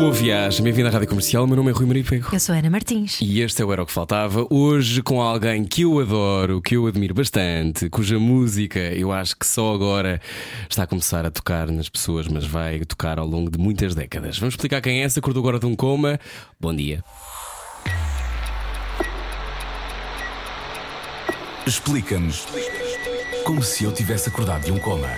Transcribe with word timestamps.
Boa 0.00 0.12
viagem, 0.12 0.64
bem-vindo 0.64 0.88
à 0.88 0.90
Rádio 0.90 1.08
Comercial. 1.08 1.46
Meu 1.46 1.56
nome 1.56 1.70
é 1.70 1.74
Rui 1.74 1.84
Maria 1.84 2.02
Pego. 2.02 2.28
Eu 2.32 2.40
sou 2.40 2.54
Ana 2.54 2.70
Martins. 2.70 3.20
E 3.20 3.42
este 3.42 3.60
é 3.60 3.64
o 3.66 3.70
Era 3.70 3.82
o 3.82 3.86
que 3.86 3.92
Faltava. 3.92 4.46
Hoje 4.48 5.02
com 5.02 5.20
alguém 5.20 5.62
que 5.62 5.82
eu 5.82 6.00
adoro, 6.00 6.62
que 6.62 6.74
eu 6.74 6.86
admiro 6.86 7.12
bastante, 7.12 7.90
cuja 7.90 8.18
música 8.18 8.78
eu 8.78 9.12
acho 9.12 9.36
que 9.36 9.46
só 9.46 9.74
agora 9.74 10.18
está 10.70 10.84
a 10.84 10.86
começar 10.86 11.26
a 11.26 11.30
tocar 11.30 11.70
nas 11.70 11.90
pessoas, 11.90 12.26
mas 12.28 12.46
vai 12.46 12.80
tocar 12.80 13.18
ao 13.18 13.26
longo 13.26 13.50
de 13.50 13.58
muitas 13.58 13.94
décadas. 13.94 14.38
Vamos 14.38 14.54
explicar 14.54 14.80
quem 14.80 15.02
é 15.02 15.04
essa, 15.04 15.20
acordou 15.20 15.42
agora 15.42 15.58
de 15.58 15.66
um 15.66 15.76
coma. 15.76 16.18
Bom 16.58 16.74
dia. 16.74 17.04
Explica-nos 21.66 22.46
como 23.44 23.62
se 23.62 23.84
eu 23.84 23.92
tivesse 23.92 24.30
acordado 24.30 24.64
de 24.64 24.72
um 24.72 24.78
coma. 24.78 25.08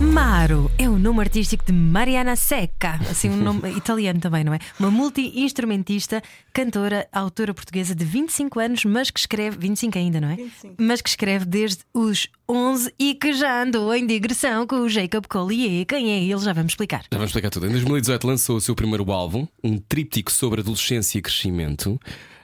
Maro 0.00 0.70
é 0.76 0.88
o 0.90 0.98
nome 0.98 1.20
artístico 1.20 1.64
de 1.64 1.72
Mariana 1.72 2.36
Secca, 2.36 3.00
assim 3.10 3.30
um 3.30 3.36
nome 3.36 3.70
italiano 3.76 4.20
também, 4.20 4.44
não 4.44 4.52
é? 4.52 4.58
Uma 4.78 4.90
multi-instrumentista, 4.90 6.22
cantora, 6.52 7.08
autora 7.10 7.54
portuguesa 7.54 7.94
de 7.94 8.04
25 8.04 8.60
anos, 8.60 8.84
mas 8.84 9.10
que 9.10 9.18
escreve, 9.18 9.56
25 9.56 9.96
ainda, 9.96 10.20
não 10.20 10.28
é? 10.28 10.36
25. 10.36 10.74
Mas 10.78 11.00
que 11.00 11.08
escreve 11.08 11.46
desde 11.46 11.78
os 11.94 12.28
11 12.46 12.92
e 12.98 13.14
que 13.14 13.32
já 13.32 13.62
andou 13.62 13.94
em 13.94 14.06
digressão 14.06 14.66
com 14.66 14.80
o 14.80 14.88
Jacob 14.88 15.26
Collier. 15.26 15.86
Quem 15.86 16.12
é 16.12 16.22
ele? 16.22 16.38
Já 16.40 16.52
vamos 16.52 16.72
explicar. 16.72 17.04
Já 17.10 17.16
vamos 17.16 17.30
explicar 17.30 17.48
tudo. 17.48 17.66
Em 17.66 17.70
2018 17.70 18.26
lançou 18.26 18.56
o 18.56 18.60
seu 18.60 18.74
primeiro 18.74 19.10
álbum, 19.10 19.48
um 19.64 19.78
tríptico 19.78 20.30
sobre 20.30 20.60
adolescência 20.60 21.18
e 21.18 21.22
crescimento. 21.22 21.98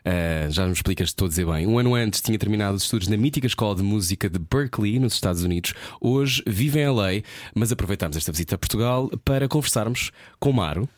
Uh, 0.05 0.51
já 0.51 0.67
nos 0.67 0.79
explicas 0.79 1.11
estou 1.11 1.27
a 1.27 1.29
dizer 1.29 1.47
bem. 1.47 1.67
Um 1.67 1.79
ano 1.79 1.95
antes 1.95 2.21
tinha 2.21 2.39
terminado 2.39 2.77
os 2.77 2.83
estudos 2.83 3.07
na 3.09 3.17
mítica 3.17 3.47
Escola 3.47 3.77
de 3.77 3.83
Música 3.83 4.29
de 4.29 4.39
Berkeley, 4.39 4.99
nos 4.99 5.15
Estados 5.15 5.45
Unidos. 5.45 5.75
Hoje 6.01 6.43
vive 6.47 6.81
em 6.81 6.89
LA, 6.89 7.23
mas 7.55 7.71
aproveitamos 7.71 8.17
esta 8.17 8.33
visita 8.33 8.57
a 8.57 8.59
Portugal 8.59 9.09
para 9.25 9.47
conversarmos 9.49 10.11
com 10.41 10.53
Maro. 10.53 10.89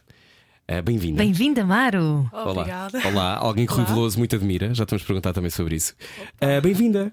Uh, 0.70 0.82
Bem-vinda. 0.82 1.22
Bem-vinda, 1.22 1.64
Maro. 1.64 2.28
Olá. 2.32 2.52
Obrigada. 2.52 3.08
Olá, 3.08 3.36
alguém 3.36 3.66
que 3.66 3.74
Rui. 3.74 3.84
Veloso 3.84 4.18
muito 4.18 4.34
admira. 4.34 4.72
Já 4.72 4.84
estamos 4.84 5.02
a 5.02 5.06
perguntar 5.06 5.32
também 5.34 5.50
sobre 5.50 5.76
isso. 5.76 5.94
Uh, 6.42 6.60
Bem-vinda. 6.62 7.12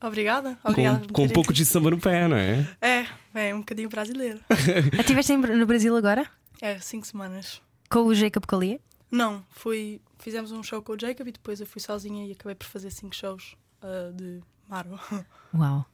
Obrigada. 0.00 0.56
Com, 0.62 0.70
Obrigada 0.70 0.98
por 1.00 1.12
com 1.12 1.24
um 1.24 1.28
pouco 1.28 1.52
de 1.52 1.66
samba 1.66 1.90
no 1.90 1.98
pé, 1.98 2.26
não 2.26 2.36
é? 2.36 2.66
É, 2.80 3.04
é 3.34 3.54
um 3.54 3.58
bocadinho 3.58 3.88
brasileiro. 3.90 4.40
Estiveste 4.98 5.36
no 5.36 5.66
Brasil 5.66 5.94
agora? 5.94 6.26
É, 6.62 6.78
cinco 6.78 7.06
semanas. 7.06 7.60
Com 7.90 8.00
o 8.00 8.14
Jacob 8.14 8.46
Collier? 8.46 8.80
Não, 9.10 9.42
fui. 9.50 10.00
Fizemos 10.18 10.50
um 10.52 10.62
show 10.62 10.82
com 10.82 10.92
o 10.92 11.00
Jacob 11.00 11.26
e 11.28 11.32
depois 11.32 11.60
eu 11.60 11.66
fui 11.66 11.80
sozinha 11.80 12.26
e 12.26 12.32
acabei 12.32 12.54
por 12.54 12.66
fazer 12.66 12.90
cinco 12.90 13.14
shows 13.14 13.54
ah, 13.82 14.10
de 14.14 14.40
Maro. 14.68 14.98
Uau. 15.54 15.86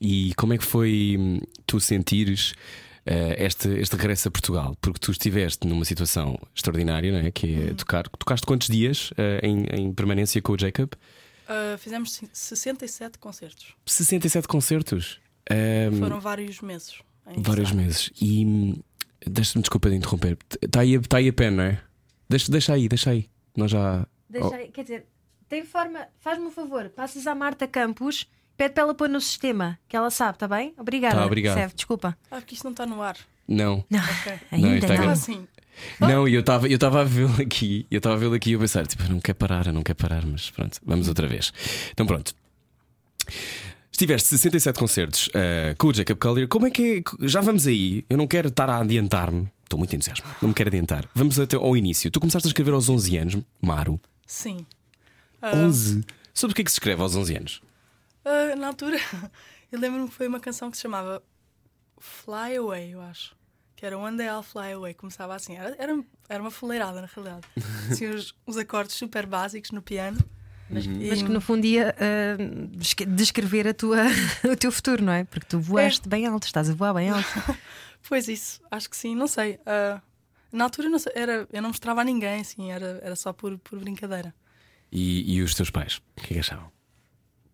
E 0.00 0.32
como 0.36 0.52
é 0.52 0.58
que 0.58 0.64
foi 0.64 1.16
hum, 1.18 1.40
tu 1.66 1.80
sentires 1.80 2.54
eh, 3.06 3.44
este, 3.44 3.68
este 3.78 3.96
regresso 3.96 4.28
a 4.28 4.30
Portugal? 4.30 4.76
Porque 4.80 4.98
tu 5.00 5.10
estiveste 5.10 5.66
numa 5.66 5.84
situação 5.84 6.38
extraordinária, 6.54 7.10
não 7.10 7.18
é? 7.26 7.30
Que 7.30 7.46
Uhum. 7.46 7.68
é 7.68 7.74
tocar. 7.74 8.08
Tocaste 8.08 8.46
quantos 8.46 8.68
dias 8.68 9.10
eh, 9.16 9.40
em, 9.42 9.64
em 9.72 9.92
permanência 9.92 10.40
com 10.42 10.52
o 10.52 10.58
Jacob? 10.58 10.90
Ah, 11.48 11.76
fizemos 11.78 12.12
ci- 12.12 12.28
67 12.32 13.18
concertos. 13.18 13.74
67 13.86 14.46
concertos. 14.48 15.18
Hum, 15.50 15.98
Foram 16.00 16.20
vários 16.20 16.60
meses. 16.60 17.00
vários 17.38 17.72
meses. 17.72 18.10
E 18.20 18.44
hum, 18.44 18.76
deixa-me 19.26 19.62
desculpa 19.62 19.88
de 19.88 19.96
interromper. 19.96 20.36
Está 20.62 20.80
aí, 20.80 20.98
tá 21.00 21.16
aí 21.18 21.28
a 21.28 21.32
pé, 21.32 21.50
não 21.50 21.62
é? 21.64 21.80
Deixa, 22.28 22.50
deixa 22.52 22.74
aí, 22.74 22.88
deixa 22.88 23.10
aí. 23.10 23.28
Nós 23.56 23.70
já. 23.70 24.06
Deixa 24.28 24.54
aí, 24.56 24.68
quer 24.68 24.82
dizer, 24.82 25.06
tem 25.48 25.64
forma, 25.64 26.06
faz-me 26.18 26.46
um 26.46 26.50
favor, 26.50 26.88
passas 26.90 27.26
à 27.26 27.34
Marta 27.34 27.66
Campos, 27.66 28.26
pede 28.56 28.74
para 28.74 28.82
ela 28.82 28.94
pôr 28.94 29.08
no 29.08 29.20
sistema, 29.20 29.78
que 29.88 29.96
ela 29.96 30.10
sabe, 30.10 30.36
está 30.36 30.48
bem? 30.48 30.74
Obrigada. 30.76 31.16
Tá, 31.16 31.26
obrigado. 31.26 31.54
Serve, 31.54 31.74
desculpa. 31.74 32.16
Ah, 32.30 32.36
porque 32.36 32.54
isto 32.54 32.64
não 32.64 32.72
está 32.72 32.84
no 32.86 33.00
ar. 33.02 33.16
Não. 33.48 33.84
Não, 33.88 34.00
Ok. 34.00 34.32
ainda 34.50 34.76
está 34.78 34.94
não. 34.96 35.04
Não. 35.04 35.12
assim. 35.12 35.48
Não, 36.00 36.26
e 36.26 36.34
eu 36.34 36.40
estava 36.40 36.66
eu 36.66 36.74
estava 36.74 37.02
a 37.02 37.04
vê-lo 37.04 37.40
aqui, 37.40 37.86
eu 37.90 37.98
estava 37.98 38.16
a 38.16 38.18
vê-lo 38.18 38.34
aqui 38.34 38.50
e 38.50 38.52
eu 38.54 38.58
pensar, 38.58 38.86
tipo, 38.86 39.02
eu 39.04 39.10
não 39.10 39.20
quero 39.20 39.36
parar, 39.38 39.66
eu 39.66 39.72
não 39.72 39.82
quero 39.82 39.98
parar, 39.98 40.24
mas 40.26 40.50
pronto, 40.50 40.80
vamos 40.84 41.06
outra 41.06 41.26
vez. 41.28 41.52
Então 41.92 42.06
pronto. 42.06 42.34
Estiveste 43.92 44.28
67 44.28 44.78
concertos 44.78 45.30
eh, 45.32 45.74
com 45.78 45.88
o 45.88 45.94
Jacob 45.94 46.18
Collier. 46.18 46.48
Como 46.48 46.66
é 46.66 46.70
que 46.70 47.02
é? 47.22 47.26
Já 47.26 47.40
vamos 47.40 47.66
aí. 47.66 48.04
Eu 48.10 48.18
não 48.18 48.26
quero 48.26 48.48
estar 48.48 48.68
a 48.68 48.78
adiantar-me. 48.80 49.48
Estou 49.66 49.78
muito 49.78 49.94
entusiasmado. 49.96 50.36
Não 50.40 50.50
me 50.50 50.54
quero 50.54 50.68
adiantar. 50.68 51.08
Vamos 51.12 51.40
até 51.40 51.56
ao 51.56 51.76
início. 51.76 52.08
Tu 52.08 52.20
começaste 52.20 52.46
a 52.46 52.50
escrever 52.50 52.72
aos 52.72 52.88
11 52.88 53.16
anos, 53.18 53.36
Maro. 53.60 54.00
Sim. 54.24 54.64
Ah, 55.42 55.56
11. 55.56 56.04
Sobre 56.32 56.52
o 56.52 56.54
que 56.54 56.62
é 56.62 56.64
que 56.64 56.70
se 56.70 56.76
escreve 56.76 57.02
aos 57.02 57.16
11 57.16 57.36
anos? 57.36 57.62
ah, 58.24 58.54
na 58.56 58.68
altura, 58.68 58.96
eu 59.72 59.78
lembro-me 59.80 60.08
que 60.08 60.14
foi 60.14 60.28
uma 60.28 60.38
canção 60.40 60.70
que 60.70 60.76
se 60.76 60.82
chamava 60.84 61.20
Fly 61.98 62.56
Away, 62.58 62.94
eu 62.94 63.00
acho. 63.00 63.34
Que 63.74 63.84
era 63.84 63.98
One 63.98 64.16
Day 64.16 64.26
I'll 64.28 64.42
Fly 64.42 64.72
Away. 64.72 64.94
Começava 64.94 65.34
assim. 65.34 65.56
Era, 65.56 65.74
era, 65.78 66.00
era 66.28 66.42
uma 66.42 66.50
fuleirada, 66.50 67.00
na 67.00 67.08
realidade. 67.14 67.46
Assim, 67.90 68.06
os, 68.06 68.34
os 68.46 68.56
acordes 68.56 68.94
super 68.96 69.26
básicos 69.26 69.70
no 69.72 69.82
piano. 69.82 70.18
Mas, 70.70 70.86
E- 70.86 70.88
mas 71.10 71.22
que 71.22 71.28
no 71.28 71.40
fundo 71.40 71.64
ia 71.66 71.94
desque- 72.72 73.04
descrever 73.04 73.68
a 73.68 73.74
tua, 73.74 73.98
o 74.50 74.56
teu 74.56 74.72
futuro, 74.72 75.04
não 75.04 75.12
é? 75.12 75.24
Porque 75.24 75.46
tu 75.46 75.60
voaste 75.60 76.08
bem 76.08 76.26
alto, 76.26 76.44
estás 76.46 76.70
a 76.70 76.74
voar 76.74 76.94
bem 76.94 77.10
alto. 77.10 77.28
Pois 78.08 78.28
isso, 78.28 78.60
acho 78.70 78.88
que 78.88 78.96
sim, 78.96 79.14
não 79.14 79.26
sei. 79.26 79.58
Ah, 79.66 80.00
na 80.52 80.64
altura 80.64 80.88
não 80.88 80.98
sei, 80.98 81.12
era, 81.14 81.46
eu 81.52 81.60
não 81.62 81.70
mostrava 81.70 82.00
a 82.00 82.04
ninguém, 82.04 82.40
assim, 82.40 82.70
era, 82.70 83.00
era 83.02 83.16
só 83.16 83.32
por, 83.32 83.58
por 83.58 83.78
brincadeira. 83.78 84.34
E, 84.92 85.34
e 85.36 85.42
os 85.42 85.54
teus 85.54 85.70
pais? 85.70 85.96
O 86.16 86.20
que 86.20 86.32
é 86.32 86.34
que 86.34 86.38
achavam? 86.38 86.70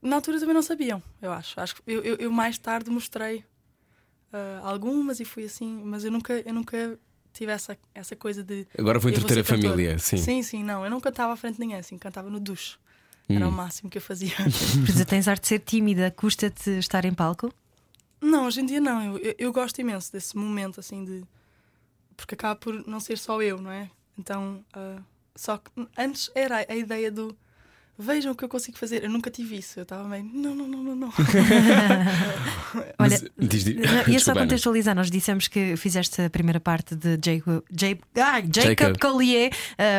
Na 0.01 0.17
altura 0.17 0.39
também 0.39 0.55
não 0.55 0.63
sabiam, 0.63 1.03
eu 1.21 1.33
acho. 1.33 1.59
acho 1.61 1.77
que 1.77 1.83
eu, 1.87 2.03
eu, 2.03 2.17
eu 2.17 2.31
mais 2.31 2.59
tarde 2.59 2.91
mostrei 2.91 3.45
ah, 4.33 4.61
algumas 4.65 5.21
e 5.21 5.25
fui 5.25 5.45
assim, 5.45 5.83
mas 5.85 6.05
eu 6.05 6.11
nunca, 6.11 6.35
eu 6.35 6.53
nunca 6.53 6.99
tive 7.33 7.53
essa, 7.53 7.77
essa 7.95 8.15
coisa 8.17 8.43
de. 8.43 8.67
Agora 8.79 8.99
vou 8.99 9.11
entreter 9.11 9.39
a 9.39 9.45
ser 9.45 9.51
cantora. 9.55 9.73
família, 9.73 9.99
sim. 9.99 10.17
Sim, 10.19 10.43
sim, 10.43 10.63
não. 10.65 10.85
Eu 10.85 10.91
não 10.91 11.01
cantava 11.01 11.33
à 11.33 11.37
frente 11.37 11.55
de 11.55 11.61
ninguém, 11.61 11.79
assim, 11.79 11.97
cantava 11.97 12.29
no 12.29 12.39
duche. 12.41 12.77
Era 13.29 13.47
Hum. 13.47 13.51
o 13.51 13.53
máximo 13.53 13.89
que 13.89 13.97
eu 13.99 14.03
fazia. 14.03 14.35
Porque 14.85 15.05
tens 15.05 15.29
arte 15.29 15.43
de 15.43 15.49
ser 15.49 15.59
tímida, 15.61 16.11
custa-te 16.11 16.71
estar 16.79 17.05
em 17.05 17.15
palco? 17.15 17.53
Não, 18.23 18.47
hoje 18.47 18.61
em 18.61 18.67
dia 18.67 18.81
não. 18.81 19.19
Eu, 19.19 19.35
eu, 19.37 19.53
gosto 19.53 19.81
imenso 19.81 20.13
desse 20.13 20.37
momento, 20.37 20.81
assim, 20.81 21.05
de. 21.05 21.25
Porque 22.17 22.35
acaba 22.35 22.55
por 22.55 22.87
não 22.87 23.01
ser 23.01 23.19
só 23.19 23.43
eu, 23.43 23.61
não 23.61 23.71
é? 23.71 23.91
Então, 24.17 24.65
ah, 24.73 25.03
só 25.35 25.59
que 25.59 25.71
antes 25.99 26.31
era 26.35 26.65
a 26.69 26.77
ideia 26.77 27.11
do. 27.11 27.37
Vejam 27.99 28.33
o 28.33 28.35
que 28.35 28.43
eu 28.45 28.49
consigo 28.49 28.77
fazer. 28.79 29.05
Eu 29.05 29.11
nunca 29.11 29.31
tive 29.31 29.57
isso. 29.59 29.79
Eu 29.79 29.83
estava 29.85 30.09
meio. 30.09 30.25
Não, 30.25 30.55
não, 30.55 30.67
não, 30.67 30.83
não, 30.83 30.97
não. 30.97 31.13
Olha, 32.75 32.93
Mas, 32.99 33.25
diz- 33.39 33.65
diz- 33.65 33.77
ia 34.09 34.19
só 34.21 34.33
contextualizar, 34.35 34.95
nós 34.95 35.11
dissemos 35.11 35.49
que 35.49 35.77
fizeste 35.77 36.23
a 36.23 36.31
primeira 36.31 36.59
parte 36.61 36.95
de 36.95 37.19
Jacob, 37.23 37.63
Jacob, 37.71 38.03
ai, 38.17 38.43
Jacob, 38.53 38.79
Jacob. 38.79 38.99
Collier, 38.99 39.51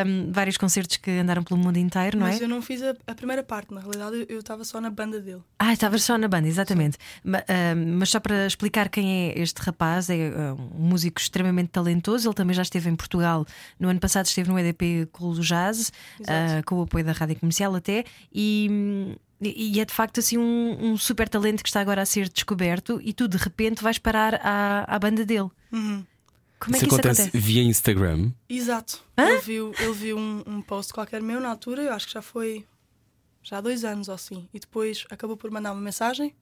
um, 0.06 0.32
vários 0.32 0.56
concertos 0.56 0.96
que 0.96 1.10
andaram 1.10 1.42
pelo 1.42 1.58
mundo 1.60 1.76
inteiro, 1.78 2.18
não 2.18 2.26
Mas 2.26 2.40
é? 2.40 2.44
eu 2.44 2.48
não 2.48 2.60
fiz 2.60 2.82
a, 2.82 2.94
a 3.06 3.14
primeira 3.14 3.42
parte. 3.42 3.72
Na 3.72 3.80
realidade, 3.80 4.26
eu- 4.28 4.38
estava 4.40 4.64
só 4.64 4.80
na 4.80 4.90
banda 4.90 5.20
dele. 5.20 5.40
Ah, 5.58 5.72
estavas 5.72 6.02
só 6.02 6.18
na 6.18 6.28
banda, 6.28 6.48
exatamente. 6.48 6.98
Ma- 7.22 7.44
um, 7.76 7.98
mas 7.98 8.10
só 8.10 8.20
para 8.20 8.46
explicar 8.46 8.88
quem 8.88 9.30
é 9.30 9.38
este 9.40 9.58
rapaz, 9.62 10.10
é 10.10 10.14
uh, 10.30 10.54
um 10.78 10.88
músico 10.88 11.20
extremamente 11.20 11.68
talentoso. 11.68 12.28
Ele 12.28 12.34
também 12.34 12.54
já 12.54 12.62
esteve 12.62 12.90
em 12.90 12.96
Portugal. 12.96 13.46
No 13.78 13.88
ano 13.88 14.00
passado 14.00 14.26
esteve 14.26 14.48
no 14.50 14.58
EDP 14.58 15.08
Cool 15.12 15.34
Jazz, 15.40 15.92
Exato. 16.20 16.58
uh, 16.60 16.64
com 16.66 16.74
o 16.76 16.82
apoio 16.82 17.04
da 17.04 17.12
Rádio 17.12 17.36
Comercial 17.36 17.74
até. 17.84 18.04
E. 18.32 19.16
e 19.40 19.80
é 19.80 19.84
de 19.84 19.92
facto 19.92 20.20
assim 20.20 20.38
um, 20.38 20.92
um 20.92 20.96
super 20.96 21.28
talento 21.28 21.62
que 21.62 21.68
está 21.68 21.80
agora 21.80 22.02
a 22.02 22.06
ser 22.06 22.28
descoberto 22.28 23.00
e 23.02 23.12
tu 23.12 23.28
de 23.28 23.36
repente 23.36 23.82
vais 23.82 23.98
parar 23.98 24.34
à, 24.42 24.84
à 24.88 24.98
banda 24.98 25.24
dele. 25.24 25.50
Uhum. 25.72 26.04
Como 26.58 26.76
é 26.76 26.78
Isso 26.78 26.86
que 26.86 26.94
isso 26.94 27.00
acontece 27.00 27.22
acontece? 27.22 27.38
via 27.38 27.62
Instagram. 27.62 28.32
Exato. 28.48 29.04
Ele 29.16 29.40
viu, 29.40 29.74
ele 29.78 29.92
viu 29.92 30.16
um, 30.16 30.42
um 30.46 30.62
post 30.62 30.94
qualquer 30.94 31.20
meu 31.20 31.38
na 31.40 31.50
altura, 31.50 31.82
eu 31.82 31.92
acho 31.92 32.06
que 32.06 32.14
já 32.14 32.22
foi 32.22 32.64
já 33.42 33.58
há 33.58 33.60
dois 33.60 33.84
anos 33.84 34.08
ou 34.08 34.14
assim. 34.14 34.48
E 34.54 34.58
depois 34.58 35.04
acabou 35.10 35.36
por 35.36 35.50
mandar 35.50 35.72
uma 35.72 35.80
mensagem 35.80 36.34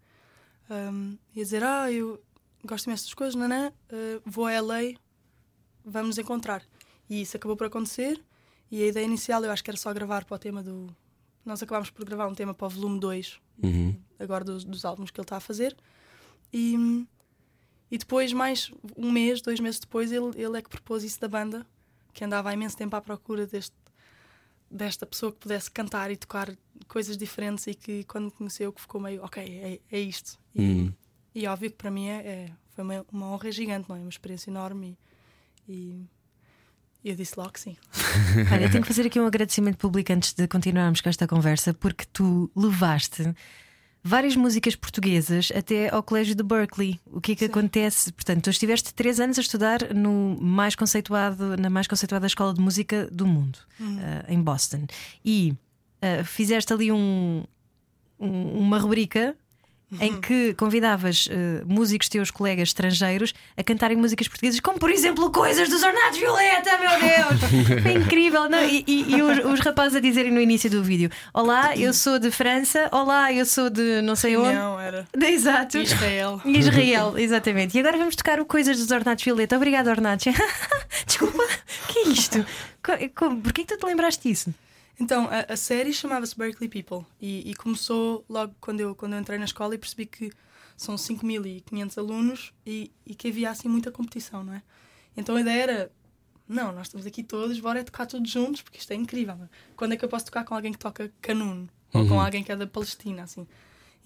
um, 0.71 1.19
e 1.35 1.41
a 1.41 1.43
dizer: 1.43 1.65
Ah, 1.65 1.91
eu 1.91 2.23
gosto 2.65 2.87
imenso 2.87 3.05
das 3.05 3.15
coisas, 3.15 3.35
nanã, 3.35 3.73
uh, 3.91 4.23
vou 4.25 4.47
a 4.47 4.61
LA, 4.61 4.95
vamos 5.85 6.11
nos 6.11 6.19
encontrar. 6.19 6.63
E 7.11 7.23
isso 7.23 7.37
acabou 7.37 7.57
por 7.57 7.67
acontecer. 7.67 8.23
E 8.71 8.83
a 8.83 8.87
ideia 8.87 9.05
inicial 9.05 9.45
eu 9.45 9.51
acho 9.51 9.63
que 9.63 9.71
era 9.71 9.77
só 9.77 9.93
gravar 9.93 10.25
para 10.25 10.37
o 10.37 10.39
tema 10.39 10.63
do. 10.63 10.95
Nós 11.45 11.63
acabámos 11.63 11.91
por 11.91 12.05
gravar 12.05 12.27
um 12.29 12.35
tema 12.35 12.55
para 12.55 12.67
o 12.67 12.71
volume 12.71 12.99
2 13.01 13.41
Uhum. 13.63 13.97
agora 14.19 14.45
dos, 14.45 14.65
dos 14.65 14.85
álbuns 14.85 15.11
que 15.11 15.21
ele 15.21 15.25
está 15.25 15.37
a 15.37 15.41
fazer. 15.41 15.77
E, 16.53 17.07
e 17.91 17.99
depois, 17.99 18.33
mais 18.33 18.73
um 18.97 19.11
mês, 19.13 19.41
dois 19.41 19.61
meses 19.61 19.79
depois, 19.81 20.11
ele, 20.13 20.31
ele 20.41 20.59
é 20.59 20.63
que 20.63 20.69
propôs 20.71 21.05
isso 21.05 21.21
da 21.21 21.29
banda, 21.29 21.67
que 22.13 22.25
andava 22.25 22.51
há 22.51 22.55
imenso 22.55 22.77
tempo 22.77 22.95
à 22.97 23.01
procura 23.01 23.47
deste, 23.47 23.75
desta 24.71 25.07
pessoa 25.07 25.33
que 25.33 25.39
pudesse 25.39 25.71
cantar 25.71 26.11
e 26.11 26.17
tocar 26.17 26.55
coisas 26.89 27.17
diferentes 27.17 27.67
e 27.67 27.75
que 27.75 28.05
quando 28.05 28.25
me 28.27 28.31
conheceu 28.31 28.73
que 28.73 28.81
ficou 28.81 29.01
meio, 29.01 29.23
ok, 29.25 29.43
é, 29.43 29.81
é 29.97 30.01
isto. 30.01 30.39
E, 30.55 30.63
Hum. 30.63 30.93
e 31.35 31.47
óbvio 31.47 31.71
que 31.71 31.77
para 31.77 31.91
mim 31.91 32.07
é, 32.09 32.27
é- 32.27 32.53
foi 32.71 32.85
uma, 32.85 33.07
uma 33.13 33.27
honra 33.33 33.51
gigante, 33.53 33.89
não 33.89 33.97
é? 33.97 34.01
Uma 34.01 34.09
experiência 34.09 34.51
enorme 34.51 34.97
e, 35.69 35.73
e 35.73 36.07
eu 37.05 37.17
disse 37.17 37.35
logo 37.37 37.51
que 37.53 37.61
sim. 37.61 37.77
Olha, 38.53 38.65
eu 38.65 38.71
tenho 38.71 38.83
que 38.83 38.89
fazer 38.89 39.07
aqui 39.07 39.19
um 39.21 39.27
agradecimento 39.27 39.77
público 39.77 40.13
antes 40.13 40.33
de 40.33 40.47
continuarmos 40.49 41.01
com 41.01 41.09
esta 41.09 41.27
conversa, 41.27 41.75
porque 41.75 42.05
tu 42.13 42.51
levaste 42.57 43.35
várias 44.05 44.35
músicas 44.37 44.75
portuguesas 44.75 45.53
até 45.55 45.89
ao 45.89 46.03
Colégio 46.03 46.35
de 46.35 46.43
Berkeley. 46.43 47.01
O 47.07 47.21
que 47.21 47.33
é 47.33 47.35
que 47.37 47.45
acontece? 47.45 48.13
Portanto, 48.13 48.45
tu 48.45 48.51
estiveste 48.51 48.93
três 48.95 49.21
anos 49.21 49.39
a 49.39 49.41
estudar 49.41 49.95
no 49.95 50.37
mais 50.41 50.75
conceituado, 50.75 51.57
na 51.57 51.71
mais 51.71 51.87
conceituada 51.87 52.27
escola 52.27 52.53
de 52.53 52.61
música 52.61 53.09
do 53.13 53.27
mundo, 53.27 53.59
eh, 53.81 54.25
em 54.33 54.41
Boston. 54.43 54.87
E 55.25 55.55
eh, 56.01 56.25
fizeste 56.25 56.73
ali 56.73 56.91
um, 56.91 57.45
um- 58.19 58.59
uma 58.59 58.79
rubrica. 58.79 59.37
Em 60.01 60.21
que 60.21 60.55
convidavas 60.55 61.29
eh, 61.31 61.63
músicos 61.67 62.09
teus 62.09 62.31
colegas 62.31 62.69
estrangeiros 62.71 63.35
a 63.57 63.63
cantarem 63.63 63.97
músicas 63.97 64.27
portuguesas, 64.27 64.59
como 64.61 64.79
por 64.79 64.91
exemplo 64.91 65.31
Coisas 65.31 65.69
dos 65.69 65.83
Ornatos 65.83 66.19
Violeta, 66.19 66.79
meu 66.79 66.91
Deus! 66.91 67.83
Foi 67.83 67.93
incrível! 68.01 68.49
Não, 68.49 68.65
e 68.65 68.83
e- 68.87 69.15
e 69.17 69.23
os, 69.23 69.45
os 69.45 69.61
rapazes 69.61 69.97
a 69.97 70.01
dizerem 70.01 70.33
no 70.33 70.41
início 70.41 70.71
do 70.71 70.83
vídeo: 70.83 71.11
Olá, 71.35 71.77
eu 71.77 71.93
sou 71.93 72.19
de 72.19 72.31
França, 72.31 72.89
olá, 72.91 73.33
eu 73.33 73.45
sou 73.45 73.69
de 73.69 74.01
não 74.03 74.17
sei 74.17 74.37
onde. 74.37 74.55
Não, 74.55 74.81
era 74.81 75.07
Exato. 75.27 75.77
Israel. 75.79 76.41
Israel, 76.45 77.19
exatamente. 77.19 77.77
E 77.77 77.81
agora 77.81 77.99
vamos 77.99 78.17
tocar 78.17 78.41
o 78.41 78.47
Coisas 78.47 78.79
dos 78.79 78.91
Ornatos 78.91 79.23
Violeta. 79.25 79.57
Obrigada, 79.57 79.91
Ornatos. 79.91 80.25
Desculpa, 81.07 81.43
o 81.43 81.93
que 81.93 81.99
é 81.99 82.09
isto? 82.09 82.45
Porquê 83.43 83.65
que 83.65 83.75
tu 83.75 83.79
te 83.79 83.87
lembraste 83.87 84.29
disso? 84.29 84.55
Então, 85.03 85.29
a, 85.29 85.53
a 85.53 85.57
série 85.57 85.93
chamava-se 85.93 86.39
Berkeley 86.39 86.69
People 86.69 87.05
e, 87.21 87.51
e 87.51 87.55
começou 87.57 88.25
logo 88.29 88.55
quando 88.61 88.79
eu, 88.79 88.95
quando 88.95 89.15
eu 89.15 89.19
entrei 89.19 89.37
na 89.37 89.47
escola 89.47 89.75
e 89.75 89.79
percebi 89.79 90.07
que 90.07 90.31
são 90.77 90.95
5.500 90.95 91.99
alunos 91.99 92.53
e, 92.65 92.89
e 93.05 93.13
que 93.13 93.27
havia 93.27 93.51
assim 93.51 93.69
muita 93.69 93.91
competição, 93.91 94.45
não 94.45 94.55
é? 94.55 94.63
Então 95.17 95.35
a 95.35 95.41
ideia 95.41 95.61
era: 95.61 95.93
não, 96.47 96.71
nós 96.71 96.87
estamos 96.87 97.05
aqui 97.05 97.25
todos, 97.25 97.59
bora 97.59 97.81
é 97.81 97.83
tocar 97.83 98.07
todos 98.07 98.31
juntos 98.31 98.63
porque 98.63 98.79
isto 98.79 98.93
é 98.93 98.95
incrível. 98.95 99.35
não 99.35 99.47
é? 99.47 99.49
Quando 99.75 99.95
é 99.95 99.97
que 99.97 100.05
eu 100.05 100.09
posso 100.09 100.27
tocar 100.27 100.45
com 100.45 100.55
alguém 100.55 100.71
que 100.71 100.79
toca 100.79 101.13
canun 101.21 101.67
ou 101.93 102.07
com 102.07 102.21
alguém 102.21 102.45
que 102.45 102.53
é 102.53 102.57
da 102.57 102.69
Palestina, 102.69 103.25
assim? 103.25 103.45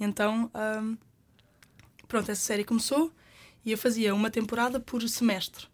Então, 0.00 0.50
hum, 0.82 0.96
pronto, 2.08 2.30
essa 2.30 2.40
série 2.40 2.64
começou 2.64 3.12
e 3.66 3.70
eu 3.70 3.76
fazia 3.76 4.14
uma 4.14 4.30
temporada 4.30 4.80
por 4.80 5.06
semestre. 5.06 5.66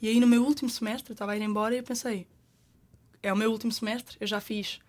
E 0.00 0.06
aí 0.06 0.20
no 0.20 0.28
meu 0.28 0.44
último 0.44 0.70
semestre, 0.70 1.10
eu 1.10 1.14
estava 1.14 1.32
a 1.32 1.36
ir 1.36 1.42
embora 1.42 1.74
e 1.74 1.78
eu 1.78 1.82
pensei: 1.82 2.28
é 3.22 3.32
o 3.32 3.36
meu 3.36 3.50
último 3.50 3.72
semestre, 3.72 4.16
eu 4.20 4.26
já 4.26 4.40
fiz 4.40 4.80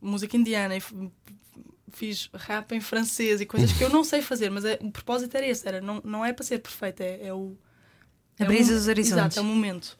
música 0.00 0.36
indiana 0.36 0.76
e 0.76 0.82
fiz 1.92 2.28
rap 2.34 2.72
em 2.72 2.80
francês 2.80 3.40
e 3.40 3.46
coisas 3.46 3.72
que 3.72 3.82
eu 3.84 3.88
não 3.88 4.02
sei 4.04 4.20
fazer, 4.20 4.50
mas 4.50 4.64
é- 4.64 4.78
o 4.82 4.90
propósito 4.90 5.34
era 5.36 5.46
esse, 5.46 5.66
era 5.66 5.80
não, 5.80 6.00
não 6.04 6.24
é 6.24 6.32
para 6.32 6.44
ser 6.44 6.58
perfeito, 6.58 7.00
é, 7.02 7.26
é 7.28 7.32
o 7.34 7.56
é 8.38 8.42
Abrir 8.44 8.62
os 8.62 8.88
horizontes. 8.88 9.12
Exato, 9.12 9.38
é 9.38 9.42
o 9.42 9.44
momento. 9.44 9.96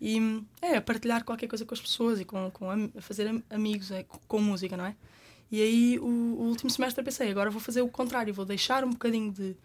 E 0.00 0.20
é 0.60 0.78
partilhar 0.78 1.24
qualquer 1.24 1.48
coisa 1.48 1.64
com 1.64 1.72
as 1.74 1.80
pessoas 1.80 2.20
e 2.20 2.24
com, 2.24 2.50
com 2.50 2.70
am- 2.70 2.90
fazer 3.00 3.26
am- 3.26 3.42
amigos 3.50 3.90
é, 3.90 4.02
com, 4.04 4.18
com 4.28 4.40
música, 4.40 4.76
não 4.76 4.84
é? 4.84 4.94
E 5.50 5.62
aí 5.62 5.98
o, 5.98 6.04
o 6.04 6.42
último 6.48 6.70
semestre 6.70 7.02
pensei, 7.02 7.30
agora 7.30 7.50
vou 7.50 7.60
fazer 7.60 7.80
o 7.80 7.88
contrário, 7.88 8.32
vou 8.34 8.44
deixar 8.44 8.84
um 8.84 8.90
bocadinho 8.90 9.32
de, 9.32 9.56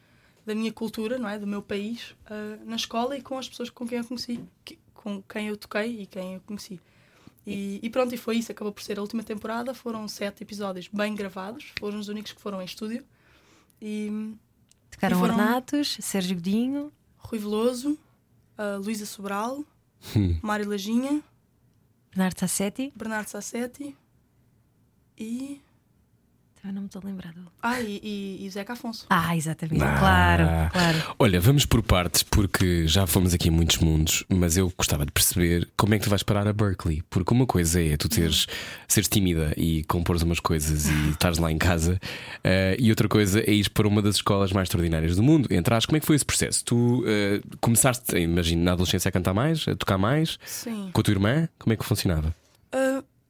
da 0.45 0.55
minha 0.55 0.71
cultura, 0.71 1.17
não 1.19 1.27
é? 1.27 1.37
Do 1.37 1.45
meu 1.45 1.61
país 1.61 2.15
ah, 2.25 2.57
na 2.65 2.77
escola 2.77 3.17
e 3.17 3.21
com 3.21 3.37
as 3.37 3.49
pessoas 3.49 3.69
com 3.69 3.85
quem 3.85 3.97
eu 3.97 4.05
conheci, 4.05 4.39
que- 4.63 4.79
com 4.93 5.21
quem 5.23 5.49
eu 5.49 5.57
toquei 5.57 6.01
e 6.03 6.05
quem 6.07 6.35
eu 6.35 6.41
conheci. 6.41 6.79
E, 7.45 7.79
e 7.83 7.89
pronto, 7.89 8.13
e 8.15 8.17
foi 8.17 8.37
isso, 8.37 8.51
acabou 8.51 8.71
por 8.71 8.81
ser 8.81 8.97
a 8.97 9.01
última 9.01 9.21
temporada. 9.23 9.73
Foram 9.73 10.07
sete 10.07 10.43
episódios 10.43 10.87
bem 10.87 11.13
gravados, 11.13 11.73
foram 11.79 11.99
os 11.99 12.07
únicos 12.07 12.31
que 12.31 12.41
foram 12.41 12.61
em 12.61 12.65
estúdio. 12.65 13.03
E 13.81 14.33
Tocaram 14.89 15.17
E 15.17 15.19
foram- 15.19 15.33
Ornatos, 15.35 15.97
Sérgio 15.99 16.35
Godinho. 16.35 16.91
Rui 17.17 17.39
Veloso, 17.39 17.97
Luísa 18.83 19.05
Sobral, 19.05 19.63
Mário 20.41 20.69
Lajinha, 20.69 21.21
Bernardo 22.11 22.39
Sassetti. 22.39 22.93
Bernardo 22.95 23.27
Sassetti 23.29 23.95
e. 25.17 25.59
Também 26.63 26.75
não 26.75 26.83
me 26.83 26.87
estou 26.87 27.01
dele. 27.01 27.17
Ah, 27.61 27.81
e, 27.81 27.99
e, 28.01 28.45
e 28.45 28.49
Zeca 28.49 28.71
Afonso. 28.71 29.05
Ah, 29.09 29.35
exatamente. 29.35 29.83
Ah. 29.83 29.99
Claro, 29.99 30.43
claro. 30.71 31.15
Olha, 31.19 31.41
vamos 31.41 31.65
por 31.65 31.83
partes, 31.83 32.23
porque 32.23 32.87
já 32.87 33.05
fomos 33.05 33.33
aqui 33.33 33.49
em 33.49 33.51
muitos 33.51 33.79
mundos, 33.79 34.23
mas 34.29 34.55
eu 34.55 34.71
gostava 34.77 35.05
de 35.05 35.11
perceber 35.11 35.67
como 35.75 35.93
é 35.93 35.97
que 35.97 36.05
tu 36.05 36.09
vais 36.09 36.23
parar 36.23 36.47
a 36.47 36.53
Berkeley. 36.53 37.03
Porque 37.09 37.33
uma 37.33 37.45
coisa 37.45 37.83
é 37.83 37.97
tu 37.97 38.07
teres, 38.07 38.47
seres 38.87 39.09
tímida 39.09 39.53
e 39.57 39.83
compores 39.83 40.21
umas 40.21 40.39
coisas 40.39 40.87
e 40.87 41.09
estares 41.11 41.37
lá 41.37 41.51
em 41.51 41.57
casa, 41.57 41.99
eh, 42.41 42.77
e 42.79 42.89
outra 42.89 43.09
coisa 43.09 43.41
é 43.41 43.51
ir 43.51 43.69
para 43.69 43.85
uma 43.85 44.01
das 44.01 44.15
escolas 44.15 44.53
mais 44.53 44.67
extraordinárias 44.67 45.17
do 45.17 45.23
mundo. 45.23 45.53
Entraste, 45.53 45.87
como 45.87 45.97
é 45.97 45.99
que 45.99 46.05
foi 46.05 46.15
esse 46.15 46.25
processo? 46.25 46.63
Tu 46.63 47.03
eh, 47.05 47.41
começaste, 47.59 48.15
imagino, 48.17 48.63
na 48.63 48.71
adolescência 48.71 49.09
a 49.09 49.11
cantar 49.11 49.33
mais, 49.33 49.67
a 49.67 49.75
tocar 49.75 49.97
mais, 49.97 50.39
Sim. 50.45 50.91
com 50.93 51.01
a 51.01 51.03
tua 51.03 51.11
irmã, 51.11 51.49
como 51.59 51.73
é 51.73 51.75
que 51.75 51.83
funcionava? 51.83 52.33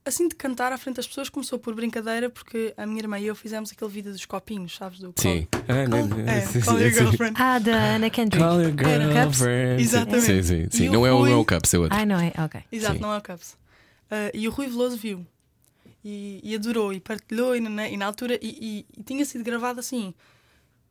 Ah, 0.06 0.10
assim 0.10 0.28
de 0.28 0.36
cantar 0.36 0.72
à 0.72 0.78
frente 0.78 0.98
das 0.98 1.08
pessoas 1.08 1.30
começou 1.30 1.58
por 1.60 1.74
brincadeira, 1.76 2.30
porque 2.30 2.74
a 2.78 2.86
minha 2.86 3.00
irmã 3.00 3.20
e 3.20 3.26
eu 3.28 3.36
fizemos 3.36 3.72
aquele 3.72 3.90
vídeo 3.92 4.12
dos 4.12 4.26
copinhos, 4.26 4.76
sabes? 4.76 5.00
Do 5.00 5.14
Sim. 5.18 5.48
Call, 5.52 5.62
Ah, 5.68 5.88
não, 5.88 6.08
não, 6.08 6.20
é, 6.30 6.42
sim, 6.42 6.62
Call 6.62 6.78
sim, 6.78 6.84
Your. 6.84 6.92
Girlfriend. 6.94 7.34
Ah, 7.42 7.60
da 7.60 7.76
Ana 7.96 8.10
Kendrick. 8.10 8.44
Call 8.44 8.62
your 8.62 8.72
girlfriend. 9.14 9.82
Exatamente. 9.82 10.26
Sim, 10.26 10.44
sim, 10.44 10.68
sim. 10.70 10.90
O 10.90 10.94
Não 10.94 11.06
é, 11.08 11.14
o- 11.14 11.20
não 11.26 11.28
é 11.32 11.36
o 11.36 11.46
Cups, 11.46 11.74
é 11.74 11.80
outro. 11.80 11.98
Ai, 11.98 12.06
não 12.06 12.20
é? 12.20 12.34
Ok. 12.44 12.62
Exato, 12.72 12.96
Sim. 12.96 13.00
não 13.02 13.14
é 13.14 13.18
o 13.18 13.22
Cups. 13.22 13.56
Ah, 14.12 14.32
e 14.34 14.48
o 14.48 14.52
Rui 14.52 14.68
Veloso 14.68 14.98
viu 14.98 15.26
e, 16.04 16.40
e 16.44 16.54
adorou 16.56 16.92
e 16.94 17.00
partilhou. 17.00 17.56
E, 17.56 17.60
na, 17.62 17.88
e 17.88 17.96
na 17.98 18.06
altura, 18.06 18.38
e, 18.42 18.50
e- 18.50 18.86
e 19.00 19.04
tinha 19.04 19.24
sido 19.26 19.44
gravado 19.44 19.80
assim, 19.80 20.14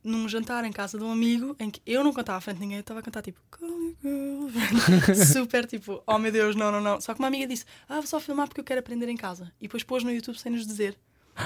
num 0.03 0.27
jantar 0.27 0.65
em 0.65 0.71
casa 0.71 0.97
de 0.97 1.03
um 1.03 1.11
amigo 1.11 1.55
em 1.59 1.69
que 1.69 1.81
eu 1.85 2.03
não 2.03 2.11
cantava 2.13 2.37
à 2.37 2.41
frente 2.41 2.55
de 2.57 2.61
ninguém, 2.61 2.77
eu 2.77 2.81
estava 2.81 2.99
a 2.99 3.03
cantar 3.03 3.21
tipo 3.21 3.39
super 5.31 5.65
tipo, 5.65 6.03
oh 6.05 6.17
meu 6.19 6.31
Deus, 6.31 6.55
não, 6.55 6.71
não, 6.71 6.81
não. 6.81 7.01
Só 7.01 7.13
que 7.13 7.19
uma 7.19 7.27
amiga 7.27 7.47
disse, 7.47 7.65
ah, 7.87 7.95
vou 7.95 8.07
só 8.07 8.19
filmar 8.19 8.47
porque 8.47 8.59
eu 8.61 8.65
quero 8.65 8.79
aprender 8.79 9.09
em 9.09 9.17
casa. 9.17 9.51
E 9.59 9.63
depois 9.67 9.83
pôs 9.83 10.03
no 10.03 10.11
YouTube 10.11 10.37
sem 10.37 10.51
nos 10.51 10.65
dizer. 10.65 10.97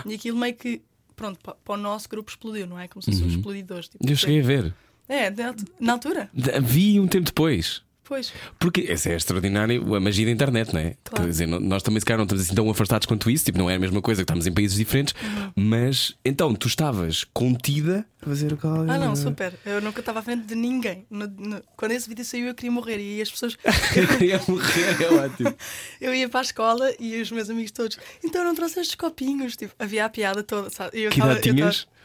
E 0.05 0.13
aquilo 0.13 0.37
meio 0.37 0.55
que, 0.55 0.81
pronto, 1.15 1.39
pa- 1.39 1.55
para 1.63 1.73
o 1.73 1.77
nosso 1.77 2.09
grupo 2.09 2.29
explodiu, 2.29 2.67
não 2.67 2.79
é? 2.79 2.87
Como 2.87 3.01
se 3.01 3.11
fosse 3.11 3.23
um 3.23 3.27
explodidor. 3.27 3.81
Tipo, 3.83 4.09
Eu 4.09 4.15
cheguei 4.15 4.41
a 4.41 4.43
ver. 4.43 4.73
É, 5.07 5.29
na, 5.29 5.55
na 5.79 5.93
altura, 5.93 6.29
Vi 6.63 6.99
um 6.99 7.07
tempo 7.07 7.25
depois. 7.27 7.81
Pois. 8.07 8.33
Porque 8.59 8.81
essa 8.89 9.09
é 9.09 9.15
extraordinário 9.15 9.95
a 9.95 9.99
magia 9.99 10.25
da 10.25 10.31
internet, 10.31 10.73
não 10.73 10.79
é? 10.79 10.95
Claro. 11.03 11.23
Quer 11.25 11.29
dizer, 11.29 11.45
nós 11.47 11.83
também 11.83 11.99
se 11.99 12.05
calhar 12.05 12.17
não 12.17 12.25
estamos 12.25 12.43
assim 12.45 12.55
tão 12.55 12.69
afastados 12.69 13.05
quanto 13.05 13.29
isso, 13.29 13.45
tipo, 13.45 13.57
não 13.57 13.69
é 13.69 13.75
a 13.75 13.79
mesma 13.79 14.01
coisa 14.01 14.21
que 14.21 14.23
estamos 14.23 14.47
em 14.47 14.51
países 14.53 14.77
diferentes, 14.77 15.13
Uhum. 15.21 15.51
mas 15.55 16.15
então 16.23 16.53
tu 16.55 16.67
estavas 16.67 17.23
contida 17.33 18.05
a 18.21 18.25
fazer 18.25 18.51
o 18.53 18.57
call. 18.57 18.81
Ah, 18.89 18.97
não, 18.97 19.15
super. 19.15 19.53
Eu 19.65 19.81
nunca 19.81 19.99
estava 19.99 20.19
à 20.19 20.21
frente 20.21 20.45
de 20.45 20.55
ninguém. 20.55 21.05
No- 21.09 21.27
no- 21.27 21.61
quando 21.75 21.91
esse 21.91 22.07
vídeo 22.09 22.25
saiu, 22.25 22.47
eu 22.47 22.55
queria 22.55 22.71
morrer. 22.71 22.99
E 22.99 23.21
as 23.21 23.29
pessoas. 23.29 23.57
Eu 23.95 24.07
queria 24.07 24.41
morrer, 24.47 25.03
é 25.03 25.13
ótimo. 25.25 25.55
eu 26.01 26.13
ia 26.15 26.27
para 26.29 26.39
a 26.39 26.43
escola 26.43 26.91
e 26.99 27.21
os 27.21 27.31
meus 27.31 27.49
amigos 27.49 27.71
todos. 27.71 27.97
Então 28.23 28.43
não 28.43 28.55
trouxeste 28.55 28.95
copinhos. 28.97 29.55
Tipo, 29.55 29.73
havia 29.79 30.05
a 30.05 30.09
piada 30.09 30.43
toda. 30.43 30.69
Sabe? 30.69 30.97
E 30.97 31.03
eu 31.03 31.11
Que 31.11 31.19
tava- 31.19 31.33
idade 31.33 31.49
tinhas? 31.51 31.83
tava- 31.85 31.97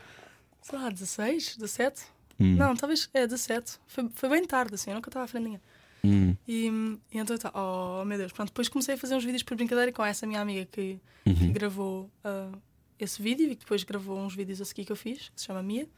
sei 0.62 0.78
lá, 0.78 0.90
16, 0.90 1.56
17? 1.56 2.02
Hum. 2.40 2.56
Não, 2.56 2.74
talvez. 2.76 3.08
É, 3.14 3.26
17. 3.26 3.72
Foi, 3.86 4.08
foi 4.14 4.28
bem 4.28 4.44
tarde, 4.44 4.74
assim. 4.74 4.90
Eu 4.90 4.96
nunca 4.96 5.08
estava 5.08 5.24
à 5.24 5.28
frente 5.28 5.42
de 5.44 5.48
ninguém. 5.50 5.62
Hum. 6.04 6.36
E, 6.48 6.66
e 7.12 7.18
então 7.18 7.34
eu 7.34 7.36
estava, 7.36 7.58
oh 7.58 8.04
meu 8.04 8.18
Deus. 8.18 8.32
Pronto, 8.32 8.48
depois 8.48 8.68
comecei 8.68 8.94
a 8.94 8.98
fazer 8.98 9.14
uns 9.14 9.24
vídeos 9.24 9.42
por 9.42 9.56
brincadeira 9.56 9.92
com 9.92 10.04
essa 10.04 10.26
minha 10.26 10.40
amiga 10.40 10.66
que, 10.70 10.98
Uhum. 11.24 11.34
que 11.34 11.48
gravou 11.48 12.10
ah, 12.24 12.50
esse 12.98 13.22
vídeo 13.22 13.46
e 13.46 13.50
que 13.50 13.60
depois 13.60 13.84
gravou 13.84 14.18
uns 14.18 14.34
vídeos 14.34 14.60
a 14.60 14.64
seguir 14.64 14.84
que 14.84 14.92
eu 14.92 14.96
fiz, 14.96 15.28
que 15.28 15.40
se 15.40 15.46
chama 15.46 15.62
Mia. 15.62 15.88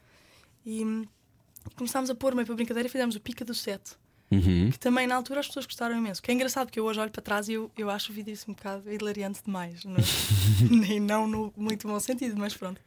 E 0.66 1.06
começámos 1.76 2.10
a 2.10 2.14
pôr 2.14 2.34
meio 2.34 2.46
para 2.46 2.54
brincadeira 2.54 2.86
e 2.86 2.90
fizemos 2.90 3.16
o 3.16 3.20
Pica 3.20 3.44
do 3.44 3.54
Sete. 3.54 3.92
Uhum. 4.30 4.70
Que 4.70 4.78
também 4.78 5.06
na 5.06 5.14
altura 5.14 5.40
as 5.40 5.46
pessoas 5.46 5.66
gostaram 5.66 5.96
imenso. 5.96 6.22
Que 6.22 6.30
é 6.30 6.34
engraçado 6.34 6.70
que 6.70 6.80
eu 6.80 6.84
hoje 6.84 6.98
olho 7.00 7.10
para 7.10 7.22
trás 7.22 7.48
e 7.48 7.52
eu, 7.54 7.70
eu 7.76 7.88
acho 7.90 8.10
o 8.10 8.14
vídeo 8.14 8.32
assim 8.32 8.50
um 8.50 8.54
bocado 8.54 8.90
hilariante 8.92 9.40
demais. 9.44 9.84
No, 9.84 9.96
e 10.84 11.00
não 11.00 11.26
no 11.26 11.52
muito 11.56 11.86
bom 11.86 11.98
sentido, 12.00 12.34
mas 12.36 12.54
pronto. 12.54 12.80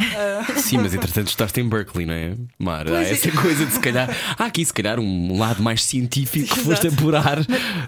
Sim, 0.62 0.78
mas 0.78 0.94
entretanto 0.94 1.28
estás 1.28 1.56
em 1.56 1.68
Berkeley, 1.68 2.06
não 2.06 2.14
é? 2.14 2.36
Mar, 2.58 2.86
há 2.88 3.02
é. 3.04 3.12
essa 3.12 3.30
coisa 3.32 3.66
de 3.66 3.72
se 3.72 3.80
calhar. 3.80 4.08
Há 4.38 4.44
aqui 4.46 4.64
se 4.64 4.72
calhar 4.72 4.98
um 4.98 5.38
lado 5.38 5.62
mais 5.62 5.82
científico 5.84 6.54
que 6.54 6.60
foste 6.60 6.86
Exato. 6.86 7.02
apurar 7.02 7.36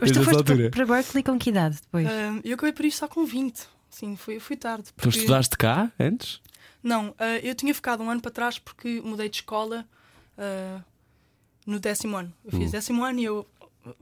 Mas 0.01 0.11
desde 0.11 0.13
tu 0.15 0.21
essa 0.21 0.25
foste 0.25 0.37
altura. 0.37 0.71
para, 0.71 0.87
para 0.87 0.97
Berkeley 0.97 1.23
com 1.23 1.39
que 1.39 1.51
idade 1.51 1.77
depois? 1.83 2.07
ah, 2.07 2.41
eu 2.45 2.55
acabei 2.55 2.73
por 2.73 2.85
isso 2.85 2.99
só 2.99 3.09
com 3.09 3.25
20. 3.25 3.63
Sim, 3.91 4.17
fui, 4.17 4.39
fui 4.41 4.57
tarde. 4.57 4.85
Tu 4.85 4.95
porque- 4.95 5.19
estudaste 5.19 5.57
cá 5.57 5.91
antes? 5.99 6.41
Não, 6.83 7.15
ah, 7.19 7.39
eu 7.39 7.55
tinha 7.55 7.75
ficado 7.75 8.03
um 8.03 8.11
ano 8.11 8.21
para 8.21 8.31
trás 8.31 8.59
porque 8.59 9.01
mudei 9.05 9.29
de 9.29 9.37
escola 9.37 9.85
ah, 10.37 10.81
no 11.67 11.79
décimo 11.79 12.17
ano. 12.17 12.33
Eu 12.45 12.59
fiz 12.59 12.71
décimo 12.73 13.05
ano 13.05 13.21
e 13.21 13.25
eu, 13.25 13.47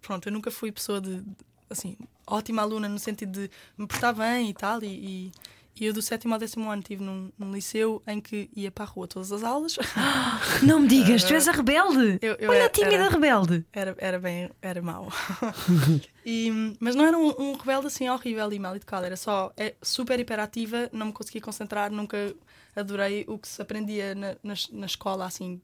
pronto, 0.00 0.29
eu 0.29 0.33
nunca 0.33 0.50
fui 0.50 0.73
pessoa 0.73 1.00
de, 1.00 1.17
de, 1.21 1.37
assim, 1.69 1.97
ótima 2.26 2.62
aluna 2.62 2.88
no 2.88 2.99
sentido 2.99 3.33
de 3.33 3.50
me 3.76 3.87
portar 3.87 4.14
bem 4.14 4.49
e 4.50 4.55
tal. 4.55 4.83
E, 4.83 4.87
e, 4.87 5.33
e 5.79 5.87
eu 5.87 5.93
do 5.93 6.03
sétimo 6.03 6.35
ao 6.35 6.41
décimo 6.41 6.71
ano 6.71 6.81
estive 6.83 7.03
num, 7.03 7.31
num 7.39 7.53
liceu 7.53 8.03
em 8.07 8.21
que 8.21 8.50
ia 8.55 8.71
para 8.71 8.85
a 8.85 8.89
rua 8.89 9.07
todas 9.09 9.33
as 9.33 9.43
aulas. 9.43 9.77
Não 10.62 10.81
me 10.81 10.89
digas, 10.89 11.25
tu 11.25 11.33
és 11.35 11.49
a 11.49 11.53
rebelde! 11.53 12.19
Eu- 12.21 12.35
eu 12.39 12.50
Olha 12.50 12.59
era- 12.59 12.67
a 12.67 12.71
tímida 12.71 12.95
era- 12.97 13.09
rebelde! 13.09 13.65
Era, 13.73 13.95
era 13.99 14.19
bem, 14.19 14.50
era 14.61 14.83
mau. 14.83 15.09
E, 16.25 16.77
mas 16.79 16.95
não 16.95 17.07
era 17.07 17.17
um, 17.17 17.29
um 17.39 17.53
rebelde 17.57 17.87
assim 17.87 18.07
horrível 18.09 18.53
e 18.53 18.59
mal 18.59 18.77
educado, 18.77 19.07
era 19.07 19.17
só 19.17 19.50
é, 19.57 19.75
super 19.83 20.21
hiperativa, 20.21 20.89
não 20.93 21.07
me 21.07 21.12
conseguia 21.12 21.41
concentrar, 21.41 21.91
nunca 21.91 22.35
adorei 22.77 23.25
o 23.27 23.39
que 23.39 23.49
se 23.49 23.61
aprendia 23.62 24.15
na, 24.15 24.37
na, 24.43 24.55
na 24.71 24.87
escola, 24.87 25.25
assim, 25.25 25.61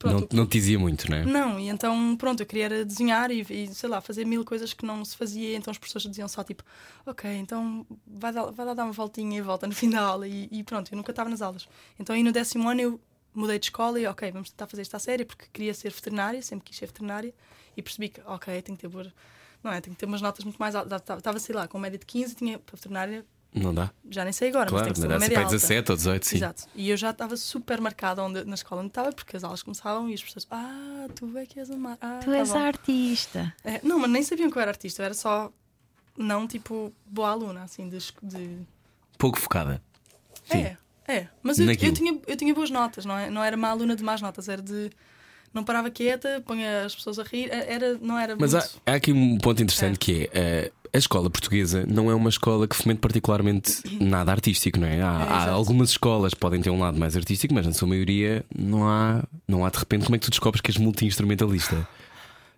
pronto, 0.00 0.34
Não, 0.34 0.42
não 0.42 0.46
te 0.48 0.52
dizia 0.58 0.76
muito, 0.78 1.08
não 1.08 1.16
é? 1.18 1.24
Não, 1.24 1.60
e 1.60 1.68
então, 1.68 2.16
pronto, 2.16 2.40
eu 2.40 2.46
queria 2.46 2.84
desenhar 2.84 3.30
e, 3.30 3.42
e, 3.48 3.72
sei 3.72 3.88
lá, 3.88 4.00
fazer 4.00 4.24
mil 4.24 4.44
coisas 4.44 4.72
que 4.72 4.84
não 4.84 5.04
se 5.04 5.16
fazia. 5.16 5.56
Então 5.56 5.70
as 5.70 5.78
pessoas 5.78 6.02
diziam 6.02 6.26
só 6.26 6.42
tipo, 6.42 6.64
ok, 7.06 7.30
então 7.36 7.86
vai, 8.06 8.32
dar, 8.32 8.46
vai 8.50 8.66
lá 8.66 8.74
dar 8.74 8.84
uma 8.84 8.92
voltinha 8.92 9.38
e 9.38 9.40
volta 9.40 9.66
no 9.68 9.72
fim 9.76 9.90
da 9.90 10.00
aula. 10.00 10.26
E, 10.26 10.48
e 10.50 10.64
pronto, 10.64 10.90
eu 10.92 10.96
nunca 10.96 11.12
estava 11.12 11.30
nas 11.30 11.40
aulas. 11.40 11.68
Então 12.00 12.16
aí 12.16 12.22
no 12.24 12.32
décimo 12.32 12.68
ano 12.68 12.80
eu 12.80 13.00
mudei 13.32 13.58
de 13.60 13.66
escola 13.66 14.00
e, 14.00 14.06
ok, 14.06 14.32
vamos 14.32 14.50
tentar 14.50 14.66
fazer 14.66 14.82
esta 14.82 14.98
série 14.98 15.24
porque 15.24 15.44
queria 15.52 15.72
ser 15.74 15.92
veterinária, 15.92 16.42
sempre 16.42 16.64
quis 16.64 16.76
ser 16.76 16.86
veterinária. 16.86 17.32
E 17.76 17.82
percebi 17.82 18.08
que, 18.08 18.20
ok, 18.26 18.60
tenho 18.62 18.76
que 18.76 18.82
ter, 18.82 18.88
boa- 18.88 19.12
não 19.62 19.70
é, 19.70 19.80
tenho 19.80 19.94
que 19.94 20.00
ter 20.00 20.06
umas 20.06 20.20
notas 20.22 20.44
muito 20.44 20.56
mais 20.56 20.74
altas. 20.74 21.00
Estava, 21.18 21.38
sei 21.38 21.54
lá, 21.54 21.68
com 21.68 21.78
média 21.78 21.98
de 21.98 22.06
15, 22.06 22.34
tinha 22.34 22.58
para 22.58 22.74
veterinária, 22.74 23.24
Não 23.52 23.74
dá. 23.74 23.90
já 24.08 24.22
nem 24.22 24.32
sei 24.32 24.48
agora, 24.50 24.66
mas 24.66 24.70
Claro, 24.70 24.84
tem 24.84 24.92
que 24.92 25.00
ser 25.00 25.08
não 25.08 25.14
uma 25.14 25.18
dá 25.18 25.20
média 25.20 25.34
para 25.34 25.44
alta. 25.44 25.56
17 25.56 25.90
ou 25.90 25.96
18, 25.96 26.26
sim. 26.26 26.36
Exato. 26.36 26.62
E 26.74 26.88
eu 26.88 26.96
já 26.96 27.10
estava 27.10 27.36
super 27.36 27.80
marcada 27.80 28.22
onde, 28.22 28.44
na 28.44 28.54
escola 28.54 28.80
onde 28.80 28.90
estava, 28.90 29.12
porque 29.12 29.36
as 29.36 29.42
aulas 29.42 29.62
começavam 29.62 30.08
e 30.08 30.14
as 30.14 30.22
pessoas, 30.22 30.46
ah, 30.50 31.08
tu 31.16 31.36
é 31.36 31.44
que 31.44 31.58
és 31.58 31.68
uma. 31.68 31.98
Ah, 32.00 32.20
Tu 32.22 32.30
tá 32.30 32.36
és 32.36 32.48
bom." 32.48 32.58
a 32.58 32.62
artista. 32.62 33.54
É, 33.64 33.80
não, 33.82 33.98
mas 33.98 34.10
nem 34.10 34.22
sabiam 34.22 34.50
que 34.50 34.56
eu 34.56 34.62
era 34.62 34.70
artista, 34.70 35.02
eu 35.02 35.06
era 35.06 35.14
só, 35.14 35.52
não 36.16 36.46
tipo, 36.46 36.92
boa 37.04 37.30
aluna, 37.30 37.64
assim, 37.64 37.88
de. 37.88 37.98
de... 38.22 38.58
Pouco 39.18 39.38
focada. 39.38 39.82
Sim. 40.44 40.58
É, 40.58 40.76
é. 41.08 41.28
Mas 41.42 41.58
eu, 41.58 41.66
eu, 41.70 41.92
tinha, 41.92 42.20
eu 42.26 42.36
tinha 42.36 42.54
boas 42.54 42.70
notas, 42.70 43.04
não, 43.04 43.18
é? 43.18 43.28
não 43.30 43.42
era 43.42 43.56
má 43.56 43.70
aluna 43.70 43.96
de 43.96 44.04
más 44.04 44.20
notas, 44.22 44.48
era 44.48 44.62
de. 44.62 44.90
Não 45.52 45.64
parava 45.64 45.90
quieta, 45.90 46.42
punha 46.46 46.84
as 46.84 46.94
pessoas 46.94 47.18
a 47.18 47.24
rir, 47.24 47.48
era, 47.50 47.98
não 47.98 48.16
era 48.18 48.36
Mas 48.38 48.54
há, 48.54 48.60
muito. 48.60 48.82
há 48.86 48.94
aqui 48.94 49.12
um 49.12 49.36
ponto 49.38 49.60
interessante 49.62 49.98
que 49.98 50.30
é 50.32 50.38
eh, 50.38 50.72
a 50.92 50.98
escola 50.98 51.28
portuguesa 51.28 51.84
não 51.88 52.08
é 52.10 52.14
uma 52.14 52.28
escola 52.28 52.68
que 52.68 52.76
fomente 52.76 53.00
particularmente 53.00 53.82
nada 54.00 54.30
artístico, 54.30 54.78
não 54.78 54.86
é? 54.86 55.00
Há, 55.02 55.18
há 55.18 55.36
exato. 55.38 55.50
algumas 55.52 55.90
escolas 55.90 56.34
que 56.34 56.40
podem 56.40 56.60
ter 56.62 56.70
um 56.70 56.78
lado 56.78 56.98
mais 56.98 57.16
artístico, 57.16 57.52
mas 57.52 57.66
na 57.66 57.72
sua 57.72 57.88
maioria 57.88 58.44
não 58.56 58.88
há, 58.88 59.24
não 59.48 59.64
há 59.66 59.70
de 59.70 59.78
repente 59.78 60.04
como 60.04 60.14
é 60.14 60.18
que 60.20 60.24
tu 60.26 60.30
descobres 60.30 60.60
que 60.60 60.70
és 60.70 60.76
multi-instrumentalista 60.78 61.86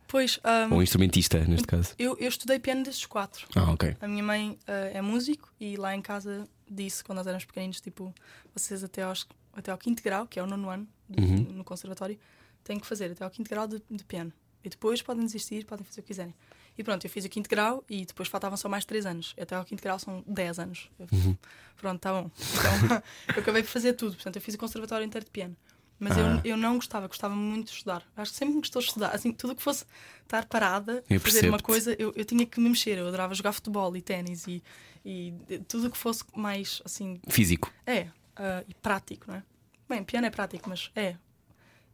Pois, 0.06 0.38
ahm, 0.44 0.72
ou 0.75 0.82
instrumentista, 0.82 1.38
neste 1.49 1.66
caso. 1.66 1.94
eu, 1.99 2.14
eu 2.20 2.28
estudei 2.28 2.58
piano 2.58 2.82
desde 2.82 3.00
os 3.00 3.06
quatro. 3.06 3.46
Ah, 3.56 3.70
ok. 3.72 3.96
A 3.99 4.06
minha 4.06 4.22
mãe 4.22 4.58
ah, 4.68 4.90
é 4.92 5.00
músico 5.00 5.50
e 5.58 5.76
lá 5.76 5.96
em 5.96 6.02
casa 6.02 6.46
disse, 6.70 7.02
quando 7.02 7.16
nós 7.16 7.26
éramos 7.26 7.46
pequeninos, 7.46 7.80
tipo, 7.80 8.14
vocês 8.54 8.84
até, 8.84 9.02
aos, 9.02 9.26
até 9.56 9.70
ao 9.70 9.78
quinto 9.78 10.02
grau, 10.02 10.26
que 10.26 10.38
é 10.38 10.42
o 10.42 10.46
nono 10.46 10.68
ano 10.68 10.87
do- 11.08 11.22
Uhum. 11.22 11.37
no 11.54 11.64
conservatório, 11.64 12.18
têm 12.64 12.78
que 12.78 12.87
fazer 12.87 13.11
até 13.12 13.25
ao 13.25 13.31
quinto 13.31 13.49
grau 13.50 13.66
de, 13.66 13.83
de 13.90 14.04
piano. 14.04 14.33
E 14.64 14.69
depois 14.69 15.02
podem 15.02 15.25
desistir, 15.25 15.64
podem 15.64 15.85
fazer 15.85 16.00
o 16.00 16.02
que 16.02 16.09
quiserem. 16.09 16.35
E 16.78 16.83
pronto, 16.83 17.04
eu 17.04 17.11
fiz 17.11 17.25
o 17.25 17.28
quinto 17.28 17.50
grau 17.50 17.85
e 17.90 18.07
depois 18.07 18.28
faltavam 18.28 18.57
só 18.57 18.69
mais 18.69 18.85
três 18.85 19.04
anos. 19.04 19.35
Até 19.38 19.54
ao 19.57 19.64
quinto 19.64 19.83
grau 19.83 19.99
são 19.99 20.25
10 20.26 20.59
anos. 20.59 20.90
Uhum. 20.99 21.37
Pronto, 21.76 22.00
tá 22.00 22.12
bom. 22.12 22.31
Então, 22.38 23.02
eu 23.37 23.42
acabei 23.42 23.62
por 23.62 23.69
fazer 23.69 23.92
tudo. 23.92 24.14
Portanto, 24.14 24.37
eu 24.37 24.42
fiz 24.42 24.54
o 24.54 24.59
conservatório 24.59 25.04
inteiro 25.04 25.25
de 25.25 25.31
piano. 25.31 25.54
Mas 25.99 26.16
Ah. 26.16 26.40
eu, 26.45 26.52
eu 26.52 26.57
não 26.57 26.76
gostava, 26.76 27.07
gostava 27.09 27.35
muito 27.35 27.66
de 27.66 27.73
estudar. 27.75 28.02
Acho 28.16 28.33
que 28.33 28.38
sempre 28.38 28.54
me 28.54 28.61
gostou 28.61 28.81
de 28.81 28.88
estudar. 28.88 29.14
Assim, 29.14 29.33
tudo 29.33 29.54
que 29.54 29.62
fosse 29.62 29.85
estar 30.23 30.47
parada, 30.47 31.04
Eu 31.11 31.21
fazer 31.21 31.47
uma 31.49 31.59
coisa, 31.61 31.95
eu, 31.99 32.12
eu 32.16 32.25
tinha 32.25 32.47
que 32.47 32.59
me 32.59 32.69
mexer. 32.71 32.97
Eu 32.99 33.07
adorava 33.07 33.35
jogar 33.35 33.52
futebol 33.52 33.95
e 33.97 34.00
ténis 34.00 34.47
e, 34.47 34.62
e 35.04 35.35
tudo 35.69 35.90
que 35.90 35.99
fosse 35.99 36.25
mais 36.35 36.81
assim. 36.85 37.21
Físico. 37.28 37.71
É, 37.87 38.09
ah, 38.37 38.64
e 38.66 38.73
prático, 38.75 39.26
não 39.28 39.35
é? 39.37 39.42
Bem, 39.88 40.02
piano 40.04 40.26
é 40.26 40.31
prático, 40.31 40.69
mas 40.71 40.90
é. 40.97 41.16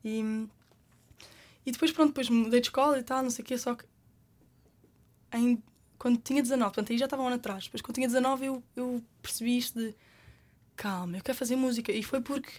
E, 0.05 0.47
e 1.69 1.73
depois, 1.73 1.93
pronto, 1.93 2.09
depois 2.09 2.29
mudei 2.31 2.61
de 2.61 2.67
escola 2.69 2.99
e 2.99 3.03
tal, 3.03 3.23
não 3.23 3.31
sei 3.31 3.43
o 3.43 3.47
quê, 3.47 3.57
só 3.59 3.75
que 3.75 3.85
em- 5.35 5.63
quando 5.99 6.19
tinha 6.19 6.41
19, 6.43 6.71
portanto 6.75 6.93
aí 6.93 6.99
já 6.99 7.07
estava 7.07 7.23
um 7.23 7.27
ano 7.27 7.37
atrás, 7.37 7.65
depois 7.65 7.83
quando 7.83 7.97
tinha 7.97 8.07
19 8.07 8.47
eu, 8.47 8.63
eu 8.77 9.03
percebi 9.21 9.59
isto 9.59 9.79
de 9.79 9.95
calma, 10.77 11.17
eu 11.19 11.23
quero 11.23 11.37
fazer 11.37 11.57
música. 11.57 11.91
E 11.93 12.03
foi 12.03 12.21
porque 12.21 12.51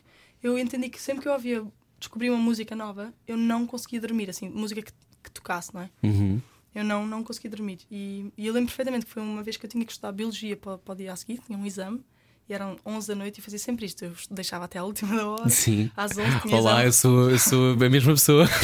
eu 0.43 0.57
entendi 0.59 0.89
que 0.89 1.01
sempre 1.01 1.21
que 1.23 1.27
eu 1.29 1.33
ouvia, 1.33 1.65
descobri 1.97 2.29
uma 2.29 2.39
música 2.39 2.75
nova, 2.75 3.13
eu 3.27 3.37
não 3.37 3.65
conseguia 3.65 3.99
dormir, 4.01 4.29
assim, 4.29 4.49
música 4.49 4.81
que, 4.81 4.91
que 5.23 5.31
tocasse, 5.31 5.73
não 5.73 5.81
é? 5.81 5.89
Uhum. 6.03 6.41
Eu 6.75 6.83
não, 6.83 7.05
não 7.07 7.23
conseguia 7.23 7.49
dormir. 7.49 7.79
E, 7.89 8.31
e 8.37 8.45
eu 8.45 8.53
lembro 8.53 8.67
perfeitamente 8.67 9.05
que 9.05 9.11
foi 9.11 9.23
uma 9.23 9.41
vez 9.41 9.57
que 9.57 9.65
eu 9.65 9.69
tinha 9.69 9.83
que 9.85 9.91
estudar 9.91 10.11
biologia 10.11 10.55
para, 10.55 10.77
para 10.77 10.91
o 10.93 10.95
dia 10.95 11.11
a 11.11 11.15
seguir, 11.15 11.39
tinha 11.39 11.57
um 11.57 11.65
exame, 11.65 12.03
e 12.49 12.53
eram 12.53 12.75
11 12.83 13.07
da 13.09 13.15
noite 13.15 13.37
e 13.37 13.41
fazia 13.41 13.59
sempre 13.59 13.85
isto. 13.85 14.03
Eu 14.03 14.11
deixava 14.31 14.65
até 14.65 14.79
à 14.79 14.83
última 14.83 15.15
da 15.15 15.27
hora. 15.27 15.49
Sim. 15.49 15.91
Às 15.95 16.17
11 16.17 16.39
tinha 16.41 16.55
Olá, 16.57 16.83
eu 16.83 16.91
sou, 16.91 17.29
eu 17.29 17.37
sou 17.37 17.73
a 17.73 17.89
mesma 17.89 18.13
pessoa. 18.13 18.47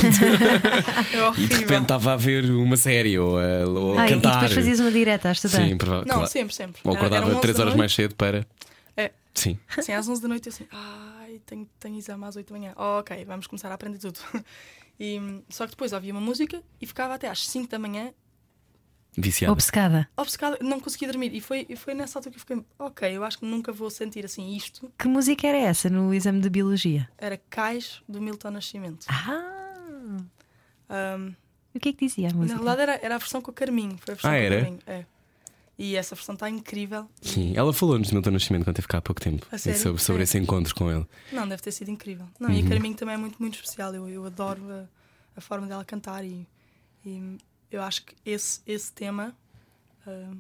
É 1.14 1.42
E 1.42 1.48
de 1.48 1.56
repente 1.56 1.84
estava 1.84 2.14
a 2.14 2.16
ver 2.16 2.46
uma 2.50 2.78
série 2.78 3.18
ou 3.20 3.38
a, 3.38 3.66
ou 3.68 3.98
a 3.98 4.02
Ah, 4.02 4.08
e 4.08 4.10
cantar. 4.10 4.34
depois 4.34 4.54
fazias 4.54 4.80
uma 4.80 4.92
direta 4.92 5.30
a 5.30 5.32
estudar. 5.32 5.58
Sim, 5.64 5.78
provavelmente. 5.78 6.08
Não, 6.10 6.16
claro. 6.16 6.32
sempre, 6.32 6.56
sempre. 6.56 6.82
Ou 6.84 6.96
acordava 6.96 7.28
11 7.30 7.42
3 7.42 7.58
da 7.58 7.64
horas 7.64 7.76
mais 7.76 7.94
cedo 7.94 8.16
para. 8.16 8.46
É. 8.98 9.12
Sim. 9.34 9.60
Sim, 9.82 9.92
às 9.94 10.08
11 10.10 10.22
da 10.22 10.28
noite 10.28 10.48
eu 10.48 10.54
assim, 10.54 10.66
ai, 10.72 11.40
tenho, 11.46 11.70
tenho 11.80 11.98
exame 11.98 12.26
às 12.26 12.36
8 12.36 12.52
da 12.52 12.60
manhã. 12.60 12.74
Oh, 12.76 13.00
ok, 13.00 13.24
vamos 13.26 13.46
começar 13.48 13.70
a 13.70 13.76
aprender 13.76 14.00
tudo. 14.00 14.20
E, 14.98 15.20
só 15.50 15.66
que 15.66 15.72
depois 15.72 15.92
ouvia 15.92 16.14
uma 16.14 16.22
música 16.22 16.64
e 16.82 16.86
ficava 16.88 17.16
até 17.16 17.28
às 17.28 17.46
5 17.50 17.68
da 17.70 17.78
manhã 17.78 18.14
Viciado. 19.18 19.54
Obcecada. 19.54 20.10
obcecada, 20.18 20.58
não 20.62 20.80
conseguia 20.80 21.08
dormir. 21.08 21.34
E 21.34 21.40
foi, 21.42 21.66
foi 21.78 21.94
nessa 21.94 22.20
altura 22.20 22.32
que 22.32 22.38
eu 22.38 22.40
fiquei, 22.42 22.66
ok, 22.78 23.16
eu 23.18 23.24
acho 23.24 23.40
que 23.40 23.46
nunca 23.46 23.72
vou 23.72 23.90
sentir 23.90 24.26
assim 24.26 24.56
isto. 24.56 24.92
Que 24.98 25.08
música 25.08 25.48
era 25.48 25.58
essa 25.58 25.90
no 25.90 26.14
exame 26.14 26.42
de 26.42 26.50
biologia? 26.50 27.10
Era 27.18 27.38
Cais 27.50 28.02
do 28.10 28.22
Milton 28.22 28.52
Nascimento. 28.52 29.06
Ah! 29.08 30.18
Ahm, 30.90 31.34
O 31.74 31.80
que 31.80 31.90
é 31.90 31.94
que 31.94 32.06
dizia 32.06 32.28
a 32.30 32.32
na 32.32 32.38
música? 32.38 32.56
verdade 32.58 32.82
era, 32.82 33.00
era 33.02 33.16
a 33.16 33.18
versão 33.18 33.42
com 33.42 33.52
a 33.52 33.54
Carminho. 33.54 33.98
Foi 34.00 34.14
a 34.14 34.16
versão 34.16 34.32
Ah, 34.32 34.34
com 34.34 34.40
era? 34.40 34.56
Carminho. 34.62 34.80
É. 34.88 35.06
E 35.78 35.96
essa 35.98 36.16
versão 36.16 36.34
está 36.36 36.50
incrível. 36.50 37.10
Sim, 37.22 37.52
ela 37.56 37.74
falou-nos 37.74 38.08
do 38.10 38.14
Milton 38.14 38.32
Nascimento 38.32 38.64
quando 38.64 38.76
teve 38.78 38.88
cá 38.88 39.00
há 39.00 39.02
pouco 39.02 39.20
tempo. 39.20 39.46
A 39.52 39.58
sério? 39.58 39.80
sobre, 39.80 40.02
sobre 40.02 40.22
É. 40.22 40.24
esse 40.24 40.38
encontro 40.38 40.74
com 40.74 40.90
ele. 40.90 41.06
Não, 41.34 41.46
deve 41.48 41.62
ter 41.62 41.72
sido 41.72 41.90
incrível. 41.92 42.26
Não, 42.40 42.50
Uhum. 42.50 42.56
E 42.56 42.66
a 42.66 42.70
Carminho 42.70 42.96
também 42.96 43.16
é 43.16 43.18
muito, 43.18 43.38
muito 43.40 43.56
especial. 43.56 43.94
Eu, 43.94 44.08
eu 44.08 44.26
adoro 44.26 44.62
a, 44.72 44.86
a 45.36 45.42
forma 45.42 45.68
dela 45.68 45.84
cantar 45.84 46.24
e, 46.24 46.48
e 47.06 47.38
eu 47.72 47.82
acho 47.82 48.04
que 48.06 48.16
esse, 48.26 48.62
esse 48.66 48.92
tema. 48.92 49.36
ah, 50.06 50.32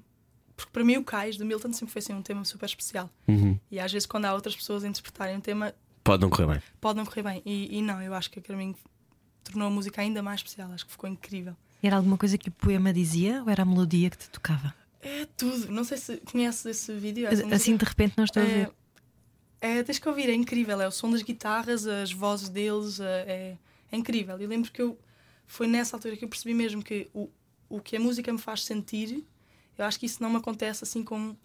porque 0.55 0.71
para 0.71 0.83
mim 0.85 0.95
o 0.97 1.03
Cais 1.03 1.35
do 1.35 1.45
Milton 1.45 1.73
sempre 1.73 1.91
foi 1.91 1.99
assim, 1.99 2.13
um 2.13 2.21
tema 2.21 2.45
super 2.45 2.65
especial. 2.65 3.09
Uhum. 3.27 3.59
E 3.69 3.77
às 3.79 3.91
vezes 3.91 4.05
quando 4.05 4.25
há 4.25 4.33
outras 4.33 4.55
pessoas 4.55 4.83
a 4.83 4.87
interpretarem 4.87 5.35
um 5.35 5.41
tema, 5.41 5.73
Pode 6.03 6.21
não 6.21 6.29
correr 6.29 6.47
bem. 6.47 6.61
pode 6.79 6.97
não 6.97 7.05
correr 7.05 7.23
bem. 7.23 7.41
E, 7.45 7.77
e 7.77 7.81
não, 7.81 8.01
eu 8.01 8.13
acho 8.13 8.29
que 8.31 8.39
a 8.39 8.41
Carminho 8.41 8.75
tornou 9.43 9.67
a 9.67 9.71
música 9.71 10.01
ainda 10.01 10.21
mais 10.23 10.39
especial. 10.39 10.71
Acho 10.71 10.85
que 10.85 10.91
ficou 10.91 11.09
incrível. 11.09 11.55
Era 11.83 11.97
alguma 11.97 12.17
coisa 12.17 12.37
que 12.37 12.47
o 12.49 12.51
poema 12.51 12.93
dizia 12.93 13.41
ou 13.43 13.49
era 13.49 13.63
a 13.63 13.65
melodia 13.65 14.09
que 14.09 14.17
te 14.17 14.29
tocava? 14.29 14.73
É 15.01 15.25
tudo. 15.37 15.69
Não 15.71 15.83
sei 15.83 15.97
se 15.97 16.17
conheces 16.17 16.65
esse 16.65 16.93
vídeo. 16.93 17.25
essa 17.27 17.35
música. 17.37 17.55
Assim 17.55 17.75
de 17.75 17.83
repente 17.85 18.13
não 18.17 18.23
estou 18.23 18.41
a 18.41 18.45
ver. 18.45 18.71
É, 19.61 19.79
é, 19.79 19.83
tens 19.83 19.99
que 19.99 20.07
ouvir, 20.07 20.29
é 20.29 20.33
incrível. 20.33 20.79
É 20.79 20.87
o 20.87 20.91
som 20.91 21.11
das 21.11 21.21
guitarras, 21.21 21.85
as 21.85 22.11
vozes 22.13 22.49
deles, 22.49 22.99
é, 22.99 23.25
é, 23.27 23.57
é 23.91 23.97
incrível. 23.97 24.37
Eu 24.39 24.47
lembro 24.47 24.71
que 24.71 24.81
eu 24.81 24.97
foi 25.45 25.67
nessa 25.67 25.95
altura 25.95 26.17
que 26.17 26.25
eu 26.25 26.29
percebi 26.29 26.53
mesmo 26.53 26.83
que 26.83 27.09
o, 27.13 27.29
o 27.69 27.79
que 27.79 27.95
a 27.95 27.99
música 27.99 28.31
me 28.31 28.39
faz 28.39 28.63
sentir, 28.63 29.23
eu 29.77 29.85
acho 29.85 29.99
que 29.99 30.05
isso 30.05 30.21
não 30.21 30.29
me 30.29 30.37
acontece 30.37 30.83
assim 30.83 31.03
com, 31.03 31.35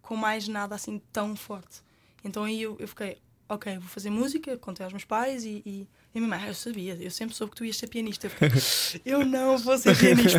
com 0.00 0.16
mais 0.16 0.48
nada 0.48 0.74
assim 0.74 1.00
tão 1.12 1.36
forte. 1.36 1.82
Então 2.24 2.44
aí 2.44 2.62
eu, 2.62 2.76
eu 2.78 2.88
fiquei, 2.88 3.18
ok, 3.48 3.78
vou 3.78 3.88
fazer 3.88 4.10
música, 4.10 4.56
contei 4.58 4.84
aos 4.84 4.92
meus 4.92 5.04
pais 5.04 5.44
e, 5.44 5.62
e, 5.64 5.88
e 6.14 6.18
a 6.18 6.20
minha 6.20 6.28
mãe, 6.28 6.40
ah, 6.44 6.48
eu 6.48 6.54
sabia, 6.54 6.94
eu 7.00 7.10
sempre 7.10 7.34
soube 7.34 7.50
que 7.52 7.56
tu 7.56 7.64
ias 7.64 7.76
ser 7.76 7.88
pianista. 7.88 8.26
Eu 8.26 8.30
fiquei, 8.30 8.48
eu 9.04 9.26
não 9.26 9.58
vou 9.58 9.76
ser 9.76 9.96
pianista, 9.96 10.38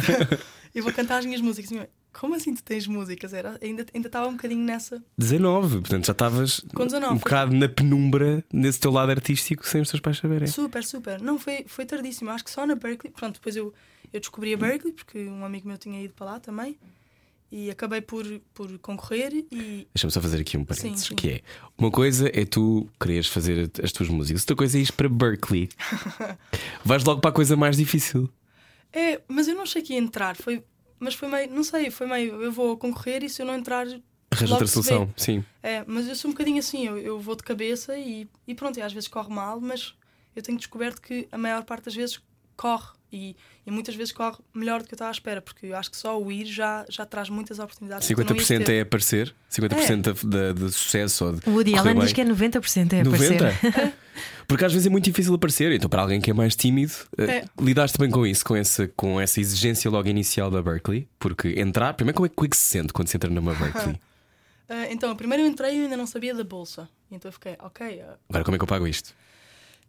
eu 0.73 0.83
vou 0.83 0.93
cantar 0.93 1.17
as 1.17 1.25
minhas 1.25 1.41
músicas. 1.41 1.71
E 1.71 1.73
minha 1.73 1.83
mãe, 1.83 1.91
como 2.13 2.35
assim 2.35 2.53
tu 2.53 2.63
tens 2.63 2.87
músicas? 2.87 3.33
Era, 3.33 3.57
ainda 3.61 3.85
ainda 3.93 4.07
estava 4.07 4.27
um 4.27 4.33
bocadinho 4.33 4.63
nessa. 4.63 5.03
19, 5.17 5.79
portanto 5.79 6.05
já 6.05 6.11
estavas 6.11 6.61
Com 6.73 6.85
19, 6.85 7.13
um 7.13 7.17
bocado 7.17 7.55
na 7.55 7.69
penumbra 7.69 8.43
nesse 8.51 8.79
teu 8.79 8.91
lado 8.91 9.11
artístico 9.11 9.67
sem 9.67 9.81
os 9.81 9.89
teus 9.89 10.01
pais 10.01 10.17
saberem. 10.17 10.47
Super, 10.47 10.83
super. 10.83 11.21
Não, 11.21 11.39
foi, 11.39 11.65
foi 11.67 11.85
tardíssimo. 11.85 12.29
Acho 12.29 12.43
que 12.43 12.51
só 12.51 12.65
na 12.65 12.75
Berkeley. 12.75 13.13
Pronto, 13.13 13.35
depois 13.35 13.55
eu, 13.55 13.73
eu 14.11 14.19
descobri 14.19 14.53
a 14.53 14.57
Berkeley, 14.57 14.93
porque 14.93 15.25
um 15.25 15.45
amigo 15.45 15.67
meu 15.67 15.77
tinha 15.77 16.01
ido 16.01 16.13
para 16.13 16.25
lá 16.25 16.39
também. 16.39 16.77
E 17.51 17.69
acabei 17.69 17.99
por, 17.99 18.25
por 18.53 18.77
concorrer 18.79 19.33
e. 19.51 19.85
Deixa-me 19.93 20.11
só 20.11 20.21
fazer 20.21 20.39
aqui 20.39 20.57
um 20.57 20.63
parênteses: 20.63 21.01
Sim, 21.01 21.07
sim. 21.09 21.15
que 21.15 21.29
é 21.29 21.41
uma 21.77 21.91
coisa 21.91 22.29
é 22.33 22.45
tu 22.45 22.89
quereres 22.97 23.27
fazer 23.27 23.69
as 23.83 23.91
tuas 23.91 24.07
músicas, 24.07 24.43
outra 24.43 24.55
coisa 24.55 24.77
é 24.77 24.81
ir 24.81 24.91
para 24.93 25.09
Berkeley. 25.09 25.67
Vais 26.85 27.03
logo 27.03 27.19
para 27.19 27.29
a 27.29 27.33
coisa 27.33 27.57
mais 27.57 27.75
difícil. 27.75 28.29
É, 28.93 29.21
mas 29.27 29.47
eu 29.47 29.55
não 29.55 29.63
achei 29.63 29.81
que 29.81 29.93
ia 29.93 29.99
entrar. 29.99 30.35
Foi, 30.35 30.63
mas 31.01 31.13
foi 31.15 31.27
meio. 31.27 31.49
Não 31.51 31.63
sei, 31.63 31.91
foi 31.91 32.07
meio. 32.07 32.41
Eu 32.41 32.51
vou 32.51 32.77
concorrer 32.77 33.23
e 33.23 33.29
se 33.29 33.41
eu 33.41 33.45
não 33.45 33.55
entrar. 33.55 33.85
Arranja 34.33 34.53
outra 34.53 34.67
solução, 34.67 35.13
sim. 35.17 35.43
É, 35.61 35.83
mas 35.85 36.07
eu 36.07 36.15
sou 36.15 36.29
um 36.29 36.33
bocadinho 36.33 36.59
assim. 36.59 36.87
Eu, 36.87 36.97
eu 36.97 37.19
vou 37.19 37.35
de 37.35 37.43
cabeça 37.43 37.97
e, 37.97 38.29
e 38.47 38.55
pronto, 38.55 38.77
e 38.79 38.81
às 38.81 38.93
vezes 38.93 39.09
corre 39.09 39.33
mal, 39.33 39.59
mas 39.59 39.93
eu 40.35 40.41
tenho 40.41 40.57
descoberto 40.57 41.01
que 41.01 41.27
a 41.31 41.37
maior 41.37 41.63
parte 41.65 41.85
das 41.85 41.95
vezes 41.95 42.19
corre. 42.55 42.87
E, 43.13 43.35
e 43.65 43.71
muitas 43.71 43.93
vezes 43.93 44.13
corre 44.13 44.37
melhor 44.53 44.79
do 44.81 44.87
que 44.87 44.93
eu 44.93 44.95
estava 44.95 45.09
à 45.09 45.11
espera, 45.11 45.41
porque 45.41 45.65
eu 45.65 45.75
acho 45.75 45.91
que 45.91 45.97
só 45.97 46.17
o 46.17 46.31
ir 46.31 46.45
já, 46.45 46.85
já 46.87 47.05
traz 47.05 47.27
muitas 47.27 47.59
oportunidades. 47.59 48.07
que 48.07 48.15
tu 48.15 48.23
não 48.23 48.35
ias 48.37 48.47
50% 48.47 48.65
ter. 48.65 48.73
é 48.73 48.81
aparecer, 48.81 49.35
50% 49.51 50.23
da- 50.23 50.53
de, 50.53 50.65
de 50.67 50.71
sucesso 50.71 51.25
ou 51.25 51.31
de 51.33 51.49
O 51.49 51.53
Woody 51.55 51.77
Allen 51.77 51.99
diz 51.99 52.13
que 52.13 52.21
é 52.21 52.23
90% 52.23 52.93
é 52.93 53.03
90? 53.03 53.53
Porque 54.47 54.65
às 54.65 54.71
vezes 54.73 54.87
é 54.87 54.89
muito 54.89 55.05
difícil 55.05 55.33
aparecer. 55.33 55.71
Então, 55.71 55.89
para 55.89 56.01
alguém 56.01 56.19
que 56.21 56.29
é 56.29 56.33
mais 56.33 56.55
tímido, 56.55 56.93
eh, 57.17 57.23
É. 57.37 57.45
lidaste 57.59 57.97
bem 57.97 58.09
com 58.09 58.25
isso, 58.25 58.43
com 58.45 58.55
essa, 58.55 58.87
com 58.89 59.19
essa 59.19 59.39
exigência 59.39 59.89
logo 59.89 60.07
inicial 60.07 60.49
da 60.51 60.61
Berkeley. 60.61 61.07
Porque 61.19 61.55
entrar, 61.57 61.93
primeiro, 61.93 62.15
como 62.15 62.25
é, 62.25 62.29
como 62.29 62.45
é 62.45 62.49
que 62.49 62.57
se 62.57 62.63
sente 62.63 62.93
quando 62.93 63.07
se 63.07 63.17
entra 63.17 63.29
numa 63.29 63.53
Berkeley? 63.53 63.99
Ah, 64.73 64.89
então, 64.89 65.13
primeiro 65.17 65.43
eu 65.43 65.47
entrei 65.47 65.75
e 65.77 65.83
ainda 65.83 65.97
não 65.97 66.07
sabia 66.07 66.33
da 66.33 66.45
bolsa. 66.45 66.87
Então 67.11 67.27
eu 67.27 67.33
fiquei, 67.33 67.57
ok, 67.59 68.01
ah, 68.03 68.15
Agora, 68.29 68.45
como 68.45 68.55
é 68.55 68.57
que 68.57 68.63
eu 68.63 68.67
pago 68.67 68.87
isto? 68.87 69.13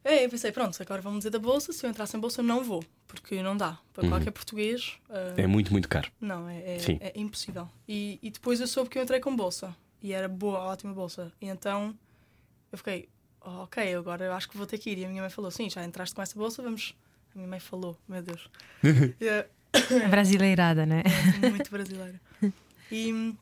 É, 0.03 0.25
eu 0.25 0.29
pensei, 0.29 0.51
pronto, 0.51 0.77
agora 0.83 1.01
vamos 1.01 1.21
dizer 1.21 1.31
da 1.31 1.39
bolsa. 1.39 1.73
Se 1.73 1.87
eu 1.87 1.91
entrar 1.91 2.05
sem 2.07 2.19
bolsa, 2.19 2.41
eu 2.41 2.45
não 2.45 2.65
vou, 2.65 2.83
porque 3.07 3.41
não 3.45 3.57
dá. 3.57 3.79
Para 3.95 4.09
qualquer 4.09 4.33
português, 4.33 4.95
ah, 5.09 5.35
É 5.37 5.47
muito, 5.47 5.71
muito 5.71 5.89
caro. 5.89 6.11
não, 6.21 6.49
é, 6.49 6.59
é, 6.59 6.79
é 7.01 7.13
impossível. 7.15 7.69
E, 7.89 8.19
e 8.21 8.29
depois 8.29 8.61
eu 8.61 8.67
soube 8.67 8.91
que 8.91 8.99
eu 8.99 9.03
entrei 9.05 9.21
com 9.21 9.37
bolsa. 9.37 9.73
E 10.03 10.13
era 10.13 10.27
boa, 10.29 10.59
ótima 10.59 10.93
bolsa. 10.93 11.31
E 11.41 11.47
então 11.47 11.95
eu 12.73 12.77
fiquei, 12.79 13.09
"Oh, 13.45 13.63
ok, 13.65 13.95
agora 13.95 14.25
eu 14.25 14.33
acho 14.33 14.49
que 14.49 14.57
vou 14.57 14.67
ter 14.67 14.79
que 14.79 14.91
ir. 14.91 14.99
E 14.99 15.05
a 15.05 15.09
minha 15.09 15.21
mãe 15.23 15.31
falou, 15.31 15.51
sim, 15.51 15.69
já 15.69 15.85
entraste 15.85 16.15
com 16.15 16.23
essa 16.23 16.39
bolsa, 16.39 16.63
vamos. 16.63 16.95
A 17.35 17.39
minha 17.39 17.49
mãe 17.49 17.61
falou, 17.61 17.97
meu 18.09 18.23
Deus. 18.23 18.49
E, 19.21 19.29
ah, 19.29 19.47
Brasileirada, 20.11 20.85
né? 20.87 21.03
muito 21.51 21.71
brasileira. 21.73 22.21
E, 22.91 23.35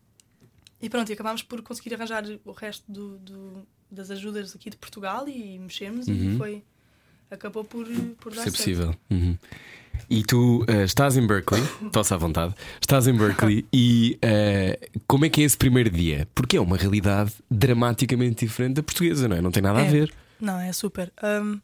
e 0.80 0.88
pronto, 0.88 1.10
e 1.10 1.12
acabámos 1.12 1.42
por 1.42 1.60
conseguir 1.62 1.94
arranjar 1.94 2.24
o 2.44 2.52
resto 2.52 2.84
do, 2.90 3.18
do- 3.18 3.66
das 3.90 4.10
ajudas 4.12 4.54
aqui 4.54 4.70
de 4.70 4.76
Portugal 4.76 5.28
e 5.28 5.58
mexemos 5.58 6.06
e 6.06 6.36
foi. 6.38 6.64
Acabou 7.30 7.64
por, 7.64 7.86
por 8.20 8.34
dar 8.34 8.42
Se 8.42 8.48
é 8.48 8.50
certo. 8.50 8.56
possível. 8.56 8.94
Uhum. 9.10 9.36
E 10.08 10.24
tu 10.24 10.64
eh, 10.66 10.84
estás 10.84 11.16
em 11.16 11.26
Berkeley, 11.26 11.62
tosse 11.92 12.12
à 12.12 12.16
vontade, 12.16 12.54
estás 12.80 13.06
em 13.06 13.12
Berkeley 13.14 13.64
e 13.72 14.18
eh, 14.22 14.78
como 15.06 15.24
é 15.24 15.28
que 15.28 15.40
é 15.42 15.44
esse 15.44 15.56
primeiro 15.56 15.90
dia? 15.90 16.26
Porque 16.34 16.56
é 16.56 16.60
uma 16.60 16.76
realidade 16.76 17.32
dramaticamente 17.50 18.44
diferente 18.46 18.74
da 18.76 18.82
portuguesa, 18.82 19.28
não 19.28 19.36
é? 19.36 19.40
Não 19.40 19.50
tem 19.50 19.62
nada 19.62 19.78
a 19.80 19.84
É. 19.84 19.90
ver. 19.90 20.12
Não, 20.40 20.58
é 20.58 20.72
super. 20.72 21.12
Hum, 21.22 21.60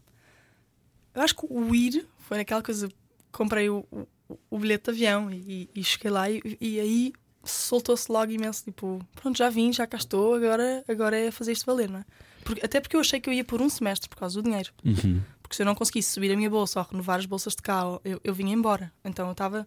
eu 1.15 1.23
acho 1.23 1.35
que 1.35 1.47
o 1.49 1.75
ir 1.75 2.07
foi 2.21 2.37
naquela 2.37 2.63
coisa. 2.63 2.89
Comprei 3.33 3.69
o, 3.71 3.85
o, 3.91 4.07
o 4.51 4.59
bilhete 4.59 4.85
de 4.85 4.91
avião 4.91 5.31
e, 5.33 5.69
e 5.75 5.83
cheguei 5.83 6.11
lá 6.11 6.31
e, 6.31 6.41
e 6.61 6.79
aí 6.79 7.13
soltou-se 7.43 8.11
logo 8.13 8.31
imenso. 8.31 8.65
Tipo, 8.65 9.01
pronto, 9.15 9.37
já 9.39 9.49
vim, 9.49 9.73
já 9.73 9.87
cá 9.87 9.97
estou, 9.97 10.35
agora, 10.35 10.85
agora 10.89 11.17
é 11.19 11.31
fazer 11.31 11.53
isto 11.53 11.65
valer, 11.67 11.89
não 11.89 12.01
é? 12.01 12.05
Porque- 12.45 12.65
até 12.65 12.81
porque 12.81 12.95
eu 12.97 13.01
achei 13.01 13.19
que 13.19 13.29
eu 13.29 13.33
ia 13.35 13.45
por 13.45 13.61
um 13.61 13.69
semestre 13.69 14.09
por 14.09 14.17
causa 14.19 14.41
do 14.41 14.45
dinheiro. 14.45 14.71
Uhum. 14.85 15.21
Porque 15.47 15.55
se 15.57 15.63
eu 15.63 15.67
não 15.67 15.77
conseguisse 15.77 16.11
subir 16.11 16.33
a 16.33 16.37
minha 16.37 16.51
bolsa 16.51 16.81
ou 16.81 16.87
renovar 16.91 17.21
as 17.21 17.27
bolsas 17.27 17.55
de 17.55 17.63
cá, 17.63 17.83
eu, 18.05 18.21
eu 18.25 18.35
vinha 18.35 18.53
embora. 18.53 18.93
Então 19.05 19.27
eu 19.27 19.33
estava. 19.33 19.67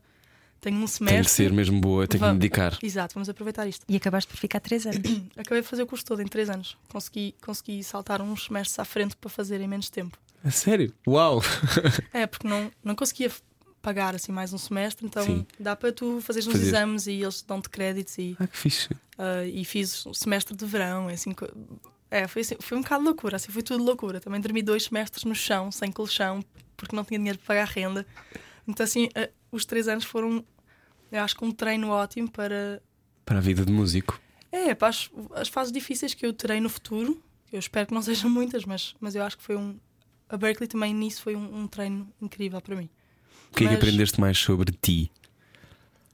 Tenho 0.59 0.75
um 0.77 0.87
semestre. 0.87 1.15
Tem 1.15 1.23
que 1.23 1.31
ser 1.31 1.53
mesmo 1.53 1.79
boa, 1.79 2.05
tem 2.05 2.19
que 2.19 2.23
me 2.25 2.27
Vamos. 2.31 2.41
dedicar. 2.41 2.77
Exato, 2.83 3.13
vamos 3.13 3.29
aproveitar 3.29 3.65
isto. 3.65 3.85
E 3.87 3.95
acabaste 3.95 4.29
por 4.29 4.37
ficar 4.37 4.59
três 4.59 4.85
anos. 4.85 4.99
Acabei 5.37 5.61
de 5.61 5.67
fazer 5.69 5.83
o 5.83 5.87
curso 5.87 6.03
todo 6.03 6.21
em 6.21 6.27
três 6.27 6.49
anos. 6.49 6.75
Consegui, 6.89 7.33
consegui 7.41 7.81
saltar 7.81 8.21
uns 8.21 8.43
semestres 8.43 8.77
à 8.77 8.83
frente 8.83 9.15
para 9.15 9.29
fazer 9.29 9.61
em 9.61 9.69
menos 9.69 9.89
tempo. 9.89 10.17
A 10.43 10.51
sério? 10.51 10.93
Uau! 11.07 11.41
É, 12.11 12.27
porque 12.27 12.45
não, 12.45 12.69
não 12.83 12.93
conseguia 12.93 13.31
pagar 13.81 14.13
assim 14.15 14.33
mais 14.33 14.51
um 14.51 14.57
semestre, 14.57 15.05
então 15.05 15.23
Sim. 15.23 15.47
dá 15.57 15.77
para 15.77 15.93
tu 15.93 16.19
fazeres 16.19 16.45
uns 16.45 16.51
Fazer. 16.51 16.67
exames 16.67 17.07
e 17.07 17.13
eles 17.21 17.41
dão-te 17.41 17.69
créditos 17.69 18.17
e, 18.17 18.35
Ah, 18.37 18.45
que 18.47 18.57
fixe. 18.57 18.89
ah, 19.17 19.45
e 19.45 19.63
fiz 19.63 20.05
o 20.05 20.13
semestre 20.13 20.53
de 20.57 20.65
verão. 20.65 21.09
e 21.09 21.13
Assim, 21.13 21.33
é, 22.11 22.27
foi, 22.27 22.41
assim, 22.41 22.55
foi 22.59 22.77
um 22.77 22.81
bocado 22.81 23.03
loucura, 23.03 23.35
assim, 23.35 23.51
foi 23.51 23.61
tudo 23.63 23.83
loucura. 23.83 24.19
Também 24.19 24.39
dormi 24.41 24.61
dois 24.61 24.83
semestres 24.85 25.23
no 25.23 25.35
chão, 25.35 25.71
sem 25.71 25.91
colchão, 25.91 26.43
porque 26.75 26.95
não 26.95 27.03
tinha 27.03 27.17
dinheiro 27.19 27.37
para 27.39 27.47
pagar 27.47 27.67
renda. 27.67 28.05
Então, 28.67 28.83
assim, 28.83 29.09
ah, 29.15 29.29
os 29.51 29.65
três 29.65 29.87
anos 29.87 30.03
foram, 30.05 30.43
eu 31.11 31.21
acho 31.21 31.35
que 31.35 31.43
um 31.45 31.51
treino 31.51 31.89
ótimo 31.89 32.29
para, 32.31 32.81
Para 33.25 33.37
a 33.37 33.41
vida 33.41 33.65
de 33.65 33.71
músico. 33.71 34.19
é, 34.51 34.73
para 34.75 34.87
as, 34.89 35.09
as 35.33 35.47
fases 35.49 35.71
difíceis 35.71 36.13
que 36.13 36.25
eu 36.25 36.33
terei 36.33 36.59
no 36.59 36.69
futuro. 36.69 37.21
Eu 37.51 37.59
espero 37.59 37.87
que 37.87 37.93
não 37.93 38.01
sejam 38.03 38.29
muitas, 38.29 38.65
mas, 38.65 38.95
mas 38.99 39.15
eu 39.15 39.23
acho 39.23 39.37
que 39.37 39.43
foi 39.43 39.55
um. 39.55 39.79
A 40.27 40.37
Berkeley 40.37 40.67
também 40.67 40.93
nisso 40.93 41.23
foi 41.23 41.35
um, 41.35 41.61
um 41.61 41.67
treino 41.67 42.07
incrível 42.21 42.61
para 42.61 42.75
mim. 42.75 42.89
O 43.51 43.55
que 43.55 43.63
é 43.63 43.67
que 43.67 43.73
Mas- 43.73 43.83
aprendeste 43.83 44.19
mais 44.21 44.37
sobre 44.37 44.71
ti? 44.79 45.11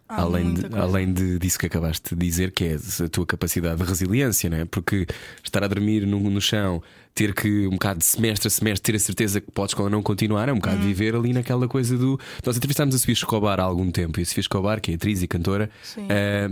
Há 0.07 0.21
além 0.21 0.53
de, 0.53 0.65
além 0.75 1.11
de, 1.11 1.39
disso 1.39 1.57
que 1.57 1.65
acabaste 1.65 2.15
de 2.15 2.25
dizer, 2.25 2.51
que 2.51 2.63
é 2.63 2.77
a 3.03 3.09
tua 3.09 3.25
capacidade 3.25 3.81
de 3.81 3.83
resiliência, 3.83 4.49
não 4.49 4.57
é? 4.57 4.65
Porque 4.65 5.07
estar 5.43 5.63
a 5.63 5.67
dormir 5.67 6.05
no, 6.05 6.19
no 6.19 6.39
chão, 6.39 6.81
ter 7.15 7.33
que 7.33 7.65
um 7.65 7.71
bocado 7.71 7.99
de 7.99 8.05
semestre 8.05 8.47
a 8.47 8.51
semestre 8.51 8.91
ter 8.91 8.95
a 8.97 8.99
certeza 8.99 9.41
que 9.41 9.49
podes 9.51 9.73
ou 9.79 9.89
não 9.89 10.03
continuar, 10.03 10.47
é 10.47 10.51
um 10.51 10.57
bocado 10.57 10.81
viver 10.83 11.15
ali 11.15 11.33
naquela 11.33 11.67
coisa 11.67 11.97
do. 11.97 12.19
Nós 12.45 12.55
entrevistámos 12.55 12.93
a 12.93 12.99
Sofia 12.99 13.13
Escobar 13.13 13.59
há 13.59 13.63
algum 13.63 13.89
tempo, 13.89 14.19
e 14.19 14.23
a 14.23 14.25
Sofia 14.25 14.41
Escobar, 14.41 14.79
que 14.79 14.91
é 14.91 14.95
atriz 14.95 15.23
e 15.23 15.27
cantora, 15.27 15.71
eh, 16.09 16.49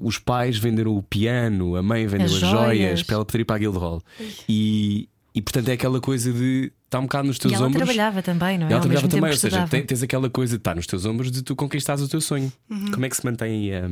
os 0.00 0.18
pais 0.18 0.58
venderam 0.58 0.96
o 0.96 1.02
piano, 1.02 1.76
a 1.76 1.82
mãe 1.82 2.08
vendeu 2.08 2.26
As 2.26 2.32
as, 2.32 2.38
joias. 2.40 2.54
joias. 2.54 3.02
para 3.04 3.14
ela 3.14 3.24
poder 3.24 3.40
ir 3.40 3.44
para 3.44 3.56
a 3.56 3.58
Guildhall. 3.60 4.02
E, 4.48 5.08
e 5.36 5.42
portanto 5.42 5.68
é 5.68 5.72
aquela 5.74 6.00
coisa 6.00 6.32
de. 6.32 6.72
Está 6.84 6.98
um 6.98 7.02
bocado 7.02 7.28
nos 7.28 7.38
teus 7.38 7.52
e 7.52 7.56
ela 7.56 7.66
ombros. 7.66 7.84
trabalhava 7.84 8.22
também, 8.22 8.56
não 8.58 8.66
é? 8.66 8.70
Ela 8.70 8.76
Ao 8.76 8.80
trabalhava 8.80 9.08
também, 9.08 9.30
ou 9.30 9.36
seja, 9.36 9.46
estudava. 9.48 9.70
tem- 9.70 9.84
tens 9.86 10.02
aquela 10.02 10.30
coisa 10.30 10.56
de 10.56 10.60
estar 10.60 10.74
nos 10.74 10.86
teus 10.86 11.04
ombros 11.04 11.30
de 11.30 11.42
tu 11.42 11.54
conquistares 11.54 12.02
o 12.02 12.08
teu 12.08 12.20
sonho. 12.20 12.52
Uhum. 12.70 12.90
Como 12.90 13.04
é 13.06 13.08
que 13.10 13.16
se 13.16 13.24
mantém 13.24 13.70
aí 13.72 13.74
a, 13.74 13.90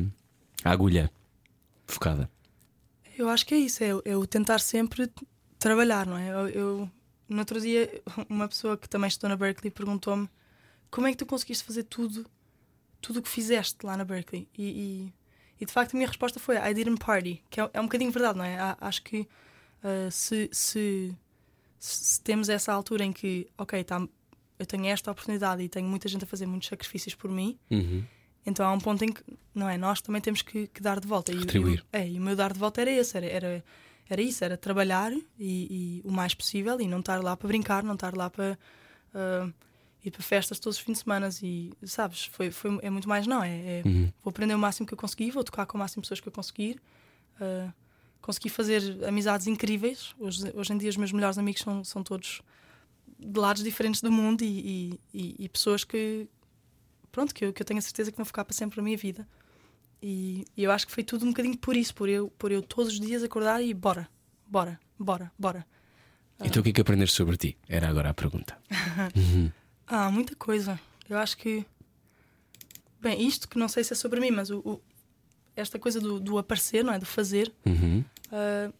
a 0.69 0.71
agulha 0.71 1.11
focada? 1.87 2.29
Eu 3.17 3.29
acho 3.29 3.45
que 3.45 3.53
é 3.53 3.57
isso, 3.59 3.83
é, 3.83 3.89
é 4.05 4.17
o 4.17 4.25
tentar 4.25 4.59
sempre 4.59 5.09
trabalhar, 5.59 6.05
não 6.07 6.17
é? 6.17 6.29
Eu, 6.29 6.47
eu- 6.49 6.89
no 7.29 7.39
outro 7.39 7.59
dia, 7.61 7.89
uma 8.29 8.47
pessoa 8.47 8.75
que 8.77 8.87
também 8.89 9.07
estudou 9.07 9.29
na 9.29 9.35
Berkeley 9.35 9.71
perguntou-me 9.71 10.27
como 10.91 11.07
é 11.07 11.11
que 11.11 11.17
tu 11.17 11.25
conseguiste 11.25 11.63
fazer 11.63 11.83
tudo, 11.83 12.25
tudo 13.01 13.19
o 13.19 13.21
que 13.21 13.29
fizeste 13.29 13.77
lá 13.85 13.95
na 13.97 14.03
Berkeley? 14.05 14.47
E, 14.57 14.63
e, 14.63 15.13
e, 15.61 15.65
de 15.65 15.71
facto 15.71 15.93
a 15.93 15.97
minha 15.97 16.07
resposta 16.07 16.39
foi 16.39 16.55
I 16.57 16.73
didn't 16.73 17.03
party, 17.03 17.41
que 17.49 17.59
é, 17.61 17.69
é 17.73 17.79
um 17.81 17.85
bocadinho 17.85 18.11
verdade, 18.11 18.37
não 18.37 18.45
é? 18.45 18.57
Acho 18.81 19.03
que 19.03 19.27
ah, 19.83 20.09
se, 20.11 20.49
se, 20.51 21.15
se 21.85 22.21
temos 22.21 22.49
essa 22.49 22.71
altura 22.73 23.03
em 23.05 23.11
que, 23.13 23.47
ok, 23.57 23.83
tá, 23.83 24.05
eu 24.57 24.65
tenho 24.65 24.85
esta 24.87 25.11
oportunidade 25.11 25.61
e 25.63 25.69
tenho 25.69 25.87
muita 25.87 26.07
gente 26.07 26.23
a 26.23 26.27
fazer 26.27 26.45
muitos 26.45 26.67
sacrifícios 26.69 27.13
por 27.15 27.29
mim, 27.29 27.57
então 28.45 28.65
há 28.65 28.71
um 28.71 28.79
ponto 28.79 29.03
em 29.03 29.11
que, 29.11 29.21
não 29.53 29.67
é? 29.67 29.77
Nós 29.77 30.01
também 30.01 30.21
temos 30.21 30.41
que, 30.41 30.67
que 30.67 30.81
dar 30.81 30.99
de 30.99 31.07
volta. 31.07 31.31
E 31.31 31.35
o- 31.35 31.39
Retribuir. 31.39 31.83
E, 31.93 31.97
é, 31.97 32.09
e 32.09 32.17
o 32.19 32.21
meu 32.21 32.35
dar 32.35 32.53
de 32.53 32.59
volta 32.59 32.81
era 32.81 32.91
esse, 32.91 33.17
era, 33.17 33.25
era, 33.25 33.63
era 34.09 34.21
isso, 34.21 34.43
era 34.45 34.55
trabalhar 34.57 35.11
e, 35.13 35.21
e 35.39 36.01
o 36.03 36.11
mais 36.11 36.33
possível 36.33 36.79
e 36.79 36.87
não 36.87 36.99
estar 36.99 37.21
lá 37.23 37.35
para 37.35 37.47
brincar, 37.47 37.83
não 37.83 37.95
estar 37.95 38.15
lá 38.15 38.29
para 38.29 38.57
ah, 39.13 39.49
ir 40.03 40.11
para 40.11 40.21
festas 40.21 40.59
todos 40.59 40.77
os 40.77 40.83
fins 40.83 40.93
de 40.93 40.99
semana 41.03 41.27
e, 41.41 41.71
sabes, 41.83 42.25
foi, 42.25 42.51
foi, 42.51 42.77
é 42.83 42.89
muito 42.89 43.09
mais 43.09 43.25
não, 43.25 43.43
é, 43.43 43.49
é 43.79 43.81
vou 44.23 44.29
aprender 44.29 44.53
o 44.53 44.59
máximo 44.59 44.85
que 44.87 44.93
eu 44.93 44.97
conseguir, 44.97 45.31
vou 45.31 45.43
tocar 45.43 45.65
com 45.65 45.77
o 45.77 45.79
máximo 45.79 46.01
de 46.01 46.05
pessoas 46.05 46.19
que 46.19 46.27
eu 46.27 46.31
conseguir, 46.31 46.79
ah, 47.41 47.73
consegui 48.25 48.49
fazer 48.49 48.81
amizades 49.07 49.45
incríveis. 49.45 50.15
Hoje, 50.19 50.51
hoje 50.55 50.73
em 50.73 50.77
dia 50.79 50.89
os 50.89 50.97
meus 50.97 51.11
melhores 51.11 51.37
amigos 51.37 51.61
são, 51.61 51.83
são 51.83 52.01
todos 52.03 52.41
de 53.19 53.39
lados 53.39 53.63
diferentes 53.63 54.01
do 54.01 54.11
mundo 54.11 54.41
e, 54.43 54.99
e, 55.13 55.35
e- 55.45 55.47
pessoas 55.49 55.83
que, 55.83 56.27
pronto, 57.11 57.33
que 57.35 57.45
eu, 57.45 57.53
que 57.53 57.61
eu 57.61 57.65
tenho 57.65 57.77
a 57.77 57.81
certeza 57.83 58.09
que 58.11 58.17
vão 58.17 58.25
ficar 58.25 58.43
para 58.43 58.55
sempre 58.55 58.77
na 58.77 58.83
minha 58.83 58.97
vida. 58.97 59.27
E, 60.01 60.43
e 60.57 60.63
eu 60.63 60.71
acho 60.71 60.87
que 60.87 60.91
foi 60.91 61.03
tudo 61.03 61.23
um 61.23 61.29
bocadinho 61.29 61.55
por 61.57 61.77
isso, 61.77 61.93
por 61.93 62.09
eu, 62.09 62.29
por 62.31 62.51
eu 62.51 62.63
todos 62.63 62.93
os 62.93 62.99
dias 62.99 63.21
acordar 63.23 63.61
e 63.63 63.73
bora, 63.75 64.09
bora, 64.47 64.79
bora, 64.99 65.31
bora. 65.37 65.63
Então 66.41 66.61
o 66.61 66.63
que 66.63 66.69
é 66.71 66.73
que 66.73 66.81
aprendeste 66.81 67.15
sobre 67.15 67.37
ti? 67.37 67.55
Era 67.69 67.87
agora 67.89 68.09
a 68.09 68.13
pergunta. 68.13 68.57
Ah, 69.87 70.09
muita 70.09 70.35
coisa. 70.35 70.79
Eu 71.07 71.17
acho 71.19 71.37
que. 71.37 71.63
Bem, 72.99 73.27
isto 73.27 73.47
que 73.47 73.57
não 73.59 73.67
sei 73.67 73.83
se 73.83 73.93
é 73.93 73.95
sobre 73.95 74.19
mim, 74.19 74.31
mas 74.31 74.49
o, 74.49 74.57
o- 74.59 74.81
esta 75.55 75.77
coisa 75.79 75.99
do, 75.99 76.19
do 76.19 76.37
aparecer, 76.37 76.83
não 76.83 76.93
é? 76.93 76.99
Do 76.99 77.05
fazer, 77.05 77.51
Uhum. 77.65 78.03
ah, 78.31 78.71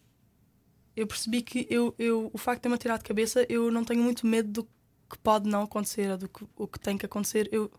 eu 0.96 1.06
percebi 1.08 1.42
que 1.42 1.68
eu, 1.70 1.94
eu, 2.00 2.30
o 2.34 2.38
facto 2.38 2.62
de 2.64 2.68
eu 2.68 2.72
me 2.72 2.76
atirar 2.76 2.98
de 2.98 3.04
cabeça, 3.04 3.46
eu 3.50 3.70
não 3.72 3.84
tenho 3.84 4.02
muito 4.02 4.26
medo 4.26 4.50
do 4.50 4.64
que 5.10 5.18
pode 5.22 5.48
não 5.50 5.64
acontecer 5.64 6.10
ou 6.10 6.18
do 6.18 6.30
que, 6.30 6.46
o 6.56 6.68
que 6.68 6.80
tem 6.80 6.98
que 6.98 7.06
acontecer. 7.06 7.50
Eu, 7.52 7.70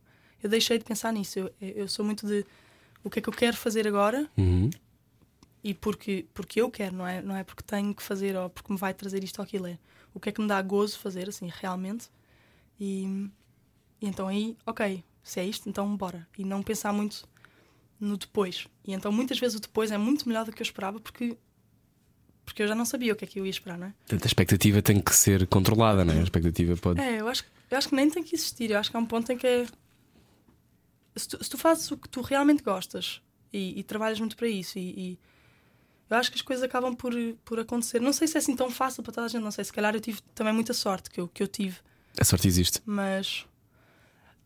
eu 0.42 0.50
deixei 0.50 0.78
de 0.78 0.84
pensar 0.84 1.12
nisso. 1.12 1.38
Eu, 1.38 1.50
eu 1.60 1.88
sou 1.88 2.04
muito 2.04 2.26
de 2.26 2.44
o 3.02 3.08
que 3.10 3.18
é 3.18 3.22
que 3.22 3.28
eu 3.28 3.32
quero 3.32 3.56
fazer 3.56 3.88
agora 3.88 4.30
Uhum. 4.36 4.68
e 5.64 5.72
porque, 5.74 6.26
porque 6.34 6.60
eu 6.60 6.70
quero, 6.70 6.94
não 6.94 7.06
é? 7.06 7.22
Não 7.22 7.34
é 7.34 7.42
porque 7.42 7.62
tenho 7.62 7.94
que 7.94 8.02
fazer 8.02 8.36
ou 8.36 8.50
porque 8.50 8.70
me 8.72 8.78
vai 8.78 8.92
trazer 8.92 9.24
isto 9.24 9.38
ou 9.38 9.44
aquilo. 9.44 9.66
É 9.66 9.78
o 10.14 10.20
que 10.20 10.28
é 10.28 10.32
que 10.32 10.40
me 10.40 10.46
dá 10.46 10.60
gozo 10.62 10.98
fazer, 10.98 11.28
assim, 11.28 11.50
realmente. 11.52 12.08
E, 12.78 13.30
e 14.00 14.06
então 14.06 14.28
aí, 14.28 14.56
ok, 14.66 15.02
se 15.22 15.40
é 15.40 15.44
isto, 15.46 15.68
então 15.68 15.96
bora. 15.96 16.26
E 16.38 16.44
não 16.44 16.62
pensar 16.62 16.92
muito 16.92 17.26
no 17.98 18.16
depois. 18.16 18.66
E 18.84 18.92
então 18.92 19.10
muitas 19.10 19.38
vezes 19.38 19.56
o 19.56 19.60
depois 19.60 19.90
é 19.90 19.98
muito 19.98 20.28
melhor 20.28 20.44
do 20.44 20.52
que 20.52 20.60
eu 20.62 20.64
esperava 20.64 21.00
porque, 21.00 21.36
porque 22.44 22.62
eu 22.62 22.68
já 22.68 22.74
não 22.74 22.84
sabia 22.84 23.12
o 23.12 23.16
que 23.16 23.24
é 23.24 23.28
que 23.28 23.40
eu 23.40 23.44
ia 23.46 23.50
esperar, 23.50 23.78
não 23.78 23.86
é? 23.88 23.94
Portanto, 24.00 24.24
a 24.24 24.26
expectativa 24.26 24.82
tem 24.82 25.00
que 25.00 25.14
ser 25.14 25.46
controlada, 25.46 26.04
não 26.04 26.14
é? 26.14 26.20
A 26.20 26.22
expectativa 26.22 26.76
pode. 26.76 27.00
É, 27.00 27.20
eu 27.20 27.28
acho, 27.28 27.44
eu 27.70 27.78
acho 27.78 27.88
que 27.88 27.94
nem 27.94 28.08
tem 28.10 28.22
que 28.22 28.34
existir. 28.34 28.70
Eu 28.70 28.78
acho 28.78 28.90
que 28.90 28.96
há 28.96 29.00
um 29.00 29.06
ponto 29.06 29.30
em 29.32 29.36
que 29.38 29.46
é. 29.46 29.66
Se 31.16 31.28
tu, 31.28 31.42
se 31.42 31.48
tu 31.50 31.56
fazes 31.56 31.90
o 31.90 31.96
que 31.96 32.08
tu 32.08 32.20
realmente 32.20 32.62
gostas 32.62 33.22
e, 33.52 33.78
e 33.80 33.82
trabalhas 33.82 34.20
muito 34.20 34.36
para 34.36 34.48
isso, 34.48 34.78
e, 34.78 34.82
e 35.12 35.18
eu 36.10 36.16
acho 36.18 36.30
que 36.30 36.36
as 36.36 36.42
coisas 36.42 36.62
acabam 36.62 36.94
por, 36.94 37.12
por 37.44 37.58
acontecer. 37.58 38.00
Não 38.00 38.12
sei 38.12 38.28
se 38.28 38.36
é 38.36 38.38
assim 38.38 38.54
tão 38.54 38.70
fácil 38.70 39.02
para 39.02 39.12
toda 39.14 39.24
a 39.26 39.28
gente, 39.28 39.42
não 39.42 39.50
sei. 39.50 39.64
Se 39.64 39.72
calhar 39.72 39.94
eu 39.94 40.00
tive 40.00 40.20
também 40.34 40.52
muita 40.52 40.74
sorte 40.74 41.08
que 41.10 41.18
eu, 41.20 41.26
que 41.26 41.42
eu 41.42 41.48
tive, 41.48 41.78
A 42.20 42.24
sorte 42.24 42.46
existe. 42.46 42.80
mas. 42.84 43.46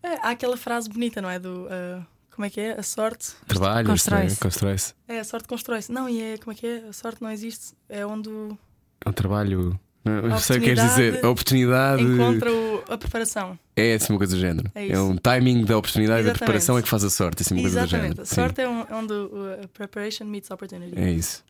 é, 0.01 0.13
há 0.25 0.29
aquela 0.29 0.55
frase 0.55 0.87
bonita, 0.89 1.21
não 1.21 1.29
é? 1.29 1.37
Do. 1.37 1.67
ah, 1.69 2.07
como 2.33 2.45
é 2.45 2.49
que 2.49 2.59
é? 2.59 2.79
A 2.79 2.83
sorte. 2.83 3.29
Trabalho, 3.47 3.87
Constrói-se. 3.87 4.37
constrói-se. 4.39 4.93
É, 5.07 5.19
a 5.19 5.23
sorte 5.23 5.47
constrói-se. 5.47 5.91
Não, 5.91 6.07
e 6.09 6.21
é. 6.21 6.37
Como 6.37 6.51
é 6.51 6.55
que 6.55 6.65
é? 6.67 6.77
A 6.89 6.93
sorte 6.93 7.21
não 7.21 7.29
existe. 7.31 7.73
É 7.89 8.05
onde 8.05 8.29
o- 8.29 8.57
É 9.05 9.09
um 9.09 9.13
trabalho. 9.13 9.79
Não, 10.03 10.33
A 10.33 10.39
sei 10.39 10.57
o 10.57 10.59
que 10.59 10.65
queres 10.65 10.83
dizer. 10.83 11.23
A 11.23 11.29
oportunidade 11.29 12.01
encontra 12.01 12.51
o- 12.51 12.83
a 12.89 12.97
preparação. 12.97 13.57
é 13.75 13.93
assim 13.93 14.11
uma 14.13 14.17
coisa 14.17 14.35
do 14.35 14.41
género. 14.41 14.71
É 14.73 14.87
É, 14.89 14.99
um 14.99 15.15
timing 15.15 15.63
da 15.63 15.77
oportunidade 15.77 16.21
e 16.21 16.25
da 16.25 16.33
preparação 16.33 16.75
é 16.77 16.81
que 16.81 16.89
faz 16.89 17.03
a 17.03 17.09
sorte. 17.11 17.43
Assim 17.43 17.53
uma 17.53 17.61
coisa 17.61 17.79
do 17.81 17.83
Exatamente. 17.85 18.03
género. 18.15 18.21
A 18.23 18.25
Sim. 18.25 18.35
sorte 18.35 18.61
é 18.61 18.67
um- 18.67 18.85
onde 18.91 19.13
o- 19.13 19.63
a 19.63 19.67
preparation 19.67 20.25
meets 20.25 20.49
opportunity. 20.49 20.97
É 20.99 21.11
isso. 21.11 21.43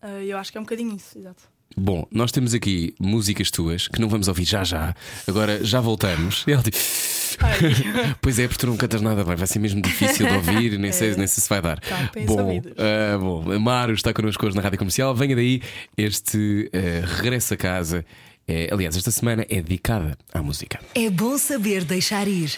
Ah, 0.00 0.22
eu 0.22 0.38
acho 0.38 0.50
que 0.50 0.56
é 0.56 0.60
um 0.60 0.64
bocadinho 0.64 0.96
isso, 0.96 1.18
exato. 1.18 1.42
Bom, 1.76 2.06
nós 2.10 2.30
temos 2.32 2.54
aqui 2.54 2.94
músicas 3.00 3.50
tuas 3.50 3.88
que 3.88 4.00
não 4.00 4.08
vamos 4.08 4.28
ouvir 4.28 4.44
já 4.44 4.62
já. 4.64 4.94
Agora 5.26 5.62
já 5.64 5.80
voltamos. 5.80 6.44
E 6.46 6.52
ela 6.52 6.62
diz. 6.62 7.13
pois 8.20 8.38
é, 8.38 8.46
porque 8.48 8.60
tu 8.60 8.66
não 8.66 8.76
cantas 8.76 9.00
nada 9.00 9.24
bem, 9.24 9.36
vai 9.36 9.46
ser 9.46 9.58
mesmo 9.58 9.80
difícil 9.80 10.26
de 10.26 10.34
ouvir, 10.34 10.78
nem, 10.78 10.90
sei, 10.92 11.14
nem 11.16 11.26
sei 11.26 11.42
se 11.42 11.48
vai 11.48 11.60
dar. 11.60 11.78
Tá, 11.80 12.10
bom, 12.26 12.62
ah, 12.78 13.18
bom, 13.18 13.58
Mário 13.58 13.94
está 13.94 14.12
connosco 14.12 14.46
hoje 14.46 14.56
na 14.56 14.62
Rádio 14.62 14.78
Comercial. 14.78 15.14
Venha 15.14 15.36
daí 15.36 15.62
este 15.96 16.70
ah, 16.72 17.06
regresso 17.16 17.54
a 17.54 17.56
casa. 17.56 18.04
É, 18.46 18.68
aliás, 18.70 18.94
esta 18.96 19.10
semana 19.10 19.46
é 19.48 19.62
dedicada 19.62 20.18
à 20.32 20.42
música. 20.42 20.78
É 20.94 21.08
bom 21.08 21.38
saber 21.38 21.84
deixar 21.84 22.28
ir. 22.28 22.52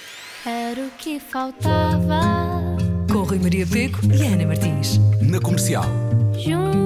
Era 0.45 0.81
o 0.81 0.91
que 0.99 1.21
faltava. 1.21 2.21
Com 3.11 3.23
Rui 3.23 3.39
Maria 3.39 3.67
Peco 3.67 4.01
e 4.12 4.23
Ana 4.23 4.47
Martins. 4.47 4.99
Na 5.21 5.41
comercial. 5.41 5.85
Juntos 6.39 6.86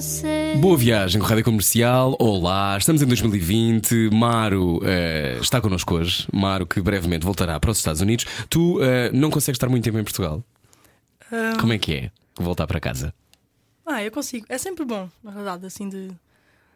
você. 0.00 0.54
Boa 0.58 0.78
viagem 0.78 1.20
com 1.20 1.26
a 1.26 1.28
Rádio 1.28 1.44
Comercial. 1.44 2.16
Olá, 2.18 2.76
estamos 2.78 3.02
em 3.02 3.06
2020. 3.06 4.08
Maro 4.10 4.80
eh, 4.82 5.38
está 5.42 5.60
connosco 5.60 5.94
hoje. 5.94 6.26
Maro, 6.32 6.66
que 6.66 6.80
brevemente 6.80 7.22
voltará 7.22 7.60
para 7.60 7.70
os 7.70 7.76
Estados 7.76 8.00
Unidos. 8.00 8.24
Tu 8.48 8.82
eh, 8.82 9.10
não 9.12 9.30
consegues 9.30 9.56
estar 9.56 9.68
muito 9.68 9.84
tempo 9.84 9.98
em 9.98 10.02
Portugal. 10.02 10.42
Ah, 11.30 11.54
Como 11.60 11.74
é 11.74 11.78
que 11.78 11.92
é 11.92 12.10
voltar 12.34 12.66
para 12.66 12.80
casa? 12.80 13.12
Ah, 13.84 14.02
eu 14.02 14.10
consigo. 14.10 14.46
É 14.48 14.56
sempre 14.56 14.86
bom, 14.86 15.10
na 15.22 15.32
verdade, 15.32 15.66
assim, 15.66 15.86
de 15.86 16.10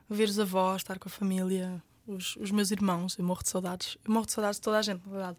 ver 0.09 0.29
os 0.29 0.39
avós, 0.39 0.83
estar 0.83 0.99
com 0.99 1.09
a 1.09 1.11
família, 1.11 1.83
os, 2.07 2.37
os 2.37 2.51
meus 2.51 2.71
irmãos. 2.71 3.17
Eu 3.19 3.25
morro 3.25 3.43
de 3.43 3.49
saudades. 3.49 3.97
Eu 4.05 4.13
morro 4.13 4.27
de 4.27 4.33
saudades 4.33 4.59
de 4.59 4.63
toda 4.63 4.79
a 4.79 4.83
gente, 4.83 5.01
na 5.07 5.13
verdade. 5.13 5.39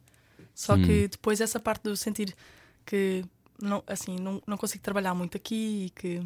Só 0.56 0.76
que 0.76 1.08
depois 1.08 1.40
essa 1.40 1.60
parte 1.60 1.84
do 1.84 1.96
sentir 1.96 2.34
que 2.84 3.24
não, 3.62 3.84
assim, 3.86 4.16
não, 4.20 4.42
não 4.48 4.58
consigo 4.58 4.84
trabalhar 4.84 5.14
muito 5.14 5.38
aqui 5.38 5.86
e 5.86 5.90
que. 5.92 6.24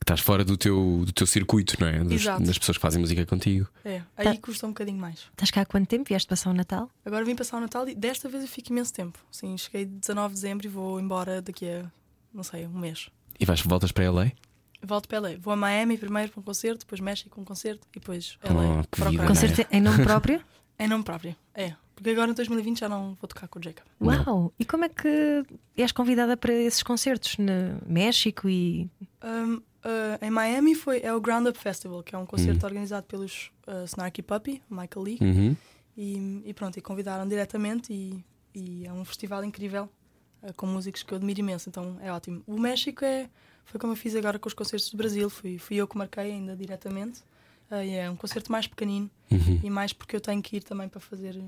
Estás 0.00 0.20
fora 0.20 0.44
do 0.44 0.56
teu, 0.56 1.02
do 1.06 1.12
teu 1.12 1.26
circuito, 1.26 1.76
não 1.80 1.86
é? 1.86 1.98
Dos- 2.02 2.22
Exato. 2.22 2.42
das 2.42 2.58
pessoas 2.58 2.78
que 2.78 2.82
fazem 2.82 3.00
música 3.00 3.24
contigo. 3.26 3.68
É, 3.84 4.02
aí 4.16 4.38
custa 4.38 4.66
um 4.66 4.70
bocadinho 4.70 4.98
mais. 4.98 5.20
Estás 5.30 5.50
cá 5.50 5.60
há 5.60 5.66
quanto 5.66 5.86
tempo? 5.88 6.08
Vieste 6.08 6.26
passar 6.28 6.50
o 6.50 6.54
Natal? 6.54 6.90
Agora 7.04 7.24
vim 7.24 7.36
passar 7.36 7.58
o 7.58 7.60
Natal 7.60 7.88
e 7.88 7.94
desta 7.94 8.28
vez 8.28 8.42
eu 8.42 8.48
fico 8.48 8.72
imenso 8.72 8.92
tempo. 8.92 9.18
Sim, 9.30 9.56
cheguei 9.56 9.84
19 9.84 10.34
de 10.34 10.40
dezembro 10.40 10.66
e 10.66 10.68
vou 10.68 10.98
embora 10.98 11.40
daqui 11.42 11.68
a, 11.70 11.84
não 12.34 12.42
sei, 12.42 12.66
um 12.66 12.78
mês. 12.78 13.08
E 13.38 13.44
vais, 13.44 13.60
voltas 13.60 13.92
para 13.92 14.10
LA? 14.10 14.32
Volto 14.82 15.06
para 15.08 15.18
LA. 15.20 15.30
Vou 15.38 15.52
a 15.52 15.56
Miami 15.56 15.98
primeiro 15.98 16.32
para 16.32 16.40
um 16.40 16.42
concerto, 16.42 16.80
depois 16.80 17.00
México 17.00 17.30
com 17.30 17.42
um 17.42 17.44
concerto 17.44 17.86
e 17.94 18.00
depois 18.00 18.38
LA. 18.42 18.80
Oh, 18.80 18.82
que 18.84 18.98
para 19.00 19.08
o 19.08 19.10
vida, 19.12 19.22
é? 19.24 19.26
Concerto 19.26 19.66
em 19.70 19.80
nome 19.80 20.02
próprio? 20.02 20.40
É 20.78 20.88
nome 20.88 21.04
próprio. 21.04 21.36
É. 21.54 21.74
Porque 21.94 22.08
agora 22.08 22.30
em 22.30 22.34
2020 22.34 22.78
já 22.80 22.88
não 22.88 23.14
vou 23.20 23.28
tocar 23.28 23.46
com 23.48 23.58
o 23.58 23.62
Jacob. 23.62 23.84
Uau! 24.00 24.50
E 24.58 24.64
como 24.64 24.86
é 24.86 24.88
que 24.88 25.44
és 25.76 25.92
convidada 25.92 26.38
para 26.38 26.54
esses 26.54 26.82
concertos 26.82 27.36
no 27.36 27.78
México 27.86 28.48
e. 28.48 28.88
Um, 29.22 29.60
uh, 29.84 30.24
em 30.24 30.30
Miami 30.30 30.74
foi, 30.74 31.00
é 31.02 31.12
o 31.14 31.20
Ground 31.20 31.46
Up 31.46 31.58
Festival, 31.58 32.02
que 32.02 32.14
é 32.14 32.18
um 32.18 32.26
concerto 32.26 32.64
organizado 32.66 33.06
pelos 33.06 33.50
uh, 33.66 33.84
Snarky 33.84 34.22
Puppy, 34.22 34.62
Michael 34.68 35.02
Lee. 35.02 35.18
Uhum. 35.20 35.56
E, 35.96 36.42
e 36.46 36.54
pronto, 36.54 36.78
e 36.78 36.80
convidaram 36.82 37.26
diretamente 37.28 37.92
e, 37.92 38.24
e 38.54 38.86
é 38.86 38.92
um 38.92 39.04
festival 39.04 39.44
incrível 39.44 39.88
uh, 40.42 40.52
com 40.54 40.66
músicos 40.66 41.02
que 41.02 41.12
eu 41.12 41.16
admiro 41.16 41.40
imenso, 41.40 41.68
então 41.68 41.98
é 42.00 42.12
ótimo. 42.12 42.42
O 42.46 42.58
México 42.58 43.04
é, 43.04 43.28
foi 43.64 43.78
como 43.78 43.92
eu 43.92 43.96
fiz 43.96 44.14
agora 44.14 44.38
com 44.38 44.48
os 44.48 44.54
concertos 44.54 44.90
do 44.90 44.96
Brasil, 44.96 45.28
fui, 45.28 45.58
fui 45.58 45.76
eu 45.76 45.86
que 45.86 45.98
marquei 45.98 46.32
ainda 46.32 46.56
diretamente. 46.56 47.22
Uh, 47.70 47.82
e 47.84 47.94
é 47.94 48.10
um 48.10 48.16
concerto 48.16 48.50
mais 48.50 48.66
pequenino 48.66 49.08
Uhum. 49.30 49.60
e 49.62 49.70
mais 49.70 49.92
porque 49.92 50.16
eu 50.16 50.20
tenho 50.20 50.42
que 50.42 50.56
ir 50.56 50.62
também 50.62 50.88
para 50.88 51.00
fazer. 51.00 51.40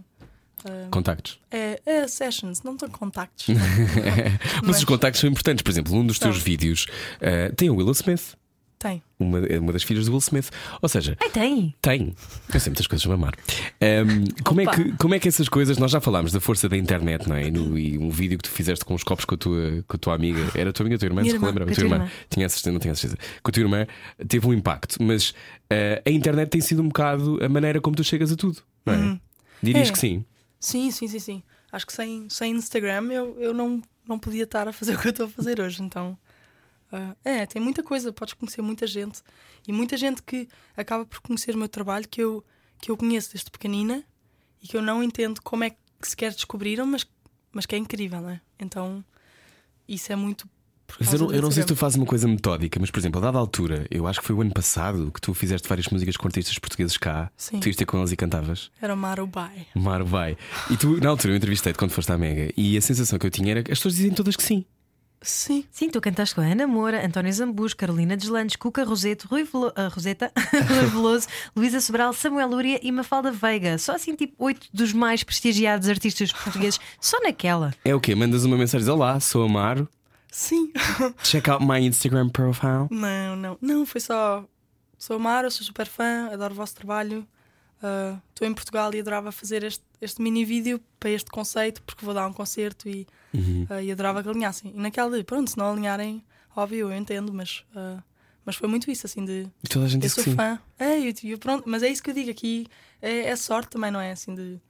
Uh, 0.65 0.89
Contactos. 0.91 1.39
é, 1.51 1.81
é 1.85 2.09
sessions, 2.09 2.63
não 2.63 2.73
estão 2.75 2.89
contactos. 2.89 3.47
Mas 4.63 4.79
os 4.79 4.85
contactos 4.85 5.21
são 5.21 5.31
importantes. 5.31 5.63
Por 5.63 5.71
exemplo, 5.71 5.95
um 5.95 6.07
dos 6.07 6.19
teus 6.19 6.37
São. 6.37 6.45
vídeos 6.45 6.87
eh, 7.21 7.51
tem 7.57 7.71
o 7.71 7.77
Will 7.77 7.91
Smith, 7.93 8.35
Tem. 8.79 9.03
uma, 9.19 9.39
é 9.47 9.59
uma 9.59 9.73
das 9.73 9.83
filhas 9.83 10.07
do 10.07 10.11
Will 10.13 10.19
Smith. 10.19 10.51
Ou 10.81 10.89
seja, 10.89 11.17
Ai, 11.21 11.31
tem! 11.31 11.75
Tem. 11.81 12.15
Eu 12.53 12.61
sei 12.61 12.71
muitas 12.71 12.87
coisas 12.87 13.07
a 13.07 13.11
mamar. 13.11 13.35
Ahm, 13.81 14.25
como, 14.45 14.61
é 14.61 14.67
que, 14.67 14.93
como 14.97 15.15
é 15.15 15.19
que 15.19 15.29
essas 15.29 15.49
coisas, 15.49 15.79
nós 15.79 15.91
já 15.91 16.01
falámos 16.01 16.33
da 16.33 16.41
força 16.41 16.69
da 16.69 16.77
internet, 16.77 17.29
não 17.29 17.37
é? 17.37 17.47
E, 17.47 17.51
no- 17.51 17.79
e 17.79 17.97
um 17.99 18.11
vídeo 18.11 18.37
que 18.39 18.45
tu 18.45 18.51
fizeste 18.51 18.85
com 18.85 18.95
os 18.95 19.03
copos 19.05 19.25
com 19.25 19.35
a 19.35 19.39
tua, 19.39 19.85
com 19.87 19.97
a 19.97 19.99
tua 19.99 20.15
amiga, 20.15 20.41
era 20.55 20.71
a 20.71 20.73
tua 20.73 20.85
amiga, 20.85 20.97
a 20.97 20.99
tua 20.99 21.07
irmã, 21.07 21.21
Minha 21.23 21.31
se 21.31 21.37
irmã, 21.37 21.47
lembra? 21.49 21.65
com 21.67 21.71
A 21.71 21.75
tua 21.75 21.85
irmã. 21.85 21.97
irmã. 21.97 22.11
Tinha 22.29 22.49
certeza, 22.49 22.73
não 22.73 22.81
tinha 22.81 22.95
certeza. 22.95 23.19
Com 23.43 23.51
a 23.51 23.53
tua 23.53 23.61
irmã 23.63 23.87
teve 24.29 24.47
um 24.47 24.53
impacto, 24.53 25.03
mas 25.03 25.33
ah, 25.71 26.03
a 26.05 26.11
internet 26.11 26.49
tem 26.51 26.61
sido 26.61 26.83
um 26.83 26.89
bocado 26.89 27.39
a 27.45 27.49
maneira 27.49 27.81
como 27.81 27.95
tu 27.97 28.03
chegas 28.05 28.33
a 28.33 28.37
tudo, 28.37 28.59
não 28.85 28.95
é? 28.95 28.97
Uhum. 28.97 29.21
Dirias 29.63 29.89
É. 29.91 29.93
que 29.93 29.99
sim. 29.99 30.25
Sim, 30.63 30.93
sim, 30.93 31.09
sim, 31.09 31.19
sim. 31.19 31.43
Acho 31.73 31.85
que 31.85 31.93
sem, 31.93 32.31
sem 32.31 32.53
Instagram 32.55 33.11
eu, 33.11 33.37
eu 33.41 33.53
não, 33.53 33.83
não 34.07 34.17
podia 34.17 34.45
estar 34.45 34.69
a 34.69 34.73
fazer 34.73 34.95
o 34.97 35.01
que 35.01 35.09
eu 35.09 35.11
estou 35.11 35.27
a 35.27 35.29
fazer 35.29 35.61
hoje. 35.61 35.83
Então, 35.83 36.17
ah, 36.93 37.17
é, 37.25 37.45
tem 37.47 37.61
muita 37.61 37.83
coisa, 37.83 38.13
podes 38.13 38.35
conhecer 38.35 38.63
muita 38.63 38.87
gente 38.87 39.23
e 39.67 39.73
muita 39.73 39.97
gente 39.97 40.23
que 40.23 40.49
acaba 40.77 41.05
por 41.05 41.21
conhecer 41.21 41.57
o 41.57 41.59
meu 41.59 41.69
trabalho 41.69 42.09
que 42.09 42.23
eu, 42.23 42.45
que 42.81 42.93
eu 42.93 42.97
conheço 42.97 43.33
desde 43.33 43.51
pequenina 43.51 44.05
e 44.63 44.69
que 44.69 44.77
eu 44.77 44.83
não 44.83 45.03
entendo 45.03 45.43
como 45.43 45.65
é 45.65 45.71
que 45.71 45.77
sequer 46.03 46.33
descobriram, 46.33 46.87
mas, 46.87 47.05
mas 47.51 47.67
que 47.67 47.75
é 47.75 47.79
incrível, 47.79 48.21
não 48.21 48.31
é? 48.31 48.41
Então, 48.57 49.05
isso 49.89 50.13
é 50.13 50.17
muito. 50.17 50.49
Por 50.97 51.05
Mas 51.05 51.13
eu 51.13 51.19
não, 51.19 51.33
eu 51.33 51.43
não 51.43 51.51
sei 51.51 51.63
se 51.63 51.67
tu 51.69 51.77
fazes 51.77 51.97
uma 51.97 52.07
coisa 52.07 52.27
metódica, 52.29 52.79
mas 52.81 52.91
por 52.91 52.99
exemplo, 52.99 53.21
a 53.21 53.25
dada 53.25 53.39
altura, 53.39 53.87
eu 53.91 54.07
acho 54.07 54.21
que 54.21 54.27
foi 54.27 54.37
o 54.37 54.41
ano 54.41 54.53
passado 54.53 55.11
que 55.13 55.21
tu 55.21 55.35
fizeste 55.35 55.69
várias 55.69 55.89
músicas 55.89 56.17
com 56.17 56.27
artistas 56.27 56.59
portugueses 56.59 56.97
cá. 56.97 57.31
Sim. 57.37 57.61
Tu 57.61 57.69
ias 57.69 57.77
ter 57.77 57.85
com 57.85 57.99
eles 57.99 58.13
e 58.13 58.17
cantavas. 58.17 58.71
Era 58.81 58.95
o 58.95 58.97
Maro 58.97 59.27
Bai. 59.27 59.67
Maro 59.75 60.05
vai. 60.05 60.37
E 60.71 60.77
tu, 60.77 61.01
na 61.01 61.11
altura, 61.11 61.33
eu 61.33 61.37
entrevistei-te 61.37 61.79
quando 61.79 61.91
foste 61.91 62.13
à 62.13 62.19
Mega 62.19 62.53
e 62.57 62.77
a 62.77 62.81
sensação 62.81 63.19
que 63.19 63.27
eu 63.27 63.31
tinha 63.31 63.53
era 63.53 63.63
que 63.63 63.73
as 63.73 63.79
pessoas 63.79 63.97
dizem 63.97 64.13
todas 64.13 64.37
que 64.37 64.43
sim. 64.43 64.65
Sim, 65.23 65.65
Sim, 65.71 65.89
tu 65.89 66.01
cantaste 66.01 66.35
com 66.35 66.41
a 66.41 66.45
Ana 66.45 66.67
Moura, 66.67 67.07
António 67.07 67.33
Zambus, 67.33 67.73
Carolina 67.73 68.17
Deslandes, 68.17 68.57
Cuca 68.57 68.83
Roseto, 68.85 69.29
Rui 69.29 69.45
Velo... 69.45 69.73
ah, 69.77 69.87
Roseta, 69.87 70.33
Rui 70.69 70.87
Veloso, 70.91 71.29
Luísa 71.55 71.81
Sobral, 71.81 72.13
Samuel 72.13 72.49
Lúria 72.49 72.81
e 72.83 72.91
Mafalda 72.91 73.31
Veiga. 73.31 73.79
Só 73.79 73.95
assim, 73.95 74.17
tipo, 74.17 74.35
oito 74.45 74.67
dos 74.75 74.93
mais 74.93 75.23
prestigiados 75.23 75.89
artistas 75.89 76.33
portugueses, 76.33 76.81
só 77.01 77.21
naquela. 77.23 77.73
É 77.85 77.95
o 77.95 78.01
quê? 78.01 78.17
Mandas 78.17 78.45
uma 78.45 78.57
mensagem: 78.57 78.89
Olá, 78.89 79.21
sou 79.21 79.45
Amaro. 79.45 79.89
Sim. 80.33 80.73
Check 81.23 81.47
out 81.49 81.65
my 81.65 81.79
Instagram 81.87 82.29
profile. 82.31 82.89
Não, 82.91 83.37
não, 83.37 83.59
não, 83.61 83.87
foi 83.87 84.01
só. 84.01 84.45
Sou 84.99 85.19
Mara, 85.19 85.49
sou 85.51 85.65
super 85.65 85.87
fã, 85.87 86.29
adoro 86.33 86.53
o 86.55 86.57
vosso 86.57 86.75
trabalho. 86.75 87.25
Ah, 87.83 88.19
Estou 88.31 88.47
em 88.49 88.55
Portugal 88.55 88.93
e 88.95 89.01
adorava 89.01 89.31
fazer 89.33 89.63
este, 89.65 89.85
este 90.01 90.21
mini 90.23 90.45
vídeo 90.45 90.81
para 90.99 91.11
este 91.11 91.31
conceito, 91.31 91.83
porque 91.83 92.05
vou 92.05 92.15
dar 92.15 92.27
um 92.29 92.33
concerto 92.33 92.89
e, 92.89 93.07
ah, 93.71 93.83
e 93.83 93.91
adorava 93.93 94.23
que 94.23 94.29
alinhassem. 94.29 94.73
E 94.75 94.79
naquela 94.81 95.17
de, 95.17 95.25
pronto, 95.25 95.51
se 95.51 95.59
não 95.59 95.71
alinharem, 95.73 96.25
óbvio, 96.57 96.91
eu 96.91 96.97
entendo, 96.97 97.33
mas, 97.33 97.65
ah, 97.75 98.01
mas 98.45 98.55
foi 98.57 98.69
muito 98.69 98.89
isso, 98.91 99.05
assim, 99.07 99.25
de 99.25 99.49
E 99.65 99.69
toda 99.69 99.87
a 99.87 99.89
gente 99.89 100.05
eu 100.05 100.11
sou 100.11 100.23
fã. 100.35 100.61
É, 100.79 101.01
eu, 101.01 101.13
eu- 101.25 101.39
pronto, 101.39 101.65
mas 101.67 101.83
é 101.83 101.89
isso 101.89 102.01
que 102.03 102.11
eu 102.11 102.15
digo 102.15 102.31
aqui, 102.31 102.67
é, 103.01 103.29
é 103.31 103.35
sorte 103.37 103.71
também, 103.71 103.91
não 103.91 104.01
é? 104.01 104.13
Assim, 104.13 104.35
de. 104.35 104.61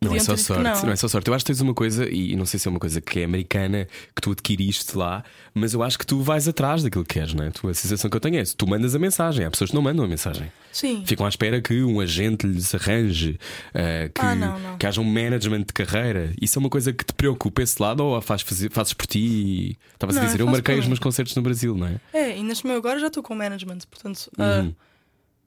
Não 0.00 0.14
é 0.14 0.20
só 0.20 0.36
sorte, 0.36 0.62
não. 0.62 0.92
é 0.92 0.96
só 0.96 1.08
sorte. 1.08 1.26
Eu 1.26 1.34
acho 1.34 1.44
que 1.44 1.52
tens 1.52 1.60
uma 1.60 1.74
coisa, 1.74 2.08
e 2.08 2.36
não 2.36 2.46
sei 2.46 2.60
se 2.60 2.68
é 2.68 2.70
uma 2.70 2.78
coisa 2.78 3.00
que 3.00 3.18
é 3.18 3.24
americana, 3.24 3.88
que 4.14 4.22
tu 4.22 4.30
adquiriste 4.30 4.96
lá, 4.96 5.24
mas 5.52 5.74
eu 5.74 5.82
acho 5.82 5.98
que 5.98 6.06
tu 6.06 6.20
vais 6.22 6.46
atrás 6.46 6.84
daquilo 6.84 7.04
que 7.04 7.14
queres, 7.14 7.34
não 7.34 7.44
é? 7.44 7.50
Tu, 7.50 7.68
a 7.68 7.74
sensação 7.74 8.08
que 8.08 8.16
eu 8.16 8.20
tenho 8.20 8.38
é: 8.38 8.44
tu 8.56 8.64
mandas 8.68 8.94
a 8.94 8.98
mensagem, 8.98 9.44
há 9.44 9.50
pessoas 9.50 9.70
que 9.70 9.74
não 9.76 9.82
mandam 9.82 10.04
a 10.04 10.08
mensagem. 10.08 10.52
Sim. 10.70 11.02
Ficam 11.04 11.26
à 11.26 11.28
espera 11.28 11.60
que 11.60 11.82
um 11.82 11.98
agente 11.98 12.46
lhes 12.46 12.72
arranje, 12.74 13.40
ah, 13.74 14.08
que, 14.14 14.20
Ah, 14.20 14.34
não, 14.36 14.58
não. 14.60 14.78
que 14.78 14.86
haja 14.86 15.00
um 15.00 15.04
management 15.04 15.62
de 15.62 15.72
carreira. 15.72 16.32
Isso 16.40 16.56
é 16.56 16.60
uma 16.60 16.70
coisa 16.70 16.92
que 16.92 17.04
te 17.04 17.12
preocupa 17.12 17.60
esse 17.62 17.82
lado 17.82 18.04
ou 18.04 18.14
a 18.14 18.22
faz 18.22 18.42
fazer, 18.42 18.70
fazes 18.70 18.92
por 18.92 19.06
ti? 19.06 19.18
E... 19.18 19.76
Estavas 19.94 20.16
a 20.16 20.20
Não, 20.20 20.26
dizer, 20.26 20.40
eu 20.40 20.46
marquei 20.46 20.78
os 20.78 20.86
meus 20.86 21.00
concertos 21.00 21.34
no 21.34 21.42
Brasil, 21.42 21.74
não 21.74 21.88
é? 21.88 21.96
É, 22.12 22.38
e 22.38 22.42
neste 22.44 22.64
meu 22.66 22.76
agora 22.76 23.00
já 23.00 23.08
estou 23.08 23.22
com 23.22 23.34
management, 23.34 23.78
portanto. 23.90 24.30
ah, 24.38 24.60
Uhum. 24.62 24.74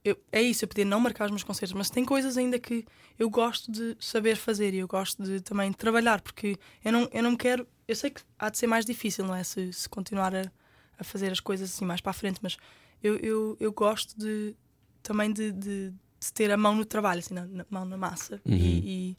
Eu- 0.04 0.18
é 0.32 0.42
isso, 0.42 0.64
eu 0.64 0.68
podia 0.68 0.86
não 0.86 1.00
marcar 1.00 1.26
os 1.26 1.32
meus 1.32 1.44
concertos, 1.44 1.74
mas 1.74 1.90
tem 1.90 2.04
coisas 2.06 2.38
ainda 2.38 2.58
que 2.60 2.86
eu 3.20 3.30
gosto 3.30 3.72
de 3.72 3.96
saber 4.00 4.36
fazer 4.36 4.74
e 4.74 4.78
eu 4.80 4.88
gosto 4.88 5.22
de 5.24 5.42
também 5.42 5.72
trabalhar, 5.74 6.22
porque 6.22 6.58
eu 6.84 6.92
não, 6.92 7.10
eu 7.12 7.22
não 7.24 7.36
quero. 7.36 7.68
Eu 7.88 7.96
sei 7.96 8.10
que 8.10 8.22
há 8.40 8.50
de 8.50 8.58
ser 8.58 8.68
mais 8.68 8.86
difícil, 8.86 9.26
não 9.26 9.36
é? 9.36 9.44
Se, 9.44 9.72
se 9.74 9.88
continuar 9.90 10.34
a, 10.36 10.44
a 10.98 11.04
fazer 11.04 11.32
as 11.32 11.40
coisas 11.40 11.70
assim 11.72 11.86
mais 11.86 12.02
para 12.02 12.10
a 12.12 12.14
frente, 12.14 12.40
mas 12.42 12.58
eu, 13.04 13.16
eu, 13.18 13.58
eu 13.60 13.72
gosto 13.72 14.18
de 14.18 14.56
também 15.04 15.32
de, 15.32 15.52
de- 15.52 15.92
de 16.20 16.34
ter 16.34 16.52
a 16.52 16.58
mão 16.58 16.76
no 16.76 16.86
trabalho, 16.86 17.20
assim, 17.20 17.34
na, 17.34 17.46
na- 17.46 17.66
mão 17.70 17.84
na 17.86 17.98
massa. 17.98 18.40
Uhum. 18.46 18.56
E, 18.56 19.10
e- 19.12 19.16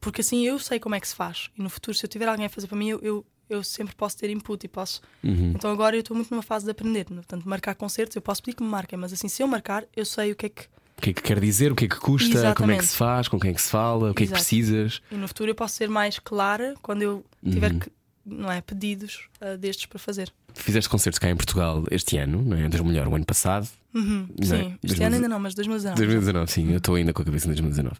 porque 0.00 0.20
assim 0.20 0.46
eu 0.46 0.58
sei 0.58 0.78
como 0.78 0.94
é 0.94 1.00
que 1.00 1.08
se 1.08 1.14
faz. 1.14 1.50
E 1.58 1.62
no 1.62 1.68
futuro, 1.70 1.96
se 1.96 2.04
eu 2.04 2.08
tiver 2.08 2.28
alguém 2.28 2.46
a 2.46 2.48
fazer 2.50 2.66
para 2.68 2.76
mim, 2.76 2.88
eu, 2.90 2.98
eu, 3.00 3.26
eu 3.48 3.62
sempre 3.62 3.94
posso 3.94 4.16
ter 4.16 4.30
input 4.30 4.64
e 4.64 4.68
posso 4.68 5.00
Uhum. 5.22 5.52
então 5.54 5.70
agora 5.70 5.96
eu 5.96 6.00
estou 6.00 6.16
muito 6.16 6.30
numa 6.30 6.42
fase 6.42 6.64
de 6.64 6.70
aprender. 6.70 7.04
Portanto, 7.06 7.48
marcar 7.48 7.74
concertos, 7.74 8.14
eu 8.16 8.22
posso 8.22 8.42
pedir 8.42 8.56
que 8.56 8.62
me 8.62 8.68
marquem, 8.68 8.98
mas 8.98 9.12
assim, 9.12 9.28
se 9.28 9.42
eu 9.42 9.48
marcar, 9.48 9.84
eu 9.96 10.04
sei 10.04 10.32
o 10.32 10.36
que 10.36 10.46
é 10.46 10.48
que. 10.48 10.62
O 10.96 11.00
que 11.00 11.10
é 11.10 11.12
que 11.12 11.22
quer 11.22 11.38
dizer? 11.38 11.70
O 11.70 11.76
que 11.76 11.84
é 11.84 11.88
que 11.88 11.96
custa? 11.96 12.28
Como 12.28 12.38
é 12.38 12.42
que 12.42 12.48
Exatamente. 12.48 12.86
se 12.86 12.96
faz? 12.96 13.28
Com 13.28 13.38
quem 13.38 13.50
é 13.52 13.54
que 13.54 13.62
se 13.62 13.70
fala? 13.70 14.10
O 14.10 14.14
que 14.14 14.24
é 14.24 14.26
que 14.26 14.32
precisas? 14.32 15.00
E 15.12 15.14
no 15.14 15.28
futuro 15.28 15.48
eu 15.50 15.54
posso 15.54 15.76
ser 15.76 15.88
mais 15.88 16.18
clara 16.18 16.74
quando 16.82 17.02
eu 17.02 17.24
tiver 17.48 17.72
Uhum. 17.72 17.78
que, 17.78 17.92
não 18.26 18.50
é, 18.50 18.60
pedidos 18.60 19.28
ah, 19.40 19.56
destes 19.56 19.86
para 19.86 19.98
fazer. 19.98 20.32
Fizeste 20.54 20.90
concertos 20.90 21.18
cá 21.20 21.30
em 21.30 21.36
Portugal 21.36 21.84
este 21.90 22.16
ano, 22.18 22.42
não 22.42 22.56
é? 22.56 22.68
Melhor, 22.82 23.06
o 23.06 23.14
ano 23.14 23.24
passado. 23.24 23.68
Uhum, 23.94 24.28
é? 24.40 24.44
Sim, 24.44 24.78
este 24.82 24.96
2000 24.98 25.06
ano 25.06 25.16
ainda 25.16 25.28
não, 25.28 25.38
mas 25.38 25.54
2019. 25.54 25.96
2019, 26.04 26.50
sim, 26.52 26.70
eu 26.72 26.78
estou 26.78 26.94
ainda 26.96 27.12
com 27.12 27.22
a 27.22 27.24
cabeça 27.24 27.46
em 27.46 27.50
2019. 27.50 27.96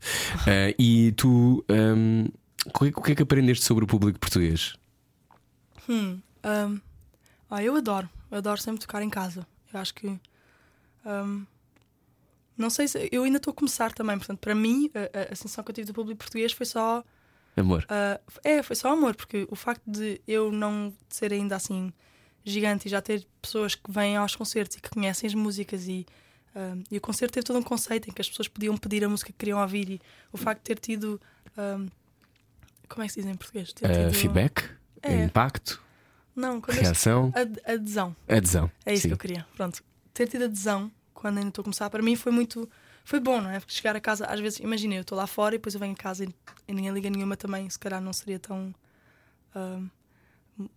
Ah, 0.46 0.74
e 0.78 1.12
tu, 1.12 1.64
o 1.68 2.78
que 2.78 2.84
é- 2.86 2.92
o 2.96 3.02
que 3.02 3.12
é 3.12 3.14
que 3.14 3.22
aprendeste 3.22 3.64
sobre 3.64 3.84
o 3.84 3.86
público 3.86 4.18
português? 4.18 4.74
Hum, 5.88 6.20
ahm, 6.42 6.78
ah, 7.50 7.62
eu 7.62 7.74
adoro, 7.76 8.08
eu 8.30 8.38
adoro 8.38 8.60
sempre 8.60 8.80
tocar 8.80 9.02
em 9.02 9.10
casa. 9.10 9.46
Eu 9.72 9.80
acho 9.80 9.94
que 9.94 10.18
Ahm, 11.04 11.46
não 12.56 12.70
sei 12.70 12.88
se. 12.88 13.08
Eu 13.12 13.22
ainda 13.24 13.38
estou 13.38 13.52
a 13.52 13.54
começar 13.54 13.92
também, 13.92 14.18
portanto, 14.18 14.40
para 14.40 14.54
mim, 14.54 14.90
a, 14.94 15.32
a, 15.32 15.34
sensação 15.34 15.62
que 15.64 15.70
eu 15.70 15.74
tive 15.74 15.86
do 15.86 15.94
público 15.94 16.18
português 16.18 16.52
foi 16.52 16.66
só. 16.66 17.04
Amor. 17.56 17.86
ah, 17.88 18.20
é, 18.44 18.62
foi 18.62 18.76
só 18.76 18.92
amor, 18.92 19.14
porque 19.16 19.46
o 19.50 19.56
facto 19.56 19.82
de 19.86 20.20
eu 20.26 20.52
não 20.52 20.92
ser 21.08 21.32
ainda 21.32 21.56
assim 21.56 21.92
gigante 22.44 22.86
e 22.88 22.90
já 22.90 23.00
ter 23.00 23.26
pessoas 23.40 23.74
que 23.74 23.90
vêm 23.90 24.16
aos 24.16 24.34
concertos 24.36 24.76
e 24.76 24.80
que 24.80 24.90
conhecem 24.90 25.26
as 25.28 25.34
músicas 25.34 25.86
e. 25.86 26.04
ahm, 26.54 26.82
e 26.90 26.98
o 26.98 27.00
concerto 27.00 27.34
teve 27.34 27.46
todo 27.46 27.58
um 27.58 27.62
conceito 27.62 28.10
em 28.10 28.12
que 28.12 28.20
as 28.20 28.28
pessoas 28.28 28.48
podiam 28.48 28.76
pedir 28.76 29.04
a 29.04 29.08
música 29.08 29.32
que 29.32 29.38
queriam 29.38 29.60
ouvir 29.60 29.88
e 29.90 30.00
o 30.32 30.36
facto 30.36 30.58
de 30.60 30.64
ter 30.74 30.78
tido. 30.78 31.20
ahm, 31.56 31.86
como 32.88 33.02
é 33.02 33.06
que 33.06 33.12
se 33.12 33.20
diz 33.20 33.30
em 33.30 33.36
português? 33.36 33.72
Ter 33.72 33.86
Uh, 33.86 34.10
tido- 34.10 34.14
feedback, 34.20 34.64
É. 35.02 35.24
impacto, 35.24 35.80
Não, 36.34 36.60
quando 36.60 36.78
reação, 36.78 37.32
ad- 37.34 37.60
adesão. 37.66 38.14
adesão. 38.28 38.70
É 38.86 38.92
isso 38.94 39.02
Sim. 39.02 39.08
que 39.08 39.14
eu 39.14 39.18
queria. 39.18 39.46
Pronto. 39.56 39.82
Ter 40.14 40.26
tido 40.28 40.44
adesão 40.44 40.90
quando 41.14 41.38
ainda 41.38 41.48
estou 41.48 41.62
a 41.62 41.64
começar, 41.64 41.90
para 41.90 42.02
mim 42.02 42.14
foi 42.16 42.32
muito. 42.32 42.68
Foi 43.04 43.18
bom, 43.20 43.40
não 43.40 43.50
é? 43.50 43.58
Porque 43.58 43.72
chegar 43.74 43.96
a 43.96 44.00
casa, 44.00 44.26
às 44.26 44.38
vezes, 44.38 44.58
imagina, 44.60 44.94
eu 44.94 45.00
estou 45.00 45.16
lá 45.16 45.26
fora 45.26 45.54
e 45.54 45.58
depois 45.58 45.74
eu 45.74 45.80
venho 45.80 45.92
a 45.94 45.96
casa 45.96 46.24
e, 46.24 46.28
e 46.68 46.74
ninguém 46.74 46.92
liga 46.92 47.08
nenhuma 47.08 47.36
também, 47.36 47.68
se 47.70 47.78
calhar 47.78 48.00
não 48.00 48.12
seria 48.12 48.38
tão. 48.38 48.74
mo- 49.54 49.90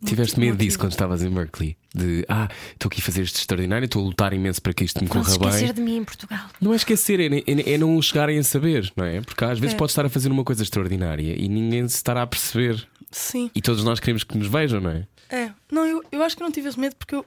Tiveste 0.05 0.39
medo 0.39 0.57
disso 0.57 0.77
quando 0.77 0.91
estavas 0.91 1.23
em 1.23 1.29
Berkeley? 1.29 1.75
De 1.93 2.23
ah, 2.29 2.47
estou 2.73 2.87
aqui 2.87 3.01
a 3.01 3.03
fazer 3.03 3.23
isto 3.23 3.37
extraordinário, 3.39 3.85
estou 3.85 4.01
a 4.03 4.05
lutar 4.05 4.31
imenso 4.33 4.61
para 4.61 4.73
que 4.73 4.83
isto 4.83 5.01
me 5.03 5.09
corra 5.09 5.29
esquecer 5.29 5.65
bem. 5.65 5.73
de 5.73 5.81
mim 5.81 5.97
em 5.97 6.03
Portugal. 6.03 6.47
Não 6.61 6.71
é 6.73 6.75
esquecer, 6.75 7.19
é, 7.19 7.37
é- 7.39 7.73
é 7.73 7.77
não 7.77 7.99
chegarem 8.01 8.37
a 8.37 8.43
saber, 8.43 8.91
não 8.95 9.05
é? 9.05 9.21
Porque 9.21 9.43
às 9.43 9.57
vezes 9.59 9.73
É. 9.73 9.77
pode 9.77 9.91
estar 9.91 10.05
a 10.05 10.09
fazer 10.09 10.29
uma 10.31 10.43
coisa 10.43 10.61
extraordinária 10.63 11.35
e 11.35 11.47
ninguém 11.49 11.87
se 11.87 11.95
estará 11.95 12.21
a 12.21 12.27
perceber. 12.27 12.87
Sim, 13.09 13.49
E 13.55 13.61
todos 13.61 13.83
nós 13.83 13.99
queremos 13.99 14.23
que 14.23 14.37
nos 14.37 14.47
vejam, 14.47 14.79
não 14.79 14.91
é? 14.91 15.07
é. 15.29 15.51
Não, 15.71 15.85
eu, 15.85 16.03
eu 16.11 16.23
acho 16.23 16.35
que 16.37 16.43
não 16.43 16.51
tive 16.51 16.69
esse 16.69 16.79
medo 16.79 16.95
porque 16.95 17.15
eu. 17.15 17.25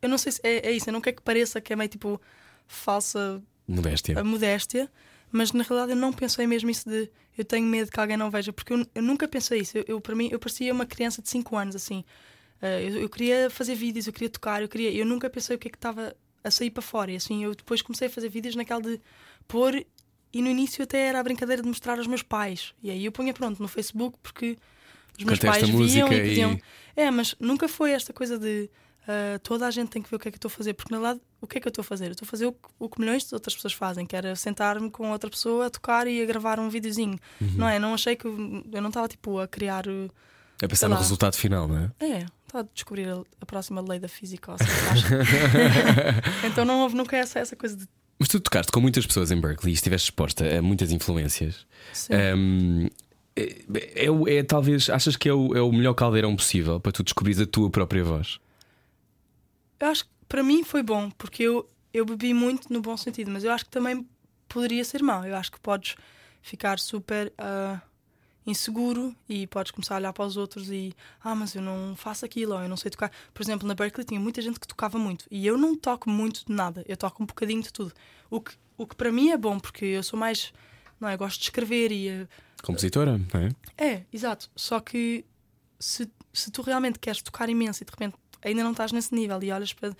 Eu 0.00 0.08
não 0.08 0.16
sei 0.18 0.32
se. 0.32 0.40
É, 0.42 0.68
é 0.68 0.72
isso, 0.72 0.88
eu 0.88 0.92
não 0.92 1.00
quero 1.00 1.16
que 1.16 1.22
pareça 1.22 1.60
que 1.60 1.72
é 1.72 1.76
meio 1.76 1.88
tipo 1.90 2.20
falsa 2.66 3.42
Modéstia. 3.66 4.18
a 4.18 4.24
modéstia, 4.24 4.88
mas 5.30 5.52
na 5.52 5.62
realidade 5.62 5.92
eu 5.92 5.96
não 5.96 6.12
pensei 6.12 6.46
mesmo 6.46 6.70
isso 6.70 6.88
de 6.88 7.10
eu 7.36 7.44
tenho 7.44 7.66
medo 7.66 7.90
que 7.90 8.00
alguém 8.00 8.16
não 8.16 8.30
veja, 8.30 8.52
porque 8.52 8.72
eu, 8.72 8.86
eu 8.94 9.02
nunca 9.02 9.28
pensei 9.28 9.60
isso. 9.60 9.78
Eu, 9.78 9.84
eu, 9.86 10.00
para 10.00 10.14
mim, 10.14 10.28
eu 10.32 10.38
parecia 10.38 10.72
uma 10.72 10.84
criança 10.86 11.22
de 11.22 11.28
5 11.28 11.56
anos, 11.56 11.76
assim. 11.76 12.04
Uh, 12.60 12.66
eu, 12.82 13.02
eu 13.02 13.08
queria 13.08 13.48
fazer 13.48 13.74
vídeos, 13.76 14.06
eu 14.08 14.12
queria 14.12 14.28
tocar, 14.28 14.60
eu 14.62 14.68
queria. 14.68 14.90
Eu 14.90 15.06
nunca 15.06 15.30
pensei 15.30 15.54
o 15.54 15.58
que 15.58 15.68
é 15.68 15.70
que 15.70 15.76
estava 15.76 16.16
a 16.42 16.50
sair 16.50 16.70
para 16.70 16.82
fora. 16.82 17.12
E 17.12 17.16
assim, 17.16 17.44
eu 17.44 17.54
depois 17.54 17.80
comecei 17.82 18.08
a 18.08 18.10
fazer 18.10 18.28
vídeos 18.28 18.56
naquela 18.56 18.80
de 18.82 19.00
pôr. 19.46 19.84
E 20.32 20.42
no 20.42 20.48
início 20.48 20.82
até 20.82 20.98
era 21.06 21.20
a 21.20 21.22
brincadeira 21.22 21.62
de 21.62 21.68
mostrar 21.68 21.96
aos 21.98 22.06
meus 22.06 22.22
pais. 22.22 22.74
E 22.82 22.90
aí 22.90 23.04
eu 23.04 23.12
punha 23.12 23.32
pronto 23.32 23.62
no 23.62 23.68
Facebook 23.68 24.18
porque 24.22 24.58
os 25.16 25.24
meus 25.24 25.38
Canta 25.38 25.52
pais 25.52 25.68
viam 25.68 26.12
e 26.12 26.20
pediam. 26.20 26.52
e- 26.52 26.62
É, 26.96 27.10
mas 27.10 27.34
nunca 27.38 27.68
foi 27.68 27.92
esta 27.92 28.12
coisa 28.12 28.38
de 28.38 28.68
ah, 29.08 29.38
toda 29.42 29.66
a 29.66 29.70
gente 29.70 29.88
tem 29.88 30.00
que 30.02 30.08
ver 30.10 30.16
o 30.16 30.18
que 30.18 30.28
é 30.28 30.30
que 30.30 30.36
eu 30.36 30.38
estou 30.38 30.48
a 30.48 30.52
fazer, 30.52 30.74
porque 30.74 30.94
na 30.94 31.00
verdade, 31.00 31.20
o 31.40 31.46
que 31.46 31.58
é 31.58 31.60
que 31.60 31.66
eu 31.66 31.70
estou 31.70 31.82
a 31.82 31.84
fazer? 31.84 32.06
Eu 32.06 32.12
estou 32.12 32.26
a 32.26 32.28
fazer 32.30 32.46
o 32.46 32.52
que, 32.52 32.58
o 32.78 32.88
que 32.88 33.00
milhões 33.00 33.24
de 33.26 33.34
outras 33.34 33.54
pessoas 33.54 33.72
fazem, 33.72 34.04
que 34.06 34.14
era 34.14 34.36
sentar-me 34.36 34.90
com 34.90 35.10
outra 35.10 35.28
pessoa 35.30 35.66
a 35.66 35.70
tocar 35.70 36.06
e 36.06 36.22
a 36.22 36.26
gravar 36.26 36.60
um 36.60 36.68
videozinho. 36.68 37.18
Uhum. 37.40 37.50
Não 37.56 37.68
é? 37.68 37.78
Não 37.78 37.94
achei 37.94 38.14
que. 38.14 38.26
Eu 38.26 38.64
eu 38.72 38.80
não 38.82 38.88
estava 38.90 39.08
tipo 39.08 39.38
a 39.40 39.48
criar. 39.48 39.84
A 40.62 40.68
pensar 40.68 40.88
no 40.88 40.96
resultado 40.96 41.36
final, 41.36 41.66
não 41.68 41.78
é? 41.78 41.90
É, 42.04 42.26
estava 42.46 42.64
a 42.64 42.68
descobrir 42.74 43.08
a, 43.08 43.20
a 43.40 43.46
próxima 43.46 43.80
lei 43.80 43.98
da 43.98 44.08
física. 44.08 44.50
ou 44.52 44.56
assim, 44.60 44.64
então 46.46 46.64
não 46.64 46.80
houve 46.82 46.96
nunca 46.96 47.16
essa, 47.16 47.38
essa 47.38 47.56
coisa 47.56 47.76
de. 47.76 47.86
Mas 48.18 48.28
tu 48.28 48.40
tocaste 48.40 48.72
com 48.72 48.80
muitas 48.80 49.06
pessoas 49.06 49.30
em 49.30 49.40
Berkeley 49.40 49.70
e 49.72 49.74
estiveste 49.74 50.06
exposta 50.10 50.58
a 50.58 50.60
muitas 50.60 50.90
influências. 50.90 51.64
Sim. 51.92 52.12
Hum, 52.36 52.88
é, 53.36 54.06
é 54.06 54.10
o- 54.10 54.28
é 54.28 54.42
talvez, 54.42 54.90
achas 54.90 55.16
que 55.16 55.28
é 55.28 55.32
o, 55.32 55.54
é 55.56 55.62
o 55.62 55.70
melhor 55.70 55.94
caldeirão 55.94 56.34
possível 56.34 56.80
para 56.80 56.90
tu 56.90 57.04
descobrires 57.04 57.40
a 57.40 57.46
tua 57.46 57.70
própria 57.70 58.02
voz? 58.02 58.40
Eu 59.80 59.88
acho 59.88 60.04
que 60.04 60.10
para 60.28 60.42
mim 60.42 60.62
foi 60.64 60.82
bom, 60.82 61.10
porque 61.10 61.42
eu, 61.42 61.68
eu 61.92 62.04
bebi 62.04 62.34
muito 62.34 62.72
no 62.72 62.80
bom 62.80 62.96
sentido, 62.96 63.30
mas 63.30 63.44
eu 63.44 63.52
acho 63.52 63.64
que 63.64 63.70
também 63.70 64.06
poderia 64.48 64.84
ser 64.84 65.02
mau. 65.02 65.24
Eu 65.24 65.36
acho 65.36 65.52
que 65.52 65.60
podes 65.60 65.96
ficar 66.42 66.78
super 66.78 67.32
ah, 67.38 67.80
inseguro 68.46 69.14
e 69.28 69.46
podes 69.46 69.70
começar 69.70 69.94
a 69.94 69.98
olhar 69.98 70.12
para 70.12 70.24
os 70.24 70.36
outros 70.36 70.70
e 70.70 70.92
ah, 71.22 71.34
mas 71.34 71.54
eu 71.54 71.62
não 71.62 71.94
faço 71.96 72.24
aquilo, 72.24 72.54
ou 72.54 72.62
eu 72.62 72.68
não 72.68 72.76
sei 72.76 72.90
tocar. 72.90 73.12
Por 73.32 73.42
exemplo, 73.42 73.66
na 73.68 73.74
Berkeley 73.74 74.04
tinha 74.04 74.20
muita 74.20 74.40
gente 74.40 74.58
que 74.58 74.66
tocava 74.66 74.98
muito 74.98 75.26
e 75.30 75.46
eu 75.46 75.56
não 75.56 75.76
toco 75.76 76.08
muito 76.10 76.44
de 76.46 76.52
nada, 76.52 76.84
eu 76.86 76.96
toco 76.96 77.22
um 77.22 77.26
bocadinho 77.26 77.62
de 77.62 77.72
tudo. 77.72 77.92
O 78.30 78.40
que, 78.40 78.52
o 78.76 78.86
que 78.86 78.96
para 78.96 79.12
mim 79.12 79.30
é 79.30 79.36
bom, 79.36 79.58
porque 79.58 79.84
eu 79.84 80.02
sou 80.02 80.18
mais. 80.18 80.52
Não, 81.00 81.08
é, 81.08 81.14
eu 81.14 81.18
gosto 81.18 81.38
de 81.38 81.44
escrever 81.44 81.92
e. 81.92 82.10
ah, 82.10 82.26
Compositora, 82.62 83.18
não 83.18 83.40
é? 83.40 83.50
é, 83.76 84.04
exato. 84.12 84.50
Só 84.56 84.80
que 84.80 85.24
se, 85.78 86.10
se 86.32 86.50
tu 86.50 86.62
realmente 86.62 86.98
queres 86.98 87.22
tocar 87.22 87.48
imenso 87.48 87.82
e 87.82 87.86
de 87.86 87.90
repente 87.92 88.16
ainda 88.42 88.62
não 88.62 88.72
estás 88.72 88.92
nesse 88.92 89.14
nível 89.14 89.42
e 89.42 89.50
olhas 89.50 89.72
para 89.72 89.94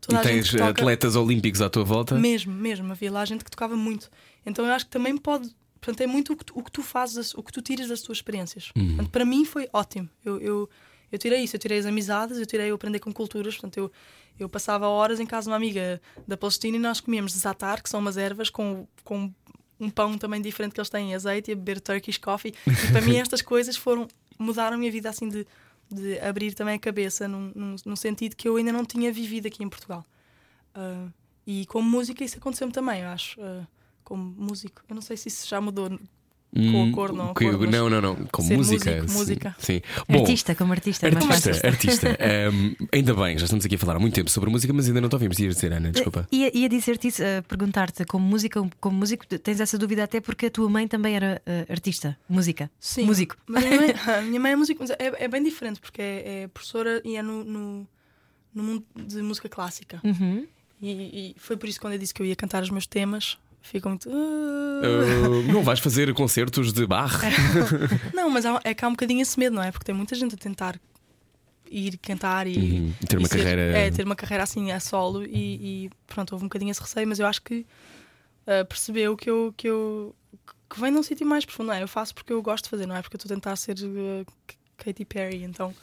toda 0.00 0.14
E 0.14 0.16
a 0.16 0.22
gente 0.22 0.32
tens 0.32 0.50
que 0.50 0.58
toca, 0.58 0.70
atletas 0.70 1.16
olímpicos 1.16 1.60
à 1.60 1.70
tua 1.70 1.84
volta. 1.84 2.14
mesmo, 2.14 2.52
mesmo, 2.52 2.92
havia 2.92 3.10
lá 3.10 3.24
gente 3.24 3.44
que 3.44 3.50
tocava 3.50 3.76
muito. 3.76 4.10
Então 4.44 4.66
eu 4.66 4.72
acho 4.72 4.86
que 4.86 4.90
também 4.90 5.16
pode. 5.16 5.50
Portanto, 5.80 6.00
é 6.00 6.06
muito 6.06 6.32
o 6.32 6.36
que 6.36 6.44
tu, 6.44 6.58
o 6.58 6.62
que 6.62 6.70
tu 6.70 6.82
fazes, 6.82 7.34
o 7.34 7.42
que 7.42 7.52
tu 7.52 7.60
tiras 7.60 7.88
das 7.88 8.02
tuas 8.02 8.18
experiências. 8.18 8.70
Portanto, 8.72 9.10
para 9.10 9.24
mim 9.24 9.44
foi 9.44 9.68
ótimo. 9.72 10.08
Eu, 10.24 10.38
eu, 10.40 10.70
eu 11.10 11.18
tirei 11.18 11.42
isso, 11.42 11.56
eu 11.56 11.60
tirei 11.60 11.78
as 11.78 11.86
amizades, 11.86 12.38
eu 12.38 12.46
tirei 12.46 12.70
eu 12.70 12.74
aprender 12.76 13.00
com 13.00 13.12
culturas. 13.12 13.54
Portanto, 13.54 13.78
eu, 13.78 13.92
eu 14.38 14.48
passava 14.48 14.86
horas 14.86 15.18
em 15.18 15.26
casa 15.26 15.46
de 15.46 15.50
uma 15.50 15.56
amiga 15.56 16.00
da 16.26 16.36
Palestina 16.36 16.76
e 16.76 16.80
nós 16.80 17.00
comíamos 17.00 17.32
zatar, 17.32 17.82
que 17.82 17.88
são 17.88 17.98
umas 17.98 18.16
ervas 18.16 18.48
com, 18.48 18.86
com 19.02 19.32
um 19.80 19.90
pão 19.90 20.16
também 20.16 20.40
diferente 20.40 20.72
que 20.72 20.80
eles 20.80 20.88
têm, 20.88 21.14
azeite, 21.14 21.50
e 21.50 21.52
a 21.52 21.56
beber 21.56 21.80
Turkish 21.80 22.18
coffee. 22.18 22.54
E 22.66 22.92
para 22.92 23.00
mim 23.00 23.16
estas 23.18 23.42
coisas 23.42 23.76
foram 23.76 24.06
mudaram 24.38 24.76
a 24.76 24.78
minha 24.78 24.90
vida 24.90 25.08
assim 25.08 25.28
de, 25.28 25.46
de 25.90 26.18
abrir 26.20 26.54
também 26.54 26.74
a 26.74 26.78
cabeça 26.78 27.28
num, 27.28 27.52
num, 27.54 27.76
num 27.84 27.96
sentido 27.96 28.36
que 28.36 28.48
eu 28.48 28.56
ainda 28.56 28.72
não 28.72 28.84
tinha 28.84 29.12
vivido 29.12 29.46
aqui 29.46 29.62
em 29.62 29.68
Portugal. 29.68 30.04
Ah, 30.74 31.08
e 31.46 31.66
como 31.66 31.88
música 31.88 32.24
isso 32.24 32.38
aconteceu-me 32.38 32.72
também, 32.72 33.02
eu 33.02 33.08
acho. 33.08 33.40
ah, 33.42 33.66
como 34.04 34.22
músico. 34.22 34.82
Eu 34.88 34.94
não 34.94 35.02
sei 35.02 35.16
se 35.16 35.28
isso 35.28 35.48
já 35.48 35.60
mudou 35.60 35.98
com 36.54 36.60
Hum, 36.60 36.90
acordo, 36.90 37.16
não 37.16 37.32
que- 37.32 37.44
mas 37.50 37.70
não, 37.70 37.88
não, 37.88 38.00
não. 38.00 38.14
Com 38.30 38.42
música. 38.42 38.56
músico, 38.56 39.08
sim, 39.08 39.18
música. 39.18 39.56
Sim. 39.58 39.80
Bom, 40.06 40.20
artista, 40.20 40.54
como 40.54 40.72
artista, 40.72 41.08
é 41.08 41.10
mais 41.10 41.24
Artista, 41.26 41.54
fácil. 41.54 41.68
artista. 41.68 42.18
Hum, 42.52 42.74
ainda 42.92 43.14
bem, 43.14 43.38
já 43.38 43.44
estamos 43.44 43.64
aqui 43.64 43.74
a 43.76 43.78
falar 43.78 43.96
há 43.96 43.98
muito 43.98 44.14
tempo 44.14 44.28
sobre 44.30 44.50
música, 44.50 44.70
mas 44.72 44.86
ainda 44.86 45.00
não 45.00 45.08
te 45.08 45.14
ouvimos 45.14 45.38
Ias 45.38 45.54
dizer, 45.54 45.72
Ana, 45.72 45.90
desculpa. 45.90 46.28
Ia, 46.30 46.56
ia 46.56 46.68
dizer-te 46.68 47.08
isso, 47.08 47.22
a 47.22 47.42
perguntar-te 47.42 48.04
como 48.04 48.26
música, 48.26 48.62
como 48.80 48.96
músico, 48.98 49.26
tens 49.26 49.60
essa 49.60 49.78
dúvida 49.78 50.04
até 50.04 50.20
porque 50.20 50.46
a 50.46 50.50
tua 50.50 50.68
mãe 50.68 50.86
também 50.86 51.16
era 51.16 51.40
eh, 51.46 51.64
artista, 51.70 52.18
música. 52.28 52.70
Sim. 52.78 53.04
Músico. 53.06 53.36
Mas 53.46 53.64
a 53.64 53.68
minha 53.68 53.80
mãe, 53.80 53.94
a 54.18 54.20
minha 54.22 54.40
mãe 54.40 54.52
é 54.52 54.56
música, 54.56 54.78
mas 54.80 54.90
é, 54.90 55.24
é 55.24 55.28
bem 55.28 55.42
diferente 55.42 55.80
porque 55.80 56.02
é, 56.02 56.42
é 56.42 56.48
professora 56.48 57.00
e 57.04 57.16
é 57.16 57.22
no, 57.22 57.42
no, 57.44 57.86
no 58.54 58.62
mundo 58.62 58.84
de 58.94 59.22
música 59.22 59.48
clássica. 59.48 60.00
Uhum. 60.04 60.46
E, 60.82 60.90
e 60.90 61.34
foi 61.38 61.56
por 61.56 61.68
isso 61.68 61.78
que 61.78 61.82
quando 61.82 61.94
eu 61.94 61.98
disse 61.98 62.12
que 62.12 62.20
eu 62.20 62.26
ia 62.26 62.36
cantar 62.36 62.62
os 62.62 62.68
meus 62.70 62.86
temas, 62.86 63.38
ficam 63.62 63.92
muito. 63.92 64.08
Uh, 64.08 65.42
não 65.52 65.62
vais 65.62 65.80
fazer 65.80 66.12
concertos 66.14 66.72
de 66.72 66.86
bar? 66.86 67.10
Não, 68.14 68.28
mas 68.28 68.44
há- 68.44 68.60
é 68.64 68.74
que 68.74 68.84
há 68.84 68.88
um 68.88 68.92
bocadinho 68.92 69.22
esse 69.22 69.38
medo, 69.38 69.54
não 69.56 69.62
é? 69.62 69.70
Porque 69.70 69.84
tem 69.86 69.94
muita 69.94 70.14
gente 70.14 70.34
a 70.34 70.38
tentar 70.38 70.78
ir 71.70 71.96
cantar 71.98 72.46
e, 72.46 72.56
Uhum, 72.58 72.92
ter 73.08 73.16
uma 73.18 73.26
e 73.26 73.30
ser- 73.30 73.38
carreira- 73.38 73.62
É, 73.78 73.90
ter 73.90 74.04
uma 74.04 74.16
carreira 74.16 74.44
assim 74.44 74.70
a 74.72 74.80
solo 74.80 75.24
e, 75.24 75.86
e 75.86 75.90
pronto, 76.06 76.32
houve 76.32 76.44
um 76.44 76.48
bocadinho 76.48 76.70
esse 76.70 76.80
receio, 76.80 77.06
mas 77.08 77.18
eu 77.18 77.26
acho 77.26 77.40
que 77.42 77.64
ah, 78.46 78.64
percebeu 78.64 79.16
que 79.16 79.30
eu, 79.30 79.54
que 79.56 79.68
eu 79.68 80.14
que 80.68 80.80
vem 80.80 80.90
num 80.90 81.02
sítio 81.02 81.26
mais 81.26 81.44
profundo, 81.44 81.68
não 81.68 81.74
é? 81.74 81.82
Eu 81.82 81.88
faço 81.88 82.14
porque 82.14 82.32
eu 82.32 82.42
gosto 82.42 82.64
de 82.64 82.70
fazer, 82.70 82.86
não 82.86 82.96
é? 82.96 83.02
Porque 83.02 83.14
eu 83.16 83.18
estou 83.18 83.32
a 83.32 83.34
tentar 83.36 83.56
ser 83.56 83.76
ah, 83.78 84.52
Katy 84.78 85.04
Perry, 85.04 85.42
então 85.44 85.74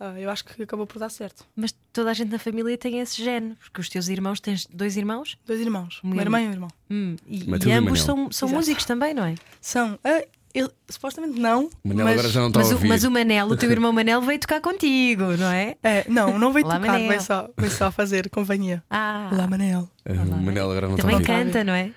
ah, 0.00 0.18
eu 0.18 0.30
acho 0.30 0.44
que 0.44 0.62
acabou 0.62 0.86
por 0.86 0.98
dar 0.98 1.08
certo. 1.10 1.44
Mas 1.56 1.74
toda 1.92 2.10
a 2.10 2.14
gente 2.14 2.30
na 2.30 2.38
família 2.38 2.76
tem 2.78 2.98
esse 3.00 3.22
gene, 3.22 3.54
porque 3.56 3.80
os 3.80 3.88
teus 3.88 4.08
irmãos, 4.08 4.40
tens 4.40 4.66
dois 4.66 4.96
irmãos? 4.96 5.36
Dois 5.46 5.60
irmãos, 5.60 6.00
Uma 6.02 6.22
irmã 6.22 6.40
e 6.40 6.48
um 6.48 6.52
irmão. 6.52 6.68
Hum, 6.90 7.16
e, 7.26 7.44
e 7.66 7.72
ambos 7.72 8.02
são, 8.02 8.30
são 8.30 8.48
Exato. 8.48 8.54
músicos 8.58 8.84
também, 8.84 9.12
não 9.14 9.24
é? 9.24 9.34
São. 9.60 9.98
ah, 10.04 10.24
eu- 10.54 10.70
supostamente 10.88 11.38
não. 11.38 11.68
Manel 11.84 12.04
mas, 12.06 12.12
agora 12.14 12.28
já 12.30 12.40
não 12.40 12.48
está 12.48 12.60
a 12.60 12.62
Mas 12.62 12.70
o, 12.72 12.74
ouvir. 12.74 12.88
mas 12.88 13.04
o 13.04 13.10
Manel, 13.10 13.46
o 13.48 13.56
teu 13.56 13.70
irmão 13.72 13.92
Manel, 13.92 14.22
veio 14.22 14.38
tocar 14.40 14.60
contigo, 14.60 15.24
não 15.36 15.50
é? 15.52 15.76
É, 15.82 16.04
não, 16.08 16.38
não 16.38 16.52
veio 16.52 16.64
Olá, 16.66 16.76
tocar, 16.80 16.92
Manel. 16.92 17.08
veio 17.08 17.20
só, 17.20 17.50
veio 17.56 17.70
só 17.70 17.90
fazer 17.92 18.30
companhia. 18.30 18.82
Ah, 18.90 19.28
Olá, 19.32 19.46
Manel. 19.46 19.88
Uh, 20.08 20.12
o 20.12 20.42
Manel 20.42 20.70
agora 20.70 20.86
não 20.88 20.94
está 20.96 21.06
a 21.06 21.10
também 21.10 21.14
ouvir. 21.16 21.26
can- 21.26 21.44
canta, 21.44 21.64
não 21.64 21.74
é? 21.74 21.90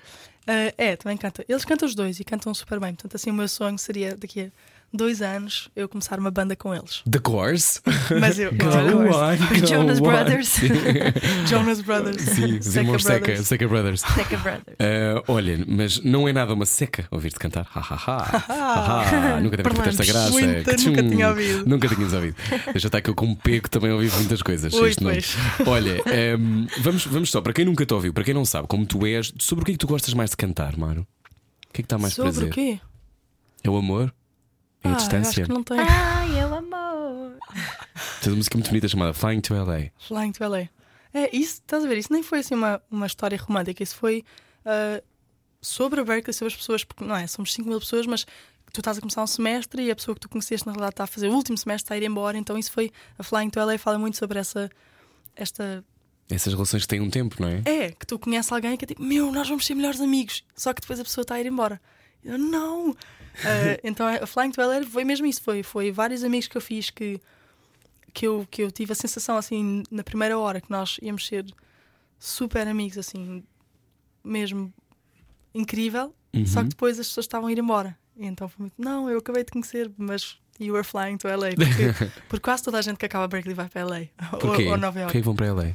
Ah, 0.46 0.74
é, 0.76 0.96
também 0.96 1.16
canta. 1.16 1.44
Eles 1.48 1.64
cantam 1.64 1.88
os 1.88 1.94
dois 1.94 2.18
e 2.20 2.24
cantam 2.24 2.52
super 2.52 2.78
bem. 2.78 2.92
Portanto, 2.94 3.14
assim, 3.14 3.30
o 3.30 3.34
meu 3.34 3.48
sonho 3.48 3.78
seria 3.78 4.16
daqui 4.16 4.40
a 4.42 4.50
dois 4.92 5.22
anos 5.22 5.68
eu 5.74 5.88
começar 5.88 6.18
uma 6.18 6.30
banda 6.30 6.54
com 6.54 6.74
eles. 6.74 7.02
The 7.10 7.18
Course? 7.18 7.80
Mas 8.20 8.38
eu. 8.38 8.50
Go 8.52 8.66
on, 8.68 9.60
go 9.60 9.66
Jonas 9.66 9.98
on. 9.98 10.02
Brothers. 10.04 10.56
Jonas 11.48 11.80
Brothers. 11.80 12.22
sim 12.22 12.58
os 12.58 12.66
Seca 12.66 12.80
irmãos 12.80 13.02
Seca, 13.04 13.18
Brothers. 13.24 13.46
Seca 13.48 13.68
Brothers. 13.68 14.00
Seca 14.00 14.36
Brothers. 14.36 14.76
Uh, 14.78 15.24
olha, 15.28 15.64
mas 15.66 16.02
não 16.02 16.28
é 16.28 16.32
nada 16.32 16.52
uma 16.54 16.66
seca 16.66 17.06
ouvir-te 17.10 17.38
cantar. 17.38 17.66
Ha, 17.74 17.80
ha, 17.80 17.94
ha. 17.94 18.44
Ha, 18.48 19.34
ha. 19.36 19.40
Nunca 19.40 19.56
tinha 19.56 19.64
percebido 19.64 19.88
esta 19.88 20.04
graça. 20.04 20.30
Muito, 20.30 20.64
Que 20.76 20.84
nunca 20.88 21.02
tinha 21.02 21.28
ouvido. 21.28 21.66
Nunca 21.66 21.88
tinhas 21.88 22.12
ouvido. 22.12 22.36
Deixa 22.72 22.88
estar 22.88 23.00
que 23.00 23.10
eu, 23.10 23.14
como 23.14 23.36
pego, 23.36 23.68
também 23.68 23.90
ouvi 23.92 24.10
muitas 24.10 24.42
coisas. 24.42 24.72
Ui, 24.74 24.88
Este 24.90 25.02
pois. 25.02 25.36
Olha, 25.66 26.02
um, 26.38 26.66
vamos, 26.80 27.06
vamos 27.06 27.30
só, 27.30 27.40
para 27.40 27.52
quem 27.52 27.64
nunca 27.64 27.86
te 27.86 27.94
ouviu, 27.94 28.12
para 28.12 28.24
quem 28.24 28.34
não 28.34 28.44
sabe 28.44 28.68
como 28.68 28.84
tu 28.86 29.06
és, 29.06 29.32
sobre 29.38 29.62
o 29.62 29.64
que 29.66 29.72
é 29.72 29.74
que 29.74 29.78
tu 29.78 29.86
gostas 29.86 30.12
mais 30.14 30.30
de 30.30 30.36
cantar, 30.36 30.76
Maro? 30.76 31.06
O 31.68 31.72
que 31.72 31.80
é 31.80 31.82
que 31.82 31.88
dá 31.88 31.96
mais 31.98 32.14
Sobre 32.14 32.30
prazer? 32.32 32.48
o 32.50 32.52
quê? 32.52 32.80
É 33.64 33.70
o 33.70 33.76
amor? 33.76 34.12
É 34.84 34.88
a 34.88 34.92
Ah, 34.92 34.96
distância? 34.96 35.44
que 35.44 35.52
não 35.52 35.62
tem. 35.62 35.78
Ai, 35.78 36.42
eu 36.42 36.54
amor. 36.54 37.36
Tens 38.20 38.26
uma 38.28 38.36
música 38.36 38.56
muito 38.56 38.68
bonita 38.68 38.88
chamada 38.88 39.12
Flying 39.12 39.40
to 39.40 39.54
LA. 39.54 39.90
Flying 40.06 40.32
to 40.32 40.44
LA. 40.44 40.68
É, 41.14 41.34
isso, 41.36 41.54
estás 41.60 41.84
a 41.84 41.88
ver? 41.88 41.98
Isso 41.98 42.12
nem 42.12 42.22
foi 42.22 42.38
assim 42.40 42.54
uma, 42.54 42.80
uma 42.90 43.06
história 43.06 43.36
romântica, 43.38 43.82
isso 43.82 43.96
foi 43.96 44.24
ah, 44.64 45.02
sobre 45.60 46.00
a 46.00 46.04
Berkeley, 46.04 46.32
sobre 46.32 46.52
as 46.54 46.58
pessoas, 46.58 46.84
porque 46.84 47.04
não 47.04 47.14
é? 47.14 47.26
Somos 47.26 47.52
5 47.52 47.68
mil 47.68 47.78
pessoas, 47.78 48.06
mas 48.06 48.24
tu 48.72 48.80
estás 48.80 48.96
a 48.96 49.00
começar 49.00 49.22
um 49.22 49.26
semestre 49.26 49.82
e 49.82 49.90
a 49.90 49.94
pessoa 49.96 50.14
que 50.14 50.20
tu 50.22 50.28
conheceste 50.28 50.66
na 50.66 50.72
realidade 50.72 50.94
está 50.94 51.04
a 51.04 51.06
fazer 51.06 51.28
o 51.28 51.32
último 51.34 51.58
semestre, 51.58 51.84
está 51.84 51.94
a 51.94 51.98
ir 51.98 52.04
embora, 52.04 52.38
então 52.38 52.56
isso 52.58 52.72
foi. 52.72 52.90
A 53.18 53.22
Flying 53.22 53.50
to 53.50 53.60
LA 53.60 53.78
fala 53.78 53.98
muito 53.98 54.16
sobre 54.16 54.38
essa. 54.38 54.70
Esta. 55.36 55.84
Essas 56.30 56.54
relações 56.54 56.82
que 56.82 56.88
têm 56.88 57.00
um 57.00 57.10
tempo, 57.10 57.36
não 57.42 57.48
é? 57.48 57.62
É, 57.66 57.90
que 57.90 58.06
tu 58.06 58.18
conheces 58.18 58.50
alguém 58.50 58.74
que 58.76 58.84
é 58.84 58.88
tipo, 58.88 59.02
meu, 59.02 59.30
nós 59.30 59.46
vamos 59.48 59.66
ser 59.66 59.74
melhores 59.74 60.00
amigos, 60.00 60.42
só 60.56 60.72
que 60.72 60.80
depois 60.80 60.98
a 60.98 61.04
pessoa 61.04 61.22
está 61.22 61.34
a 61.34 61.40
ir 61.40 61.46
embora. 61.46 61.78
Eu, 62.24 62.38
não! 62.38 62.96
Ah, 63.44 63.78
então 63.82 64.06
a 64.06 64.26
Flying 64.26 64.50
to 64.50 64.60
LA 64.60 64.84
foi 64.84 65.04
mesmo 65.04 65.26
isso, 65.26 65.42
foi, 65.42 65.62
foi 65.62 65.90
vários 65.90 66.22
amigos 66.22 66.48
que 66.48 66.56
eu 66.56 66.60
fiz 66.60 66.90
que, 66.90 67.20
que, 68.12 68.26
eu, 68.26 68.46
que 68.50 68.62
eu 68.62 68.70
tive 68.70 68.92
a 68.92 68.94
sensação 68.94 69.36
assim 69.36 69.82
na 69.90 70.02
primeira 70.02 70.38
hora 70.38 70.60
que 70.60 70.70
nós 70.70 70.98
íamos 71.02 71.26
ser 71.26 71.44
super 72.18 72.68
amigos, 72.68 72.98
assim, 72.98 73.42
mesmo 74.22 74.72
incrível, 75.54 76.14
só 76.46 76.62
que 76.62 76.68
depois 76.70 76.98
as 77.00 77.08
pessoas 77.08 77.24
estavam 77.24 77.48
a 77.48 77.52
ir 77.52 77.58
embora. 77.58 77.96
E 78.16 78.26
então 78.26 78.48
foi 78.48 78.62
muito, 78.64 78.74
não, 78.78 79.08
eu 79.10 79.18
acabei 79.18 79.44
de 79.44 79.50
conhecer, 79.50 79.90
mas 79.96 80.38
you 80.60 80.72
were 80.74 80.84
flying 80.84 81.16
to 81.16 81.28
LA. 81.28 81.50
Porque, 81.56 82.12
porque 82.28 82.40
quase 82.40 82.62
toda 82.62 82.78
a 82.78 82.82
gente 82.82 82.96
que 82.98 83.06
acaba 83.06 83.26
Berkeley 83.26 83.54
vai 83.54 83.68
para 83.68 83.84
LA 83.84 84.00
ou, 84.32 84.38
Porquê? 84.38 84.68
ou 84.68 84.76
Nova 84.76 84.92
Porquê 84.92 85.00
York. 85.00 85.12
que 85.12 85.22
vão 85.22 85.34
para 85.34 85.52
LA? 85.52 85.72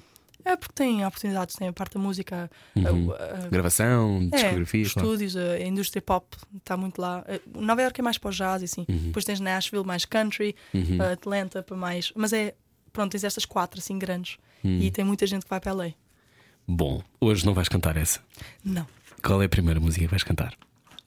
É 0.49 0.55
porque 0.55 0.73
tem 0.73 1.05
oportunidades, 1.05 1.55
tem 1.55 1.67
a 1.67 1.73
parte 1.73 1.95
da 1.95 1.99
música, 1.99 2.49
a- 2.75 2.79
Uhum. 2.91 3.11
a- 3.11 3.47
Gravação, 3.49 4.29
é, 4.31 4.37
discografias, 4.37 4.93
claro. 4.93 5.07
estúdios, 5.09 5.35
a, 5.35 5.41
a 5.53 5.61
indústria 5.65 6.01
pop 6.01 6.25
está 6.57 6.77
muito 6.77 7.01
lá. 7.01 7.23
Eh, 7.27 7.41
Nova 7.55 7.81
York 7.81 7.99
é 7.99 8.03
mais 8.03 8.17
para 8.17 8.29
o 8.29 8.31
jazz 8.33 8.61
e 8.61 8.65
assim. 8.65 8.85
Depois 8.87 9.25
tens 9.25 9.39
Nashville 9.39 9.85
mais 9.85 10.05
country, 10.05 10.55
Uhum. 10.73 11.01
a 11.01 11.11
Atlanta 11.11 11.61
para 11.61 11.75
mais. 11.75 12.11
Mas 12.15 12.31
é, 12.33 12.55
pronto, 12.93 13.11
tens 13.11 13.23
estas 13.23 13.45
quatro 13.45 13.79
assim 13.79 13.99
grandes. 13.99 14.37
Hum. 14.63 14.79
E 14.79 14.89
tem 14.89 15.03
muita 15.05 15.27
gente 15.27 15.43
que 15.43 15.49
vai 15.49 15.59
para 15.59 15.71
LA. 15.73 15.91
Bom, 16.67 17.01
hoje 17.21 17.45
não 17.45 17.53
vais 17.53 17.67
cantar 17.69 17.95
essa. 17.97 18.19
Não. 18.63 18.85
Qual 19.21 19.41
é 19.41 19.45
a 19.45 19.49
primeira 19.49 19.79
música 19.79 20.05
que 20.05 20.11
vais 20.11 20.23
cantar? 20.23 20.53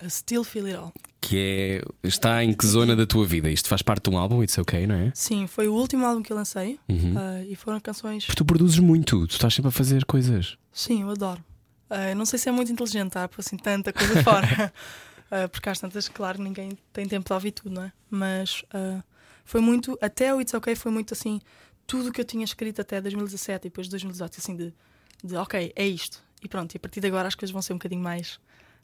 Still 0.08 0.44
feel 0.44 0.66
it 0.66 0.76
all. 0.76 0.92
Que 1.20 1.82
é. 2.02 2.08
Está 2.08 2.42
em 2.42 2.52
que 2.54 2.66
zona 2.66 2.96
da 2.96 3.06
tua 3.06 3.26
vida? 3.26 3.50
Isto 3.50 3.68
faz 3.68 3.82
parte 3.82 4.08
de 4.08 4.14
um 4.14 4.18
álbum, 4.18 4.42
It's 4.42 4.56
Ok, 4.58 4.86
não 4.86 4.94
é? 4.94 5.12
Sim, 5.14 5.46
foi 5.46 5.68
o 5.68 5.74
último 5.74 6.04
álbum 6.06 6.22
que 6.22 6.32
eu 6.32 6.36
lancei 6.36 6.78
Uhum. 6.88 7.14
ah, 7.16 7.42
e 7.44 7.54
foram 7.54 7.78
canções. 7.80 8.24
Porque 8.24 8.38
tu 8.38 8.44
produzes 8.44 8.78
muito, 8.78 9.26
tu 9.26 9.32
estás 9.32 9.52
sempre 9.54 9.68
a 9.68 9.72
fazer 9.72 10.04
coisas. 10.04 10.56
Sim, 10.72 11.02
eu 11.02 11.10
adoro. 11.10 11.44
Ah, 11.90 12.14
não 12.14 12.24
sei 12.24 12.38
se 12.38 12.48
é 12.48 12.52
muito 12.52 12.72
inteligente 12.72 13.08
estar 13.08 13.28
por 13.28 13.40
assim 13.40 13.56
tanta 13.56 13.92
coisa 13.92 14.22
fora. 14.22 14.72
Ah, 15.30 15.48
porque 15.52 15.68
às 15.68 15.78
tantas, 15.78 16.08
claro, 16.08 16.42
ninguém 16.42 16.70
tem 16.92 17.06
tempo 17.06 17.26
de 17.26 17.32
ouvir 17.32 17.52
tudo, 17.52 17.74
não 17.74 17.82
é? 17.84 17.92
Mas 18.08 18.64
ah, 18.72 19.02
foi 19.44 19.60
muito, 19.60 19.98
até 20.00 20.34
o 20.34 20.40
It's 20.40 20.54
OK 20.54 20.74
foi 20.74 20.90
muito 20.92 21.12
assim, 21.12 21.40
tudo 21.86 22.08
o 22.08 22.12
que 22.12 22.20
eu 22.20 22.24
tinha 22.24 22.44
escrito 22.44 22.80
até 22.80 23.00
2017 23.00 23.66
e 23.66 23.70
depois 23.70 23.86
de 23.88 23.90
2018, 23.90 24.34
assim, 24.38 24.56
de, 24.56 24.72
de 25.22 25.36
ok, 25.36 25.72
é 25.76 25.86
isto. 25.86 26.22
E 26.42 26.48
pronto, 26.48 26.72
e 26.74 26.78
a 26.78 26.80
partir 26.80 27.00
de 27.00 27.06
agora 27.08 27.28
as 27.28 27.34
coisas 27.34 27.52
vão 27.52 27.60
ser 27.60 27.72
um 27.74 27.76
bocadinho 27.76 28.02
mais 28.02 28.38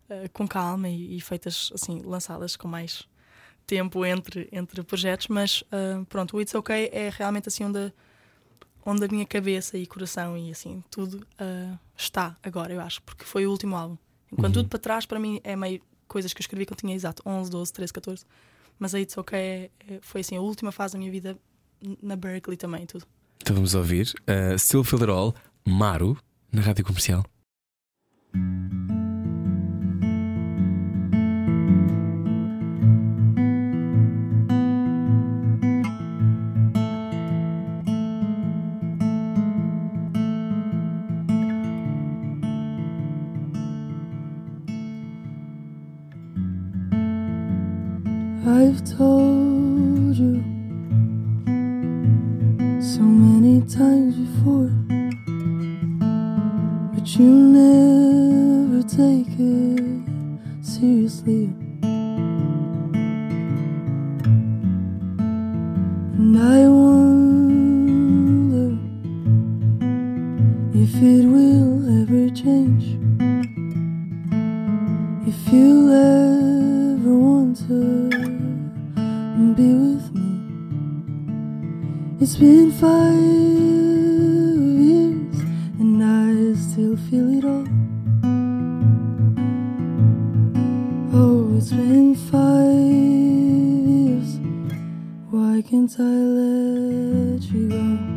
ah, 0.09 0.29
com 0.33 0.47
calma 0.47 0.89
e, 0.89 1.17
e 1.17 1.21
feitas 1.21 1.71
assim, 1.75 2.03
lançadas 2.03 2.57
com 2.57 2.69
mais 2.69 3.07
tempo 3.67 4.05
entre, 4.05 4.49
entre 4.53 4.83
projetos, 4.83 5.29
mas 5.29 5.65
ah, 5.73 6.05
pronto, 6.09 6.37
o 6.37 6.41
It's 6.41 6.55
OK 6.55 6.91
é 6.93 7.11
realmente 7.11 7.49
assim 7.49 7.65
onde 7.65 7.93
onde 8.89 9.05
a 9.05 9.09
minha 9.09 9.27
cabeça 9.27 9.77
e 9.77 9.85
coração 9.85 10.39
e 10.39 10.51
assim 10.51 10.83
tudo 10.91 11.27
ah, 11.39 11.79
está 11.97 12.37
agora, 12.43 12.73
eu 12.73 12.81
acho, 12.81 13.03
porque 13.03 13.25
foi 13.25 13.47
o 13.47 13.51
último 13.51 13.77
álbum. 13.77 13.97
Enquanto 14.33 14.55
tudo 14.55 14.69
para 14.69 14.79
trás, 14.79 15.07
para 15.07 15.21
mim, 15.21 15.41
é 15.45 15.55
meio 15.55 15.81
coisas 16.09 16.33
que 16.33 16.41
eu 16.41 16.43
escrevi 16.43 16.67
quando 16.67 16.81
tinha 16.81 16.95
exato 16.95 17.23
11, 17.25 17.51
12, 17.51 17.73
13, 17.73 17.93
14. 17.93 18.25
Mas 18.79 18.95
aí 18.95 19.03
It's 19.03 19.17
OK 19.17 19.71
foi 20.03 20.21
assim 20.21 20.37
a 20.37 20.41
última 20.41 20.73
fase 20.73 20.95
da 20.95 20.99
minha 20.99 21.11
vida 21.11 21.39
na 22.03 22.17
Berkeley 22.17 22.57
também, 22.57 22.87
tudo. 22.87 23.07
Então 23.41 23.55
vamos 23.55 23.75
ouvir 23.75 24.13
uh, 24.23 24.59
Still 24.59 24.85
Feel 24.85 25.03
It 25.03 25.11
All, 25.11 25.35
Maru, 25.65 26.19
na 26.53 26.63
rádio 26.63 26.85
comercial. 26.85 27.25
Can't 95.69 95.97
I 95.99 96.03
let 96.05 97.43
you 97.51 97.69
go? 97.69 98.16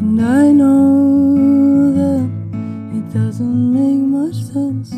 And 0.00 0.20
I 0.20 0.52
know 0.52 1.92
that 1.92 2.30
it 2.96 3.12
doesn't 3.12 3.72
make 3.72 3.98
much 3.98 4.36
sense, 4.44 4.90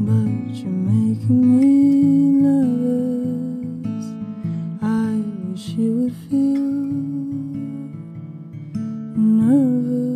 but 0.00 0.52
you're 0.58 0.68
making 0.68 1.40
me 1.56 2.32
nervous. 2.42 4.06
I 4.82 5.22
wish 5.52 5.68
you 5.78 5.92
would 6.02 6.16
feel 6.28 6.58
nervous. 9.16 10.08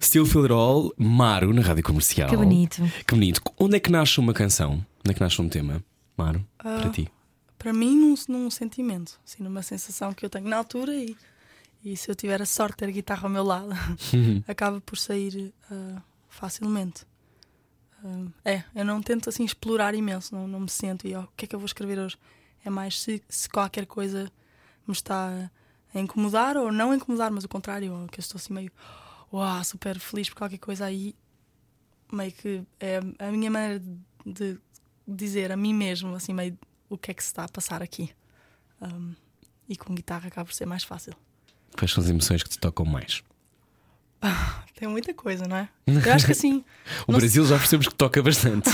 Still 0.00 0.24
Feel 0.24 0.46
It 0.46 0.52
All, 0.52 0.94
Maro, 0.96 1.52
na 1.52 1.60
rádio 1.60 1.82
comercial. 1.84 2.30
Que 2.30 2.36
bonito. 2.36 2.82
Que 3.06 3.14
bonito. 3.14 3.42
Onde 3.58 3.76
é 3.76 3.80
que 3.80 3.90
nasce 3.92 4.18
uma 4.18 4.32
canção? 4.32 4.82
Onde 5.00 5.10
é 5.10 5.12
que 5.12 5.20
nasce 5.20 5.42
um 5.42 5.50
tema, 5.50 5.84
Maro, 6.16 6.38
uh, 6.38 6.62
para 6.62 6.86
ah, 6.88 6.90
ti? 6.90 7.10
Para 7.58 7.74
mim, 7.74 7.94
num, 7.94 8.14
num 8.26 8.48
sentimento, 8.50 9.20
assim, 9.22 9.42
numa 9.42 9.60
sensação 9.62 10.14
que 10.14 10.24
eu 10.24 10.30
tenho 10.30 10.48
na 10.48 10.56
altura 10.56 10.94
e 10.94 11.14
e 11.84 11.96
se 11.96 12.10
eu 12.10 12.14
tiver 12.14 12.40
a 12.42 12.46
sorte 12.46 12.72
de 12.72 12.78
ter 12.78 12.84
a 12.86 12.90
guitarra 12.90 13.24
ao 13.24 13.30
meu 13.30 13.44
lado, 13.44 13.70
acaba 14.46 14.80
por 14.80 14.98
sair 14.98 15.52
ah, 15.70 16.02
facilmente. 16.28 17.06
Ah, 18.04 18.26
é, 18.44 18.64
eu 18.74 18.84
não 18.84 19.00
tento 19.02 19.28
assim 19.28 19.44
explorar 19.44 19.94
imenso, 19.94 20.34
não, 20.34 20.46
não 20.46 20.60
me 20.60 20.68
sento 20.68 21.06
e 21.06 21.14
ó, 21.14 21.22
o 21.22 21.28
que 21.36 21.44
é 21.44 21.48
que 21.48 21.54
eu 21.54 21.60
vou 21.60 21.66
escrever 21.66 21.98
hoje? 21.98 22.16
É 22.64 22.70
mais 22.70 23.00
se, 23.00 23.22
se 23.28 23.48
qualquer 23.48 23.86
coisa 23.86 24.30
me 24.86 24.92
está 24.92 25.50
a 25.94 26.00
incomodar 26.00 26.56
ou 26.56 26.72
não 26.72 26.90
a 26.90 26.96
incomodar, 26.96 27.30
mas 27.30 27.44
o 27.44 27.48
contrário, 27.48 27.92
ou 27.92 28.06
que 28.08 28.18
eu 28.18 28.22
estou 28.22 28.38
assim 28.38 28.52
meio 28.52 28.72
uau, 29.32 29.64
super 29.64 29.98
feliz 29.98 30.28
por 30.28 30.36
qualquer 30.36 30.58
coisa 30.58 30.84
aí, 30.84 31.14
meio 32.12 32.32
que 32.32 32.62
é 32.80 33.00
a 33.18 33.30
minha 33.30 33.50
maneira 33.50 33.82
de 34.24 34.58
dizer 35.06 35.52
a 35.52 35.56
mim 35.56 35.74
mesmo, 35.74 36.14
assim, 36.14 36.32
meio 36.32 36.58
o 36.88 36.96
que 36.98 37.10
é 37.10 37.14
que 37.14 37.22
se 37.22 37.28
está 37.28 37.44
a 37.44 37.48
passar 37.48 37.82
aqui. 37.82 38.10
Um, 38.80 39.14
e 39.68 39.76
com 39.76 39.94
guitarra 39.94 40.28
acaba 40.28 40.46
por 40.46 40.54
ser 40.54 40.66
mais 40.66 40.84
fácil. 40.84 41.14
Quais 41.76 41.92
são 41.92 42.02
as 42.02 42.10
emoções 42.10 42.42
que 42.42 42.48
te 42.48 42.58
tocam 42.58 42.84
mais? 42.86 43.22
Tem 44.78 44.86
muita 44.88 45.14
coisa, 45.14 45.46
não 45.48 45.56
é? 45.56 45.68
Eu 45.86 46.12
acho 46.12 46.26
que 46.26 46.32
assim. 46.32 46.62
O 47.08 47.12
Brasil 47.12 47.46
já 47.46 47.56
percebemos 47.56 47.88
que 47.88 47.94
toca 47.94 48.22
bastante. 48.22 48.68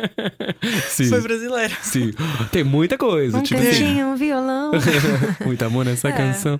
Sim. 0.88 1.08
Foi 1.10 1.20
brasileiro. 1.20 1.76
Sim. 1.82 2.12
Tem 2.50 2.64
muita 2.64 2.96
coisa. 2.96 3.36
Um 3.36 3.42
tipo 3.42 3.60
assim. 3.60 4.02
um 4.02 4.16
violão. 4.16 4.72
Muito 5.44 5.62
amor 5.64 5.84
nessa 5.84 6.08
É. 6.08 6.12
canção. 6.12 6.58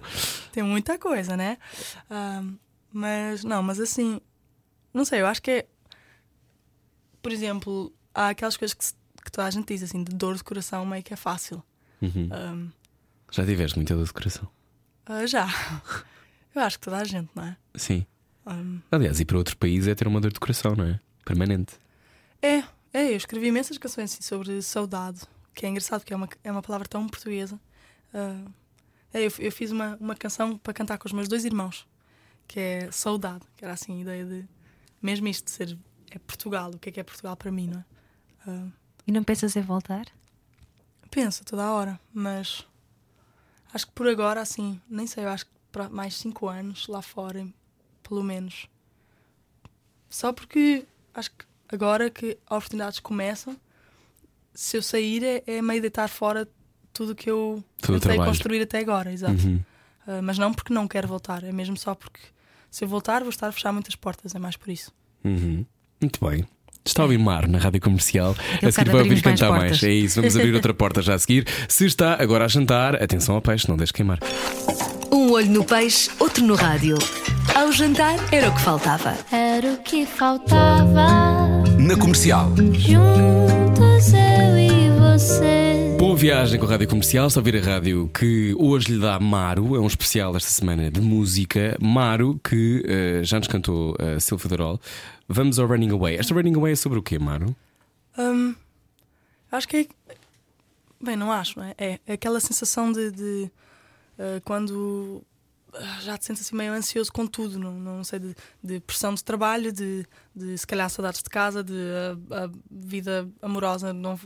Tem 0.53 0.63
muita 0.63 0.99
coisa, 0.99 1.35
né? 1.35 1.57
Um, 2.11 2.57
mas, 2.93 3.43
não, 3.43 3.63
mas 3.63 3.81
assim. 3.81 4.21
Não 4.93 5.05
sei, 5.07 5.23
eu 5.23 5.27
acho 5.27 5.41
que 5.41 5.51
é. 5.51 5.67
Por 7.23 7.33
exemplo, 7.33 7.91
há 8.15 8.29
aquelas 8.29 8.57
coisas 8.59 8.75
que, 8.75 8.85
que 9.25 9.33
toda 9.33 9.47
a 9.47 9.51
gente 9.51 9.67
diz, 9.67 9.83
assim, 9.83 10.05
de 10.05 10.15
dor 10.15 10.37
de 10.37 10.45
coração, 10.45 10.85
meio 10.85 11.03
que 11.03 11.15
é 11.15 11.17
fácil. 11.17 11.63
Uhum. 12.03 12.29
Um, 12.33 12.71
Já 13.31 13.47
tiveste 13.47 13.79
muita 13.79 13.95
dor 13.97 14.05
de 14.05 14.13
coração? 14.13 14.47
Ah, 15.09 15.27
já. 15.27 15.47
Eu 16.55 16.63
acho 16.63 16.79
que 16.79 16.85
toda 16.85 16.99
a 16.99 17.05
gente, 17.05 17.31
não 17.35 17.45
é? 17.45 17.57
Sim. 17.75 18.07
Um, 18.47 18.81
Aliás, 18.91 19.21
ir 19.21 19.25
para 19.25 19.37
outro 19.39 19.57
país 19.57 19.87
é 19.87 19.95
ter 19.95 20.09
uma 20.09 20.21
dor 20.21 20.33
de 20.33 20.41
coração, 20.41 20.75
não 20.75 20.85
é? 20.85 21.01
Permanente. 21.25 21.75
É, 22.41 22.59
é, 22.93 23.13
eu 23.13 23.17
escrevi 23.17 23.49
imensas 23.49 23.79
canções 23.79 24.13
assim, 24.13 24.23
sobre 24.23 24.61
saudade, 24.63 25.21
que 25.55 25.67
é 25.67 25.69
engraçado 25.69 26.01
porque 26.01 26.13
é 26.15 26.17
uma, 26.17 26.29
é 26.43 26.51
uma 26.51 26.63
palavra 26.63 26.89
tão 26.89 27.07
portuguesa. 27.07 27.61
Ah, 28.15 28.45
é, 29.13 29.27
eu, 29.27 29.33
eu 29.39 29.53
fiz 29.53 29.71
uma, 29.71 29.97
uma 30.01 30.15
canção 30.15 30.57
para 30.59 30.73
cantar 30.73 30.99
com 30.99 31.07
os 31.07 31.13
meus 31.13 31.29
dois 31.29 31.45
irmãos, 31.45 31.87
que 32.47 32.59
é 32.59 32.91
Saudade, 32.91 33.45
que 33.57 33.65
era 33.65 33.75
assim 33.75 33.99
a 33.99 34.01
ideia 34.01 34.25
de 34.25 34.45
mesmo 35.01 35.29
isto 35.29 35.45
de 35.45 35.51
ser 35.51 35.79
é 36.11 36.19
Portugal, 36.19 36.71
o 36.71 36.79
que 36.79 36.89
é 36.89 36.93
que 36.93 37.01
é 37.01 37.03
Portugal 37.03 37.37
para 37.37 37.51
mim, 37.53 37.69
não 37.69 37.81
é? 37.81 37.85
Ah, 38.47 38.67
E 39.07 39.13
não 39.13 39.23
pensas 39.23 39.55
em 39.57 39.63
voltar? 39.63 40.07
penso 41.11 41.43
toda 41.43 41.65
a 41.65 41.73
hora, 41.73 41.99
mas 42.13 42.67
acho 43.73 43.87
que 43.87 43.93
por 43.93 44.09
agora, 44.09 44.41
assim, 44.41 44.81
nem 44.89 45.07
sei, 45.07 45.25
eu 45.25 45.29
acho 45.29 45.47
que 45.47 45.53
para 45.71 45.89
mais 45.89 46.15
cinco 46.15 46.49
anos 46.49 46.87
lá 46.89 47.03
fora, 47.03 47.47
pelo 48.03 48.23
menos. 48.23 48.69
Só 50.09 50.33
porque 50.33 50.85
acho 51.15 51.31
que 51.31 51.45
agora 51.69 52.11
que 52.11 52.39
oportunidades 52.49 52.99
começam, 53.01 53.57
se 54.55 54.77
eu 54.77 54.83
sair 54.83 55.23
é, 55.23 55.43
é 55.47 55.63
meio 55.63 55.81
deitar 55.81 56.09
fora 56.09 56.49
tudo 56.93 57.15
que 57.15 57.31
eu 57.31 57.63
tentei 57.81 58.17
construir 58.17 58.63
até 58.63 58.79
agora, 58.79 59.13
exato. 59.13 59.47
Uhum. 59.47 59.63
Ah, 60.09 60.23
mas 60.23 60.39
não 60.39 60.55
porque 60.55 60.73
não 60.73 60.89
quero 60.89 61.07
voltar, 61.07 61.45
é 61.45 61.53
mesmo 61.53 61.77
só 61.77 61.95
porque 61.95 62.21
se 62.71 62.83
eu 62.83 62.89
voltar 62.89 63.21
vou 63.21 63.29
estar 63.29 63.49
a 63.49 63.53
fechar 63.53 63.73
muitas 63.73 63.95
portas, 63.95 64.35
é 64.35 64.39
mais 64.39 64.57
por 64.57 64.71
isso. 64.71 64.91
Uhum. 65.23 65.67
Muito 66.01 66.25
bem. 66.27 66.49
Está 66.89 67.03
a 67.03 67.05
ouvir 67.05 67.19
Mar 67.19 67.47
na 67.47 67.59
rádio 67.59 67.83
comercial. 67.83 68.35
Ele 68.63 68.69
a 68.69 68.73
seguir 68.73 68.91
vai 68.91 69.03
ouvir 69.03 69.11
mais 69.11 69.21
cantar 69.23 69.51
mais. 69.51 69.83
É 69.83 69.93
isso, 69.93 70.21
vamos 70.21 70.35
abrir 70.35 70.55
outra 70.55 70.73
porta 70.73 71.03
já 71.03 71.15
a 71.15 71.19
seguir. 71.19 71.47
Se 71.69 71.85
está 71.85 72.17
agora 72.21 72.47
a 72.47 72.49
jantar, 72.49 73.01
atenção 73.01 73.35
ao 73.35 73.43
peixe, 73.43 73.69
não 73.69 73.77
deixe 73.77 73.93
queimar. 73.93 74.19
Um 75.13 75.33
olho 75.33 75.51
no 75.51 75.65
peixe, 75.65 76.11
outro 76.19 76.43
no 76.45 76.55
rádio. 76.55 76.97
Ao 77.55 77.71
jantar 77.71 78.17
era 78.33 78.49
o 78.49 78.55
que 78.55 78.61
faltava. 78.63 79.15
Era 79.31 79.75
o 79.75 79.77
que 79.79 80.07
faltava. 80.07 81.63
Na 81.79 81.95
comercial. 81.97 82.55
Juntos 82.73 84.13
eu 84.15 84.59
e 84.59 84.91
você. 84.99 85.97
Boa 85.99 86.17
viagem 86.17 86.59
com 86.59 86.65
a 86.65 86.71
rádio 86.71 86.89
comercial. 86.89 87.27
Está 87.27 87.39
a 87.39 87.43
ouvir 87.43 87.57
a 87.57 87.61
rádio 87.61 88.11
que 88.19 88.55
hoje 88.59 88.93
lhe 88.93 88.99
dá 88.99 89.21
Maro. 89.21 89.77
É 89.77 89.81
um 89.81 89.87
especial 89.87 90.35
esta 90.37 90.49
semana 90.49 90.91
de 90.91 91.03
música. 91.03 91.77
Maro, 91.81 92.41
que 92.43 92.83
eh, 92.87 93.21
já 93.25 93.39
nos 93.39 93.49
cantou 93.49 93.95
uh, 93.95 94.19
Silva 94.19 94.49
Darol. 94.49 94.81
Vamos 95.29 95.59
ao 95.59 95.67
Running 95.67 95.91
Away. 95.91 96.17
Esta 96.17 96.33
Running 96.35 96.55
Away 96.55 96.73
é 96.73 96.77
sobre 96.77 96.99
o 96.99 97.03
quê, 97.03 97.19
Maro? 97.19 97.55
Hum, 98.17 98.55
acho 99.53 99.69
que 99.69 99.77
é. 99.77 99.87
Bem, 101.01 101.17
não 101.17 101.31
acho, 101.31 101.59
não 101.59 101.67
é? 101.67 101.75
É 101.77 102.01
é 102.07 102.13
aquela 102.15 102.41
sensação 102.41 102.91
de. 102.91 103.11
de, 103.11 103.51
ah, 104.19 104.41
quando 104.43 105.23
ah, 105.75 106.01
já 106.01 106.17
te 106.17 106.25
sentes 106.25 106.43
assim 106.43 106.57
meio 106.57 106.73
ansioso 106.73 107.13
com 107.13 107.27
tudo, 107.27 107.59
não, 107.59 107.75
não 107.75 108.03
sei, 108.03 108.19
de, 108.19 108.35
de 108.65 108.81
pressão 108.81 109.13
de 109.13 109.23
trabalho, 109.23 109.71
de, 109.71 110.07
de 110.35 110.57
se 110.57 110.67
calhar 110.67 110.89
saudades 110.89 111.23
de 111.23 111.29
casa, 111.29 111.63
de 111.63 111.75
ah, 112.31 112.45
a 112.45 112.51
vida 112.71 113.29
amorosa. 113.43 113.93
Não, 113.93 114.19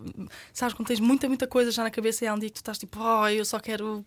sabes, 0.53 0.72
quando 0.72 0.86
tens 0.86 1.00
muita, 1.00 1.26
muita 1.26 1.48
coisa 1.48 1.72
já 1.72 1.82
na 1.82 1.90
cabeça 1.90 2.24
e 2.24 2.28
há 2.28 2.34
um 2.34 2.38
dia 2.38 2.48
que 2.48 2.55
tu 2.55 2.59
estás 2.59 2.78
tipo, 2.78 3.00
oh, 3.00 3.28
eu 3.28 3.44
só 3.44 3.59
quero 3.59 4.07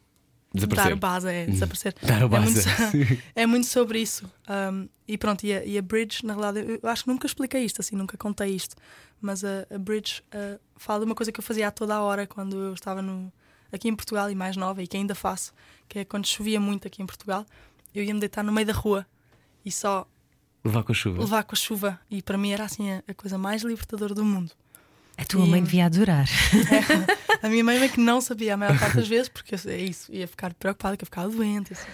Desaparecer. 0.55 0.89
dar 0.89 0.93
o 0.93 0.97
base, 0.99 1.27
é, 1.29 1.45
desaparecer. 1.45 1.95
Dar 2.01 2.21
o 2.23 2.25
É 2.25 2.27
base. 2.29 2.45
muito, 2.45 2.61
so- 3.17 3.23
é 3.35 3.45
muito 3.45 3.67
sobre 3.67 3.99
isso. 3.99 4.25
Um, 4.49 4.87
e 5.07 5.17
pronto, 5.17 5.43
e 5.45 5.53
a, 5.53 5.63
e 5.65 5.77
a 5.77 5.81
Bridge, 5.81 6.25
na 6.25 6.33
realidade, 6.33 6.67
eu, 6.67 6.79
eu 6.81 6.89
acho 6.89 7.03
que 7.03 7.09
nunca 7.09 7.27
expliquei 7.27 7.63
isto, 7.63 7.81
assim, 7.81 7.95
nunca 7.95 8.17
contei 8.17 8.49
isto. 8.55 8.75
Mas 9.21 9.43
a, 9.43 9.65
a 9.73 9.77
Bridge 9.77 10.21
uh, 10.33 10.59
fala 10.77 10.99
de 10.99 11.05
uma 11.05 11.15
coisa 11.15 11.31
que 11.31 11.39
eu 11.39 11.43
fazia 11.43 11.67
a 11.67 11.71
toda 11.71 11.95
a 11.95 12.01
hora 12.01 12.25
quando 12.27 12.55
eu 12.57 12.73
estava 12.73 13.01
no, 13.01 13.31
aqui 13.71 13.87
em 13.87 13.95
Portugal 13.95 14.29
e 14.31 14.35
mais 14.35 14.55
nova, 14.57 14.81
e 14.83 14.87
que 14.87 14.97
ainda 14.97 15.13
faço, 15.15 15.53
que 15.87 15.99
é 15.99 16.05
quando 16.05 16.25
chovia 16.27 16.59
muito 16.59 16.87
aqui 16.87 17.01
em 17.01 17.05
Portugal, 17.05 17.45
eu 17.93 18.03
ia 18.03 18.13
me 18.13 18.19
deitar 18.19 18.43
no 18.43 18.51
meio 18.51 18.67
da 18.67 18.73
rua 18.73 19.05
e 19.63 19.71
só 19.71 20.07
Levar 20.63 20.83
com 20.83 20.91
a 20.91 20.95
chuva. 20.95 21.19
levar 21.21 21.43
com 21.43 21.53
a 21.53 21.57
chuva. 21.57 21.99
E 22.09 22.21
para 22.23 22.37
mim 22.37 22.51
era 22.51 22.65
assim 22.65 22.91
a, 22.91 23.03
a 23.07 23.13
coisa 23.13 23.37
mais 23.37 23.61
libertadora 23.61 24.13
do 24.15 24.25
mundo. 24.25 24.51
A 25.17 25.23
tua 25.25 25.45
E- 25.45 25.49
mãe 25.49 25.63
devia 25.63 25.85
adorar. 25.85 26.27
A 27.41 27.47
minha 27.49 27.63
mãe 27.63 27.77
é 27.81 27.87
que 27.87 27.99
não 27.99 28.19
sabia 28.19 28.53
a 28.53 28.57
maior 28.57 28.77
parte 28.77 28.97
das 28.97 29.07
vezes, 29.09 29.29
porque 29.29 29.55
eu- 29.55 29.59
é 29.71 29.77
isso, 29.77 30.13
ia 30.13 30.27
ficar 30.27 30.53
preocupada 30.53 30.97
que 30.97 31.03
eu 31.03 31.05
ficava 31.05 31.29
doente. 31.29 31.73
assim. 31.73 31.87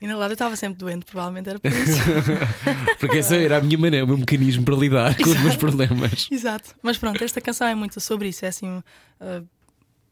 E 0.00 0.06
na 0.06 0.12
verdade 0.12 0.32
eu 0.32 0.34
estava 0.34 0.54
sempre 0.56 0.78
doente, 0.78 1.04
provavelmente 1.06 1.48
era 1.48 1.58
por 1.58 1.70
isso. 1.72 1.98
Porque 3.00 3.18
essa 3.18 3.36
era 3.36 3.58
a 3.58 3.60
minha 3.60 3.78
maneira, 3.78 4.04
o 4.04 4.08
meu 4.08 4.18
mecanismo 4.18 4.64
para 4.64 4.76
lidar 4.76 5.16
com 5.16 5.28
os 5.30 5.40
meus 5.40 5.56
problemas. 5.56 6.28
Exato. 6.30 6.74
Mas 6.82 6.96
pronto, 6.98 7.22
esta 7.22 7.40
canção 7.40 7.66
é 7.66 7.74
muito 7.74 8.00
sobre 8.00 8.28
isso. 8.28 8.44
É 8.44 8.48
assim, 8.48 8.68
uh, 8.78 9.46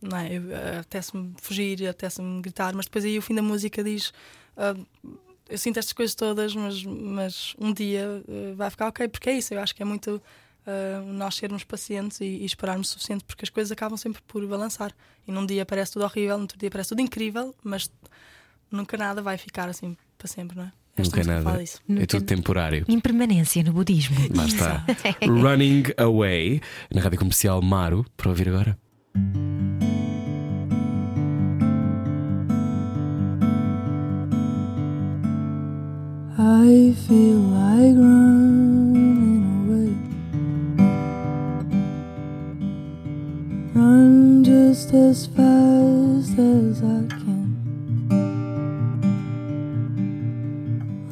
não 0.02 0.16
é? 0.18 0.32
Eu, 0.36 0.42
uh, 0.42 0.80
Apetece-me 0.80 1.34
fugir, 1.40 1.82
apetece-me 1.88 2.40
gritar, 2.42 2.74
mas 2.74 2.86
depois 2.86 3.04
aí 3.04 3.16
o 3.18 3.22
fim 3.22 3.34
da 3.34 3.42
música 3.42 3.82
diz: 3.84 4.08
uh, 4.56 4.86
Eu 5.48 5.58
sinto 5.58 5.78
estas 5.78 5.92
coisas 5.92 6.14
todas, 6.14 6.54
mas, 6.54 6.82
mas 6.84 7.54
um 7.58 7.72
dia 7.72 8.22
uh, 8.26 8.54
vai 8.56 8.70
ficar 8.70 8.88
ok, 8.88 9.06
porque 9.08 9.30
é 9.30 9.38
isso. 9.38 9.54
Eu 9.54 9.60
acho 9.60 9.74
que 9.74 9.82
é 9.82 9.86
muito 9.86 10.20
uh, 10.66 11.12
nós 11.12 11.34
sermos 11.36 11.64
pacientes 11.64 12.20
e, 12.20 12.24
e 12.24 12.44
esperarmos 12.44 12.88
o 12.88 12.92
suficiente, 12.92 13.24
porque 13.24 13.44
as 13.44 13.50
coisas 13.50 13.70
acabam 13.70 13.96
sempre 13.96 14.20
por 14.26 14.44
balançar. 14.46 14.92
E 15.26 15.32
num 15.32 15.46
dia 15.46 15.64
parece 15.64 15.92
tudo 15.92 16.04
horrível, 16.04 16.36
no 16.36 16.42
outro 16.42 16.58
dia 16.58 16.70
parece 16.70 16.90
tudo 16.90 17.00
incrível, 17.00 17.54
mas 17.62 17.90
nunca 18.70 18.96
nada 18.96 19.22
vai 19.22 19.38
ficar 19.38 19.68
assim 19.68 19.96
para 20.18 20.28
sempre, 20.28 20.56
não 20.56 20.64
é? 20.64 20.72
Esta 20.96 21.16
Nunca 21.18 21.30
nada. 21.30 21.62
É 21.62 22.06
tudo 22.06 22.24
temporário. 22.24 22.84
Impermanência 22.88 23.62
no 23.62 23.72
budismo. 23.72 24.16
Lá 24.34 24.46
está. 24.46 24.84
Running 25.22 25.84
Away 25.98 26.62
na 26.92 27.02
rádio 27.02 27.18
comercial 27.18 27.60
Maro, 27.60 28.06
para 28.16 28.30
ouvir 28.30 28.48
agora. 28.48 28.78
I 36.38 36.94
feel 37.06 37.38
like 37.38 37.96
running 37.96 38.75
Run 43.76 44.42
just 44.42 44.94
as 44.94 45.26
fast 45.26 46.38
as 46.38 46.82
I 46.82 47.04
can. 47.12 47.44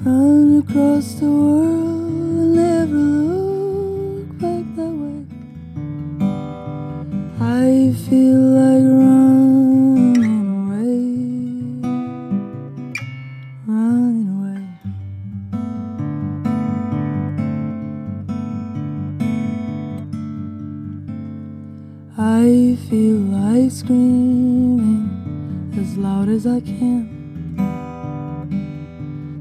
Run 0.02 0.62
across 0.66 1.12
the 1.16 1.26
world 1.26 2.08
and 2.40 2.54
never 2.54 2.96
look 2.96 4.38
back 4.38 4.64
that 4.76 4.94
way. 5.02 5.26
I 7.38 7.92
feel 8.08 8.40
like 8.56 8.82
running 8.82 9.23
feel 22.94 23.22
like 23.42 23.72
screaming 23.72 25.02
as 25.80 25.96
loud 25.96 26.28
as 26.28 26.46
I 26.46 26.60
can. 26.60 27.02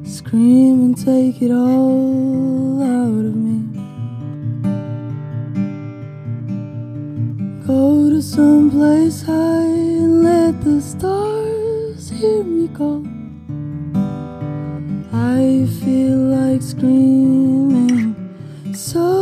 Scream 0.04 0.76
and 0.86 0.98
take 0.98 1.40
it 1.40 1.52
all 1.52 2.82
out 2.82 3.26
of 3.30 3.36
me. 3.46 3.60
Go 7.68 8.10
to 8.10 8.22
some 8.24 8.72
place 8.72 9.22
high 9.22 9.78
and 10.02 10.24
let 10.24 10.60
the 10.64 10.82
stars 10.82 12.10
hear 12.10 12.44
me 12.44 12.68
call. 12.70 13.06
I 15.14 15.68
feel 15.80 16.18
like 16.38 16.64
screaming, 16.64 18.16
so 18.74 19.13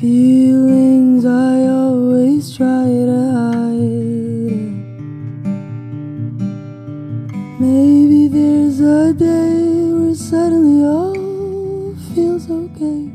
Feelings 0.00 1.26
I 1.26 1.66
always 1.68 2.56
try 2.56 2.88
to 2.88 3.20
hide. 3.36 4.72
Maybe 7.60 8.28
there's 8.28 8.80
a 8.80 9.12
day 9.12 9.92
where 9.92 10.14
suddenly 10.14 10.86
all 10.88 11.94
feels 12.14 12.48
okay. 12.48 13.12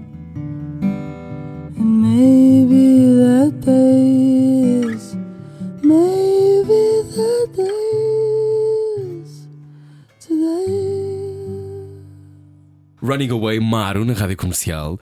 And 1.81 2.03
maybe 2.05 3.17
that 3.17 3.61
day 3.65 4.85
is, 4.85 5.15
maybe 5.81 7.01
that 7.17 7.49
day 7.57 9.25
today. 10.19 10.69
Running 13.01 13.31
Away 13.31 13.57
Maro 13.57 14.03
na 14.05 14.13
rádio 14.13 14.37
comercial. 14.37 14.99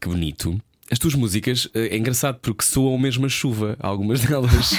Que 0.00 0.08
bonito. 0.08 0.58
As 0.92 0.98
tuas 0.98 1.14
músicas 1.14 1.68
eh, 1.72 1.94
é 1.94 1.96
engraçado 1.96 2.40
porque 2.40 2.64
soam 2.64 2.98
mesmo 2.98 3.24
a 3.24 3.28
chuva, 3.28 3.76
algumas 3.78 4.20
delas. 4.26 4.72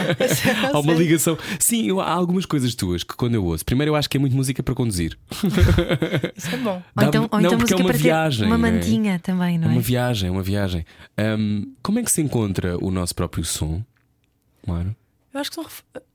há 0.72 0.78
uma 0.78 0.94
ligação. 0.94 1.36
Sim, 1.58 1.86
eu- 1.86 2.00
há 2.00 2.10
algumas 2.10 2.46
coisas 2.46 2.74
tuas 2.74 3.02
que 3.04 3.14
quando 3.14 3.34
eu 3.34 3.44
ouço, 3.44 3.64
primeiro 3.64 3.90
eu 3.92 3.96
acho 3.96 4.08
que 4.08 4.16
é 4.16 4.20
muito 4.20 4.34
música 4.34 4.62
para 4.62 4.74
conduzir. 4.74 5.18
Isso 6.34 6.54
é 6.54 6.56
bom. 6.58 6.82
Ou 6.96 7.04
então, 7.08 7.28
ou 7.30 7.40
não, 7.40 7.46
então 7.48 7.58
porque 7.58 7.74
música 7.74 7.74
é 7.74 7.76
uma 7.76 7.84
para 7.84 7.92
ter 7.98 8.02
viagem. 8.02 8.46
uma 8.46 8.56
não 8.58 8.66
é? 8.66 8.72
mantinha 8.72 9.18
também, 9.18 9.58
não 9.58 9.66
É 9.68 9.70
é? 9.70 9.72
uma 9.74 9.80
viagem, 9.82 10.28
é 10.28 10.32
uma 10.32 10.42
viagem. 10.42 10.84
Ahm, 11.16 11.64
como 11.82 11.98
é 11.98 12.02
que 12.02 12.10
se 12.10 12.22
encontra 12.22 12.76
o 12.82 12.90
nosso 12.90 13.14
próprio 13.14 13.44
som? 13.44 13.82
Claro. 14.64 14.94
Eu 15.32 15.40
acho 15.40 15.50
que 15.50 15.54
são 15.56 15.66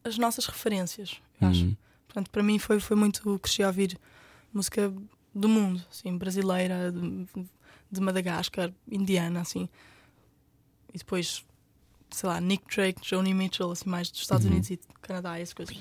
as 0.04 0.18
nossas 0.18 0.46
referências. 0.48 1.18
eu 1.41 1.48
acho. 1.48 1.78
Portanto, 2.08 2.30
para 2.32 2.41
mim 2.43 2.58
foi, 2.60 2.80
foi 2.80 2.96
muito. 2.98 3.39
Cresci 3.39 3.62
a 3.64 3.68
ouvir 3.68 3.98
música 4.54 4.91
do 5.34 5.48
mundo, 5.50 5.82
assim, 5.91 6.18
brasileira, 6.18 6.91
de, 6.91 7.26
de 7.91 8.01
Madagascar, 8.01 8.71
indiana, 8.89 9.41
assim. 9.41 9.69
E 10.93 10.97
depois, 10.97 11.45
sei 12.09 12.29
lá, 12.29 12.39
Nick 12.39 12.63
Drake, 12.73 13.01
Joni 13.07 13.33
Mitchell, 13.33 13.71
assim, 13.71 13.89
mais 13.89 14.09
dos 14.09 14.21
Estados 14.21 14.45
Uhum. 14.45 14.51
Unidos 14.51 14.69
e 14.71 14.79
Canadá, 15.01 15.38
essas 15.39 15.53
coisas. 15.53 15.75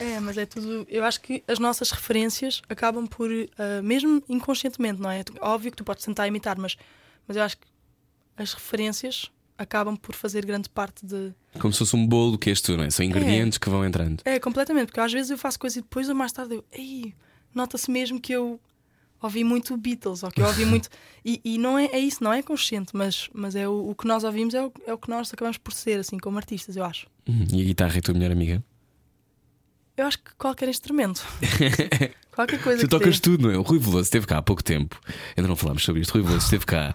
É, 0.00 0.20
mas 0.20 0.38
é 0.38 0.46
tudo. 0.46 0.86
Eu 0.88 1.04
acho 1.04 1.20
que 1.20 1.42
as 1.48 1.58
nossas 1.58 1.90
referências 1.90 2.62
acabam 2.68 3.04
por, 3.06 3.28
ah, 3.58 3.82
mesmo 3.82 4.22
inconscientemente, 4.28 5.00
não 5.00 5.10
é? 5.10 5.24
Óbvio 5.40 5.72
que 5.72 5.76
tu 5.76 5.82
podes 5.84 6.04
tentar 6.04 6.26
imitar, 6.28 6.56
mas, 6.56 6.76
mas 7.26 7.36
eu 7.36 7.42
acho 7.42 7.56
que 7.58 7.66
as 8.36 8.52
referências 8.52 9.28
acabam 9.56 9.96
por 9.96 10.14
fazer 10.14 10.44
grande 10.46 10.68
parte 10.70 11.04
de. 11.04 11.34
Como 11.58 11.72
se 11.72 11.80
fosse 11.80 11.96
um 11.96 12.06
bolo 12.06 12.38
que 12.38 12.48
és 12.48 12.60
tu, 12.60 12.76
não 12.76 12.84
é? 12.84 12.90
São 12.90 13.04
ingredientes 13.04 13.58
que 13.58 13.68
vão 13.68 13.84
entrando. 13.84 14.22
É, 14.24 14.38
completamente, 14.38 14.86
porque 14.86 15.00
às 15.00 15.12
vezes 15.12 15.30
eu 15.32 15.38
faço 15.38 15.58
coisa 15.58 15.80
e 15.80 15.82
depois 15.82 16.08
eu 16.08 16.14
mais 16.14 16.30
tarde 16.30 16.54
eu. 16.54 16.64
Ei, 16.70 17.12
nota-se 17.52 17.90
mesmo 17.90 18.20
que 18.20 18.32
eu 18.32 18.60
ouvi 19.22 19.44
muito 19.44 19.76
Beatles, 19.76 20.22
ou 20.22 20.30
que 20.30 20.40
eu 20.40 20.46
ouvi 20.46 20.64
muito. 20.66 20.88
E, 21.24 21.40
e 21.44 21.58
não 21.58 21.78
é, 21.78 21.86
é 21.86 21.98
isso, 21.98 22.22
não 22.22 22.32
é 22.32 22.42
consciente, 22.42 22.90
mas, 22.94 23.28
mas 23.32 23.54
é 23.56 23.68
o, 23.68 23.90
o 23.90 23.94
que 23.94 24.06
nós 24.06 24.24
ouvimos 24.24 24.54
é 24.54 24.62
o, 24.64 24.72
é 24.86 24.92
o 24.92 24.98
que 24.98 25.08
nós 25.10 25.32
acabamos 25.32 25.58
por 25.58 25.72
ser, 25.72 25.98
assim, 26.00 26.18
como 26.18 26.36
artistas, 26.38 26.76
eu 26.76 26.84
acho. 26.84 27.06
Hum, 27.28 27.44
E 27.52 27.62
a 27.62 27.64
guitarra 27.64 27.94
é 27.96 27.98
a 27.98 28.02
tua 28.02 28.14
melhor 28.14 28.30
amiga? 28.32 28.62
Eu 29.96 30.06
acho 30.06 30.18
que 30.18 30.30
qualquer 30.38 30.68
instrumento. 30.68 31.26
qualquer 32.30 32.62
coisa 32.62 32.80
Tu 32.80 32.88
tocas 32.88 33.16
dê. 33.18 33.22
tudo, 33.22 33.48
não 33.48 33.50
é? 33.54 33.58
O 33.58 33.62
Rui 33.62 33.78
Veloso 33.80 34.02
esteve 34.02 34.26
cá 34.26 34.38
há 34.38 34.42
pouco 34.42 34.62
tempo. 34.62 35.00
Ainda 35.36 35.48
não 35.48 35.56
falámos 35.56 35.84
sobre 35.84 36.02
isto. 36.02 36.10
O 36.10 36.14
Rui 36.18 36.22
Veloso 36.22 36.44
esteve 36.44 36.64
cá. 36.64 36.94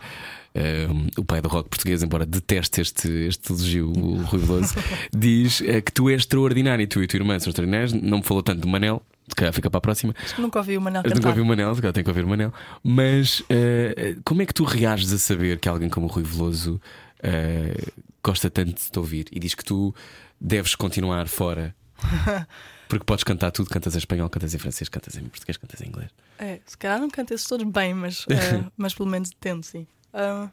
um, 0.55 1.07
o 1.21 1.25
pai 1.25 1.41
do 1.41 1.49
rock 1.49 1.67
português, 1.69 2.01
embora 2.01 2.25
deteste 2.25 2.79
este, 2.79 3.09
este 3.27 3.51
elogio, 3.51 3.89
o 3.91 4.21
Rui 4.23 4.39
Veloso, 4.39 4.73
diz 5.13 5.59
eh, 5.61 5.81
que 5.81 5.91
tu 5.91 6.09
és 6.09 6.21
extraordinário. 6.21 6.87
Tu 6.87 7.01
e 7.01 7.03
a 7.03 7.07
tua 7.07 7.17
irmã 7.17 7.37
são 7.39 7.49
extraordinários. 7.49 7.91
Não 7.91 8.19
me 8.19 8.23
falou 8.23 8.41
tanto 8.41 8.61
do 8.61 8.69
Manel, 8.69 9.01
se 9.27 9.35
calhar 9.35 9.53
fica 9.53 9.69
para 9.69 9.77
a 9.77 9.81
próxima. 9.81 10.13
Nunca 10.37 10.59
ouvi 10.59 10.77
o 10.77 10.81
Manel 10.81 11.01
Eu 11.01 11.09
nunca 11.09 11.15
cantar. 11.15 11.29
ouvi 11.29 11.41
o 11.41 11.45
Manel, 11.45 11.75
calhar 11.75 11.93
tenho 11.93 12.03
que 12.03 12.09
ouvir 12.09 12.25
o 12.25 12.27
Manel. 12.27 12.53
Mas 12.83 13.43
eh, 13.49 14.17
como 14.23 14.41
é 14.41 14.45
que 14.45 14.53
tu 14.53 14.63
reages 14.63 15.11
a 15.13 15.17
saber 15.17 15.59
que 15.59 15.69
alguém 15.69 15.89
como 15.89 16.07
o 16.07 16.09
Rui 16.09 16.23
Veloso 16.23 16.81
eh, 17.21 17.75
gosta 18.23 18.49
tanto 18.49 18.73
de 18.73 18.91
te 18.91 18.99
ouvir 18.99 19.27
e 19.31 19.39
diz 19.39 19.55
que 19.55 19.63
tu 19.63 19.93
deves 20.39 20.75
continuar 20.75 21.27
fora? 21.27 21.75
Porque 22.87 23.05
podes 23.05 23.23
cantar 23.23 23.49
tudo, 23.51 23.69
cantas 23.69 23.95
em 23.95 23.97
espanhol, 23.97 24.29
cantas 24.29 24.53
em 24.53 24.57
francês, 24.59 24.87
cantas 24.87 25.15
em 25.15 25.23
português, 25.23 25.57
cantas 25.57 25.81
em 25.81 25.87
inglês. 25.87 26.11
É, 26.37 26.59
se 26.65 26.77
calhar 26.77 26.99
não 26.99 27.09
canto 27.09 27.33
esses 27.33 27.47
todos 27.47 27.65
bem, 27.65 27.93
mas, 27.93 28.25
eh, 28.29 28.63
mas 28.77 28.93
pelo 28.93 29.09
menos 29.09 29.31
tento, 29.39 29.65
sim. 29.65 29.87
Ah, 30.13 30.47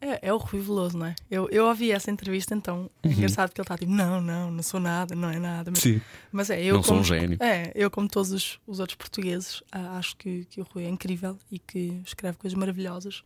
é, 0.00 0.28
é 0.28 0.32
o 0.32 0.38
Rui 0.38 0.60
Veloso, 0.60 0.96
não 0.96 1.06
é? 1.06 1.14
Eu, 1.30 1.48
eu 1.50 1.66
ouvi 1.66 1.92
essa 1.92 2.10
entrevista, 2.10 2.54
então 2.54 2.90
é 3.02 3.08
Uhum. 3.08 3.12
engraçado 3.14 3.52
que 3.52 3.60
ele 3.60 3.64
está 3.64 3.76
tipo: 3.76 3.92
não, 3.92 4.20
não, 4.20 4.50
não 4.50 4.62
sou 4.62 4.80
nada, 4.80 5.14
não 5.14 5.28
é 5.28 5.38
nada. 5.38 5.70
Mas, 5.70 5.80
Sim. 5.80 6.00
mas 6.32 6.50
é, 6.50 6.62
eu 6.64 6.76
Não 6.76 6.82
sou 6.82 6.92
como, 6.92 7.00
um 7.00 7.04
gênio. 7.04 7.36
É, 7.40 7.70
eu, 7.74 7.90
como 7.90 8.08
todos 8.08 8.32
os, 8.32 8.58
os 8.66 8.80
outros 8.80 8.96
portugueses, 8.96 9.62
acho 9.70 10.16
que, 10.16 10.44
que 10.46 10.60
o 10.60 10.64
Rui 10.64 10.84
é 10.84 10.88
incrível 10.88 11.36
e 11.50 11.58
que 11.58 12.00
escreve 12.04 12.38
coisas 12.38 12.58
maravilhosas. 12.58 13.22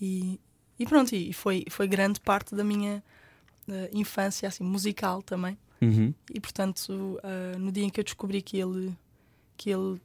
E, 0.00 0.40
e 0.78 0.86
pronto, 0.86 1.14
e 1.14 1.32
foi, 1.32 1.64
foi 1.70 1.86
grande 1.86 2.18
parte 2.20 2.54
da 2.54 2.64
minha 2.64 3.02
ah, 3.68 3.88
infância, 3.92 4.48
assim, 4.48 4.64
musical 4.64 5.22
também. 5.22 5.56
Uhum. 5.80 6.12
E 6.34 6.40
portanto, 6.40 7.20
ah, 7.22 7.56
no 7.58 7.70
dia 7.70 7.84
em 7.84 7.90
que 7.90 8.00
eu 8.00 8.04
descobri 8.04 8.42
que 8.42 8.58
ele, 8.58 8.92
que 9.56 9.70
ele 9.70 10.00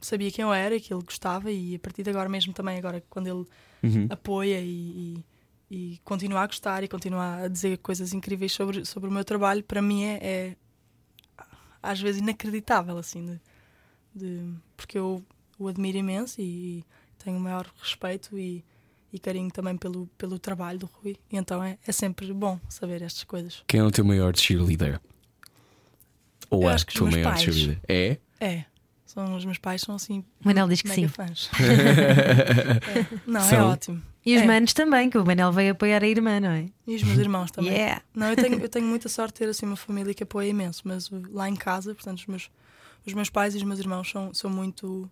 sabia 0.00 0.30
quem 0.30 0.42
eu 0.42 0.52
era, 0.54 0.78
que 0.80 0.92
ele 0.94 1.02
gostava, 1.02 1.50
e 1.50 1.74
a 1.74 1.78
partir 1.78 2.02
de 2.02 2.10
agora 2.10 2.28
mesmo 2.28 2.52
também, 2.52 2.78
agora 2.78 3.02
quando 3.10 3.26
ele 3.26 3.44
Uhum. 3.82 4.06
apoia 4.10 4.60
e, 4.60 5.24
e- 5.70 5.94
e 5.94 5.98
continuar 6.04 6.42
a 6.42 6.46
gostar 6.46 6.84
e 6.84 6.88
continuar 6.88 7.44
a 7.44 7.48
dizer 7.48 7.78
coisas 7.78 8.12
incríveis 8.12 8.52
sobre, 8.52 8.84
sobre 8.84 9.08
o 9.08 9.12
meu 9.12 9.24
trabalho, 9.24 9.64
para 9.64 9.80
mim 9.82 10.04
é, 10.04 10.18
é 10.22 10.56
às 11.82 12.00
vezes 12.00 12.20
inacreditável, 12.20 12.96
assim, 12.98 13.26
de, 13.26 13.40
de- 14.14 14.54
porque 14.76 14.98
eu 14.98 15.24
o 15.58 15.68
admiro 15.68 15.98
imenso 15.98 16.40
e 16.40 16.84
tenho 17.18 17.36
o 17.36 17.40
maior 17.40 17.70
respeito 17.80 18.36
e, 18.38 18.64
e 19.12 19.18
carinho 19.18 19.50
também 19.50 19.76
pelo, 19.76 20.06
pelo 20.18 20.38
trabalho 20.38 20.78
do 20.80 20.86
Rui. 20.86 21.16
E 21.30 21.36
então 21.36 21.62
é, 21.62 21.78
é 21.86 21.92
sempre 21.92 22.32
bom 22.32 22.58
saber 22.68 23.00
estas 23.02 23.24
coisas. 23.24 23.62
Quem 23.66 23.80
é 23.80 23.84
o 23.84 23.90
teu 23.90 24.04
maior 24.04 24.36
cheerleader? 24.36 25.00
Ou 26.50 26.62
Eu 26.62 26.68
a 26.68 26.74
acho 26.74 26.86
que 26.86 26.94
tua 26.94 27.04
meus 27.08 27.16
maior 27.16 27.30
pais. 27.34 27.42
cheerleader? 27.42 27.80
É? 27.88 28.18
É. 28.40 28.64
São, 29.12 29.36
os 29.36 29.44
meus 29.44 29.58
pais 29.58 29.82
são 29.82 29.94
assim. 29.94 30.20
O 30.42 30.46
Manel 30.48 30.66
diz 30.68 30.80
que 30.80 30.88
mega 30.88 31.02
sim. 31.02 31.08
fãs. 31.08 31.50
É. 31.60 33.06
Não, 33.26 33.40
é 33.40 33.62
ótimo. 33.62 34.02
E 34.24 34.36
os 34.36 34.42
É. 34.42 34.46
manos 34.46 34.72
também, 34.72 35.10
que 35.10 35.18
o 35.18 35.24
Manel 35.26 35.52
veio 35.52 35.72
apoiar 35.72 36.02
a 36.02 36.06
irmã, 36.06 36.38
não 36.40 36.50
é? 36.50 36.66
E 36.86 36.94
os 36.96 37.02
meus 37.02 37.18
irmãos 37.18 37.50
também. 37.50 37.72
Yeah. 37.72 38.02
Não, 38.14 38.28
eu 38.30 38.36
tenho, 38.36 38.58
eu 38.58 38.68
tenho 38.68 38.86
muita 38.86 39.08
sorte 39.08 39.34
de 39.34 39.38
ter 39.40 39.48
assim 39.48 39.66
uma 39.66 39.76
família 39.76 40.14
que 40.14 40.22
apoia 40.22 40.48
imenso, 40.48 40.82
mas 40.84 41.10
lá 41.30 41.48
em 41.48 41.56
casa, 41.56 41.94
portanto, 41.94 42.18
os 42.20 42.26
meus, 42.26 42.50
os 43.06 43.12
meus 43.14 43.28
pais 43.28 43.54
e 43.54 43.58
os 43.58 43.64
meus 43.64 43.80
irmãos 43.80 44.08
são, 44.10 44.32
são 44.32 44.48
muito 44.48 45.10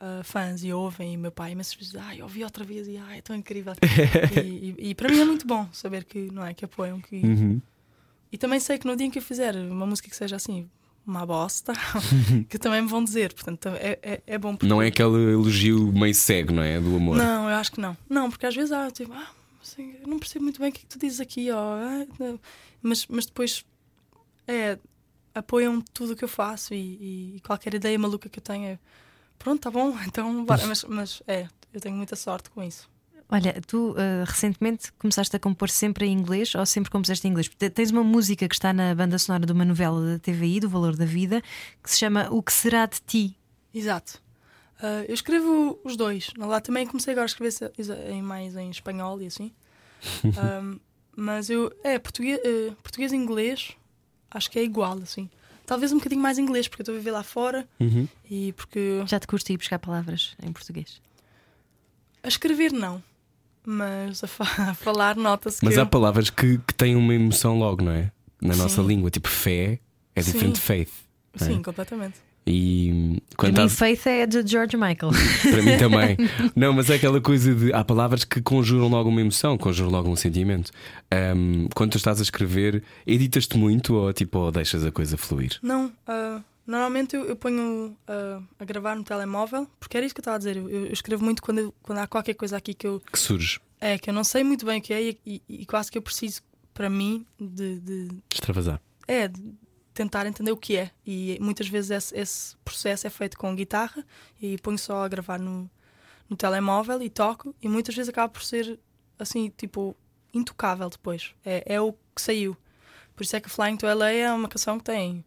uh, 0.00 0.22
fãs 0.22 0.62
e 0.62 0.72
ouvem. 0.72 1.14
E 1.14 1.16
meu 1.16 1.32
pai 1.32 1.52
imensas 1.52 1.74
vezes, 1.74 1.96
ai, 1.96 2.20
ouvi 2.22 2.44
outra 2.44 2.64
vez 2.64 2.86
e 2.86 2.96
ai, 2.98 3.18
é 3.18 3.22
tão 3.22 3.34
incrível. 3.34 3.72
e, 4.44 4.74
e- 4.78 4.90
e 4.90 4.94
para 4.94 5.08
mim 5.08 5.20
é 5.20 5.24
muito 5.24 5.46
bom 5.46 5.66
saber 5.72 6.04
que, 6.04 6.30
não 6.30 6.44
é, 6.44 6.52
que 6.54 6.64
apoiam. 6.64 7.00
Que... 7.00 7.16
Uhum. 7.16 7.60
E 8.30 8.36
também 8.38 8.60
sei 8.60 8.78
que 8.78 8.86
no 8.86 8.94
dia 8.94 9.06
em 9.06 9.10
que 9.10 9.18
eu 9.18 9.22
fizer 9.22 9.56
uma 9.56 9.86
música 9.86 10.08
que 10.08 10.16
seja 10.16 10.36
assim, 10.36 10.68
uma 11.06 11.26
bosta, 11.26 11.72
que 12.48 12.58
também 12.58 12.82
me 12.82 12.88
vão 12.88 13.02
dizer. 13.04 13.32
Portanto, 13.32 13.68
é, 13.68 13.98
é, 14.02 14.22
é 14.26 14.38
bom 14.38 14.56
porque 14.56 14.66
Não 14.66 14.80
é 14.80 14.88
aquele 14.88 15.32
elogio 15.32 15.92
meio 15.92 16.14
cego, 16.14 16.52
não 16.52 16.62
é? 16.62 16.80
Do 16.80 16.96
amor. 16.96 17.16
não, 17.16 17.48
eu 17.48 17.56
acho 17.56 17.72
que 17.72 17.80
não. 17.80 17.96
Não, 18.08 18.30
porque 18.30 18.46
às 18.46 18.54
vezes 18.54 18.72
há 18.72 18.90
tipo, 18.90 19.12
ah, 19.12 19.28
assim, 19.62 19.94
não 20.06 20.18
percebo 20.18 20.44
muito 20.44 20.60
bem 20.60 20.70
o 20.70 20.72
que 20.72 20.80
é 20.80 20.82
que 20.82 20.86
tu 20.86 20.98
dizes 20.98 21.20
aqui, 21.20 21.50
ó. 21.50 21.76
ah, 21.76 22.06
mas, 22.82 23.06
mas 23.06 23.26
depois 23.26 23.64
é, 24.46 24.78
apoiam 25.34 25.80
tudo 25.80 26.12
o 26.12 26.16
que 26.16 26.24
eu 26.24 26.28
faço 26.28 26.74
e, 26.74 27.36
e 27.36 27.40
qualquer 27.40 27.74
ideia 27.74 27.98
maluca 27.98 28.28
que 28.28 28.38
eu 28.38 28.42
tenha. 28.42 28.80
Pronto, 29.38 29.60
tá 29.60 29.70
bom, 29.70 29.96
então 30.06 30.44
bora. 30.44 30.66
Mas, 30.66 30.84
mas 30.84 31.22
é, 31.26 31.48
eu 31.72 31.80
tenho 31.80 31.96
muita 31.96 32.16
sorte 32.16 32.50
com 32.50 32.62
isso. 32.62 32.88
Olha, 33.34 33.60
tu 33.66 33.96
ah, 33.98 34.22
recentemente 34.24 34.92
começaste 34.92 35.34
a 35.34 35.40
compor 35.40 35.68
sempre 35.68 36.06
em 36.06 36.12
inglês 36.12 36.54
ou 36.54 36.64
sempre 36.64 36.88
compuseste 36.88 37.26
em 37.26 37.32
inglês? 37.32 37.50
Tens 37.74 37.90
uma 37.90 38.04
música 38.04 38.46
que 38.48 38.54
está 38.54 38.72
na 38.72 38.94
banda 38.94 39.18
sonora 39.18 39.44
de 39.44 39.50
uma 39.50 39.64
novela 39.64 40.12
da 40.12 40.18
TVI, 40.20 40.60
do 40.60 40.68
Valor 40.68 40.94
da 40.94 41.04
Vida, 41.04 41.42
que 41.82 41.90
se 41.90 41.98
chama 41.98 42.28
O 42.30 42.40
que 42.40 42.52
Será 42.52 42.86
de 42.86 43.00
Ti? 43.04 43.36
Exato. 43.74 44.22
Ah, 44.80 45.04
eu 45.08 45.14
escrevo 45.14 45.80
os 45.82 45.96
dois. 45.96 46.30
Lá 46.36 46.60
também 46.60 46.86
comecei 46.86 47.10
agora 47.12 47.24
a 47.24 47.26
escrever 47.26 47.72
em 48.08 48.22
mais 48.22 48.54
em 48.54 48.70
espanhol 48.70 49.20
e 49.20 49.26
assim. 49.26 49.50
Ahm, 50.38 50.78
mas 51.16 51.50
eu. 51.50 51.72
É, 51.82 51.98
português, 51.98 52.38
eh, 52.44 52.70
português 52.84 53.10
e 53.12 53.16
inglês 53.16 53.72
acho 54.30 54.48
que 54.48 54.60
é 54.60 54.62
igual, 54.62 54.96
assim. 54.98 55.28
Talvez 55.66 55.90
um 55.90 55.96
bocadinho 55.96 56.22
mais 56.22 56.38
inglês, 56.38 56.68
porque 56.68 56.82
eu 56.82 56.84
estou 56.84 56.94
a 56.94 56.98
viver 56.98 57.10
lá 57.10 57.24
fora 57.24 57.68
Uhum. 57.80 58.06
e 58.30 58.52
porque. 58.52 59.02
Já 59.08 59.18
te 59.18 59.26
custa 59.26 59.52
ir 59.52 59.56
buscar 59.56 59.80
palavras 59.80 60.36
em 60.40 60.52
português? 60.52 61.02
A 62.22 62.28
escrever 62.28 62.72
não. 62.72 63.02
Mas 63.66 64.22
a, 64.22 64.26
fa- 64.26 64.44
a 64.70 64.74
falar 64.74 65.16
nota-se 65.16 65.64
Mas 65.64 65.74
que. 65.74 65.80
há 65.80 65.82
eu- 65.82 65.86
palavras 65.86 66.30
que, 66.30 66.58
que 66.58 66.74
têm 66.74 66.94
uma 66.96 67.14
emoção 67.14 67.58
logo, 67.58 67.82
não 67.82 67.92
é? 67.92 68.10
Na 68.40 68.54
nossa 68.56 68.82
Sim. 68.82 68.86
língua, 68.88 69.10
tipo 69.10 69.28
fé 69.28 69.78
é 70.14 70.20
diferente 70.22 70.56
de 70.56 70.60
faith. 70.60 70.90
não 71.40 71.46
é? 71.46 71.50
Sim, 71.50 71.62
completamente. 71.62 72.14
E 72.46 72.90
hum, 72.92 73.16
Para 73.30 73.36
quando 73.38 73.62
mim, 73.62 73.68
Faith 73.70 74.06
é 74.06 74.26
de 74.26 74.46
George 74.46 74.76
Michael. 74.76 75.12
para 75.50 75.62
mim 75.62 75.78
também. 75.78 76.16
Não, 76.54 76.74
mas 76.74 76.90
é 76.90 76.96
aquela 76.96 77.18
coisa 77.18 77.54
de 77.54 77.72
há 77.72 77.82
palavras 77.82 78.22
que 78.22 78.42
conjuram 78.42 78.88
logo 78.88 79.08
uma 79.08 79.22
emoção, 79.22 79.56
conjuram 79.56 79.90
logo 79.90 80.10
um 80.10 80.14
sentimento. 80.16 80.70
Hum, 81.34 81.68
quando 81.74 81.92
tu 81.92 81.96
estás 81.96 82.20
a 82.20 82.22
escrever, 82.22 82.82
editas-te 83.06 83.56
muito 83.56 83.94
ou 83.94 84.12
tipo 84.12 84.38
ou 84.40 84.52
deixas 84.52 84.84
a 84.84 84.92
coisa 84.92 85.16
fluir? 85.16 85.58
Não, 85.62 85.90
ah, 86.06 86.40
normalmente 86.66 87.14
eu, 87.16 87.24
eu 87.26 87.36
ponho 87.36 87.96
ah, 88.06 88.40
a 88.58 88.64
gravar 88.64 88.94
no 88.96 89.04
telemóvel, 89.04 89.66
porque 89.78 89.96
era 89.96 90.04
isso 90.06 90.14
que 90.14 90.20
eu 90.20 90.22
estava 90.22 90.36
a 90.36 90.38
dizer. 90.38 90.56
Eu, 90.56 90.68
eu 90.68 90.92
escrevo 90.92 91.24
muito 91.24 91.42
quando, 91.42 91.58
eu- 91.58 91.74
quando 91.82 91.98
há 91.98 92.06
qualquer 92.06 92.34
coisa 92.34 92.56
aqui 92.56 92.74
que 92.74 92.86
eu, 92.86 93.00
Que 93.00 93.18
surge, 93.18 93.60
É, 93.80 93.98
que 93.98 94.08
eu 94.10 94.14
não 94.14 94.24
sei 94.24 94.42
muito 94.44 94.64
bem 94.64 94.78
o 94.78 94.82
que 94.82 94.92
é 94.94 95.02
e, 95.02 95.20
e- 95.26 95.42
e 95.48 95.66
quase 95.66 95.90
que 95.90 95.98
eu 95.98 96.02
preciso, 96.02 96.42
para 96.72 96.88
mim, 96.90 97.24
de, 97.38 97.80
de- 97.80 98.08
extravasar. 98.32 98.80
é, 99.06 99.28
de 99.28 99.42
tentar 99.92 100.26
entender 100.26 100.50
o 100.50 100.56
que 100.56 100.76
é. 100.76 100.90
E 101.06 101.38
muitas 101.40 101.68
vezes 101.68 101.90
esse, 101.90 102.16
esse 102.18 102.56
processo 102.64 103.06
é 103.06 103.10
feito 103.10 103.38
com 103.38 103.54
guitarra 103.54 104.04
e 104.42 104.58
ponho 104.58 104.78
só 104.78 105.04
a 105.04 105.08
gravar 105.08 105.38
no, 105.38 105.70
no 106.28 106.36
telemóvel 106.36 107.00
e 107.02 107.08
toco, 107.10 107.54
e 107.62 107.68
muitas 107.68 107.94
vezes 107.94 108.08
acaba 108.08 108.28
por 108.28 108.42
ser 108.42 108.78
assim, 109.18 109.52
tipo, 109.56 109.94
intocável 110.32 110.88
depois. 110.90 111.32
É, 111.44 111.74
é 111.74 111.80
o 111.80 111.92
que 112.14 112.20
saiu. 112.22 112.56
Por 113.14 113.22
isso 113.22 113.36
é 113.36 113.40
que 113.40 113.48
Flying 113.48 113.76
to 113.76 113.86
LA 113.86 114.10
é 114.10 114.32
uma 114.32 114.48
canção 114.48 114.78
que 114.78 114.84
tem 114.84 115.24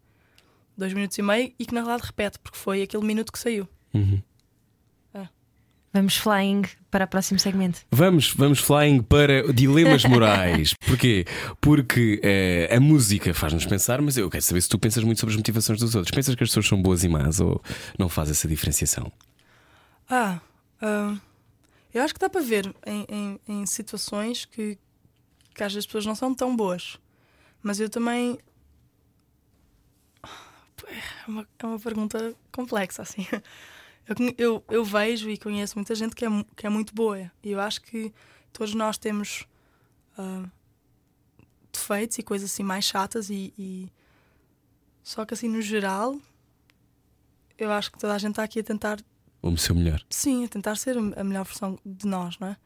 dois 0.77 0.93
minutos 0.93 1.17
e 1.17 1.21
meio 1.21 1.53
e 1.59 1.65
que 1.65 1.73
na 1.73 1.81
verdade 1.81 2.03
repete, 2.05 2.39
porque 2.39 2.57
foi 2.57 2.81
aquele 2.83 3.03
minuto 3.05 3.31
que 3.31 3.39
saiu. 3.39 3.67
Uhum. 3.93 4.21
Vamos 5.93 6.17
flying 6.17 6.63
para 6.91 7.05
o 7.05 7.07
próximo 7.07 7.39
segmento. 7.39 7.79
Vamos, 7.89 8.31
vamos 8.33 8.59
flying 8.59 9.01
para 9.01 9.51
dilemas 9.51 10.03
morais. 10.05 10.73
Porquê? 10.85 11.25
Porque 11.59 12.19
eh, 12.21 12.69
a 12.75 12.79
música 12.79 13.33
faz-nos 13.33 13.65
pensar, 13.65 13.99
mas 14.01 14.15
eu 14.15 14.29
quero 14.29 14.43
saber 14.43 14.61
se 14.61 14.69
tu 14.69 14.77
pensas 14.77 15.03
muito 15.03 15.19
sobre 15.19 15.33
as 15.33 15.37
motivações 15.37 15.79
dos 15.79 15.95
outros. 15.95 16.13
Pensas 16.13 16.35
que 16.35 16.43
as 16.43 16.49
pessoas 16.49 16.67
são 16.67 16.79
boas 16.79 17.03
e 17.03 17.07
más 17.07 17.39
ou 17.39 17.59
não 17.97 18.09
faz 18.09 18.29
essa 18.29 18.47
diferenciação? 18.47 19.11
Ah, 20.09 20.39
ah, 20.81 21.15
eu 21.91 22.03
acho 22.03 22.13
que 22.13 22.19
dá 22.19 22.29
para 22.29 22.41
ver 22.41 22.71
em, 22.85 23.05
em- 23.09 23.39
em 23.61 23.65
situações 23.65 24.45
que, 24.45 24.77
que 25.55 25.63
às 25.63 25.73
vezes 25.73 25.85
as 25.85 25.85
pessoas 25.87 26.05
não 26.05 26.13
são 26.15 26.31
tão 26.35 26.55
boas. 26.55 26.99
Mas 27.63 27.79
eu 27.79 27.89
também. 27.89 28.37
É 30.85 31.29
uma, 31.29 31.47
é 31.59 31.65
uma 31.65 31.79
pergunta 31.79 32.35
complexa, 32.51 33.01
assim. 33.01 33.25
Eu, 34.07 34.15
eu, 34.37 34.63
eu 34.69 34.85
vejo 34.85 35.29
e 35.29 35.37
conheço 35.37 35.75
muita 35.75 35.93
gente 35.93 36.15
que 36.15 36.25
é, 36.25 36.29
que 36.55 36.65
é 36.65 36.69
muito 36.69 36.93
boa. 36.95 37.29
E 37.43 37.51
eu 37.51 37.59
acho 37.59 37.81
que 37.81 38.13
todos 38.53 38.73
nós 38.73 38.97
temos 38.97 39.45
ah, 40.17 40.45
defeitos 41.73 42.17
e 42.17 42.23
coisas 42.23 42.49
assim 42.51 42.63
mais 42.63 42.85
chatas 42.85 43.29
e, 43.29 43.53
e- 43.57 43.91
Só 45.03 45.25
que 45.25 45.33
assim, 45.33 45.49
no 45.49 45.61
geral, 45.61 46.17
eu 47.57 47.69
acho 47.71 47.91
que 47.91 47.97
toda 47.99 48.13
a 48.15 48.17
gente 48.17 48.31
está 48.31 48.43
aqui 48.43 48.59
a 48.59 48.63
tentar 48.63 48.99
O 49.41 49.57
seu 49.57 49.75
melhor. 49.75 50.01
Sim, 50.09 50.45
a 50.45 50.47
tentar 50.47 50.75
ser 50.77 50.97
a 50.97 51.23
melhor 51.23 51.43
versão 51.43 51.77
de 51.85 52.07
nós, 52.07 52.39
não 52.39 52.47
é? 52.49 52.57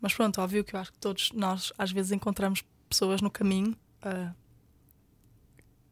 Mas 0.00 0.14
pronto, 0.14 0.40
óbvio 0.40 0.62
que 0.62 0.76
eu 0.76 0.80
acho 0.80 0.92
que 0.92 0.98
todos 0.98 1.32
nós 1.32 1.72
às 1.76 1.90
vezes 1.90 2.12
encontramos 2.12 2.62
pessoas 2.88 3.20
no 3.20 3.30
caminho 3.30 3.76
ah, 4.02 4.32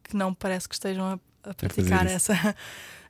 que 0.05 0.15
não 0.17 0.33
parece 0.33 0.69
que 0.69 0.75
estejam 0.75 1.21
a, 1.45 1.55
praticar 1.55 2.07
essa. 2.07 2.35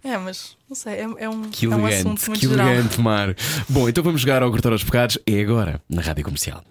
É, 0.07 0.18
mas 0.18 0.55
não 0.68 0.76
sei, 0.76 0.97
é, 0.97 1.07
é 1.20 1.28
um, 1.30 1.49
Que 1.49 1.64
é 1.64 1.68
um 1.70 1.72
elegante, 1.80 1.95
assunto 1.95 2.26
muito 2.26 2.41
que 2.41 2.47
geral. 2.47 2.68
elegante, 2.68 3.01
Mar. 3.01 3.35
Bom, 3.66 3.89
então 3.89 4.05
vamos 4.05 4.20
jogar 4.20 4.43
ao 4.43 4.51
cortar 4.51 4.70
aos 4.70 4.85
pecados. 4.85 5.16
É 5.26 5.41
agora, 5.41 5.80
na 5.89 6.03
rádio 6.03 6.22
comercial. 6.22 6.62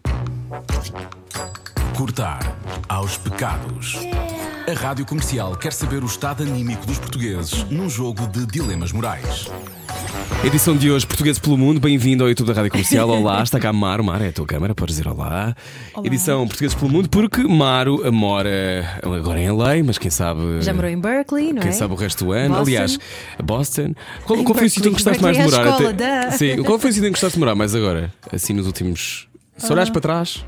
Cortar 1.98 2.56
aos 2.88 3.18
pecados. 3.18 3.98
A 4.70 4.74
Rádio 4.80 5.06
Comercial 5.06 5.58
quer 5.58 5.74
saber 5.74 6.04
o 6.04 6.06
estado 6.06 6.44
anímico 6.44 6.86
dos 6.86 6.98
portugueses 6.98 7.64
num 7.66 7.90
jogo 7.90 8.28
de 8.28 8.46
dilemas 8.46 8.92
morais. 8.92 9.48
Edição 10.44 10.76
de 10.76 10.92
hoje, 10.92 11.08
Portugueses 11.08 11.40
pelo 11.40 11.58
Mundo. 11.58 11.80
Bem-vindo 11.80 12.24
ao 12.24 12.30
YouTube 12.30 12.48
da 12.48 12.54
Rádio 12.54 12.72
Comercial. 12.72 13.10
Olá, 13.10 13.42
está 13.42 13.60
cá 13.60 13.72
Maro. 13.74 14.04
Mar, 14.04 14.22
é 14.22 14.28
a 14.28 14.32
tua 14.32 14.46
câmara, 14.46 14.76
podes 14.76 14.96
dizer 14.98 15.08
olá. 15.10 15.56
Edição 16.04 16.46
Portugueses 16.48 16.76
pelo 16.76 16.92
Mundo, 16.92 17.10
porque 17.10 17.42
Maro 17.44 18.12
mora 18.12 19.00
agora 19.02 19.40
em 19.40 19.50
LA, 19.50 19.84
mas 19.86 19.98
quem 19.98 20.12
sabe. 20.12 20.62
Já 20.62 20.74
morou 20.74 20.90
em 20.92 21.00
Berkeley, 21.00 21.54
não 21.54 21.62
Quem 21.62 21.70
é? 21.70 21.74
sabe 21.74 21.94
o 21.94 21.96
resto 21.96 22.26
do 22.26 22.32
ano. 22.32 22.50
Boston. 22.50 22.62
Aliás, 22.62 23.00
Boston. 23.44 23.94
Qual, 24.26 24.44
qual 24.44 24.56
foi 24.58 24.68
o 24.68 24.70
sítio 24.70 24.90
em 24.90 24.94
que 24.94 25.04
gostaste 25.04 25.22
mais 25.24 25.36
de 25.38 25.42
é 25.42 25.46
morar? 25.46 25.70
escola, 25.70 25.94
duh. 25.94 26.38
Sim, 26.38 26.62
qual 26.64 26.80
foi 26.80 26.90
o 26.90 26.94
sítio 26.94 27.08
em 27.08 27.12
que 27.12 27.14
gostaste 27.14 27.34
de 27.36 27.40
morar 27.40 27.56
mais 27.56 27.74
agora? 27.74 28.14
Assim 28.32 28.54
nos 28.54 28.68
últimos. 28.68 29.28
Se 29.58 29.72
olhares 29.72 29.90
para 29.90 30.02
trás, 30.02 30.46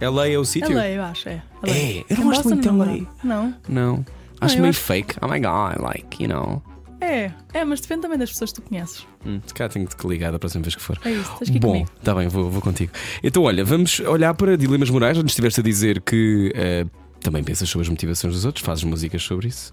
LA 0.00 0.28
é 0.28 0.38
o 0.38 0.42
É 0.42 0.44
sítio? 0.44 0.76
lei, 0.76 0.96
eu 0.98 1.02
acho, 1.02 1.28
é. 1.28 1.42
É, 1.66 1.70
lei. 1.72 2.04
eu 2.08 2.16
não 2.18 2.24
gosto 2.24 2.48
muito 2.48 2.62
de 2.62 2.68
não 2.68 2.78
LA. 2.78 2.86
dá. 2.86 3.06
Não. 3.24 3.54
Não. 3.68 4.04
Acho 4.40 4.56
meio 4.58 4.70
acho- 4.70 4.80
fake. 4.80 5.14
Oh 5.22 5.26
my 5.28 5.40
god, 5.40 5.80
like, 5.80 6.22
you 6.22 6.28
know. 6.28 6.62
É, 7.00 7.32
é, 7.54 7.64
mas 7.64 7.80
depende 7.80 8.02
também 8.02 8.18
das 8.18 8.30
pessoas 8.30 8.52
que 8.52 8.60
tu 8.60 8.68
conheces. 8.68 9.06
Hum, 9.24 9.40
se 9.46 9.54
calhar 9.54 9.72
tenho 9.72 9.86
que 9.86 9.96
te 9.96 10.06
ligar 10.06 10.32
da 10.32 10.38
próxima 10.38 10.62
vez 10.62 10.74
que 10.74 10.82
for. 10.82 10.98
É 11.04 11.10
isso, 11.10 11.36
tens 11.38 11.50
que 11.50 11.56
ir 11.56 11.60
Bom, 11.60 11.68
comigo. 11.68 11.90
está 11.98 12.14
bem, 12.14 12.28
vou, 12.28 12.50
vou 12.50 12.60
contigo. 12.60 12.92
Então, 13.22 13.42
olha, 13.44 13.64
vamos 13.64 14.00
olhar 14.00 14.34
para 14.34 14.56
dilemas 14.56 14.90
morais. 14.90 15.16
Onde 15.16 15.30
estiveste 15.30 15.60
a 15.60 15.62
dizer 15.62 16.00
que 16.02 16.52
eh, 16.54 16.84
também 17.20 17.42
pensas 17.42 17.68
sobre 17.68 17.86
as 17.86 17.88
motivações 17.88 18.34
dos 18.34 18.44
outros, 18.44 18.64
fazes 18.64 18.84
músicas 18.84 19.22
sobre 19.22 19.48
isso. 19.48 19.72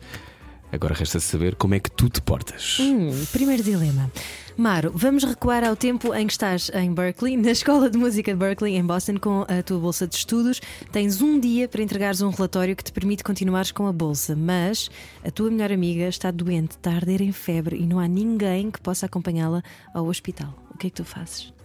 Agora 0.71 0.93
resta 0.93 1.19
saber 1.19 1.55
como 1.55 1.75
é 1.75 1.79
que 1.79 1.89
tu 1.89 2.09
te 2.09 2.21
portas. 2.21 2.77
Hum, 2.79 3.09
primeiro 3.31 3.63
dilema. 3.63 4.11
Maro, 4.57 4.91
vamos 4.93 5.23
recuar 5.23 5.63
ao 5.63 5.75
tempo 5.75 6.13
em 6.13 6.25
que 6.25 6.33
estás 6.33 6.71
em 6.73 6.91
Berkeley, 6.91 7.37
na 7.37 7.51
Escola 7.51 7.89
de 7.89 7.97
Música 7.97 8.31
de 8.31 8.37
Berkeley, 8.37 8.75
em 8.75 8.83
Boston, 8.83 9.17
com 9.17 9.45
a 9.47 9.61
tua 9.63 9.79
bolsa 9.79 10.07
de 10.07 10.15
estudos. 10.15 10.59
Tens 10.91 11.21
um 11.21 11.39
dia 11.39 11.67
para 11.67 11.81
entregares 11.81 12.21
um 12.21 12.31
relatório 12.31 12.75
que 12.75 12.83
te 12.83 12.91
permite 12.91 13.23
continuares 13.23 13.71
com 13.71 13.87
a 13.87 13.93
bolsa, 13.93 14.35
mas 14.35 14.89
a 15.23 15.31
tua 15.31 15.51
melhor 15.51 15.71
amiga 15.71 16.07
está 16.07 16.31
doente, 16.31 16.71
está 16.71 16.91
a 16.91 16.95
arder 16.95 17.21
em 17.21 17.31
febre 17.31 17.77
e 17.77 17.85
não 17.85 17.99
há 17.99 18.07
ninguém 18.07 18.71
que 18.71 18.81
possa 18.81 19.05
acompanhá-la 19.05 19.61
ao 19.93 20.07
hospital. 20.07 20.53
O 20.73 20.77
que 20.77 20.87
é 20.87 20.89
que 20.89 20.95
tu 20.95 21.05
fazes? 21.05 21.56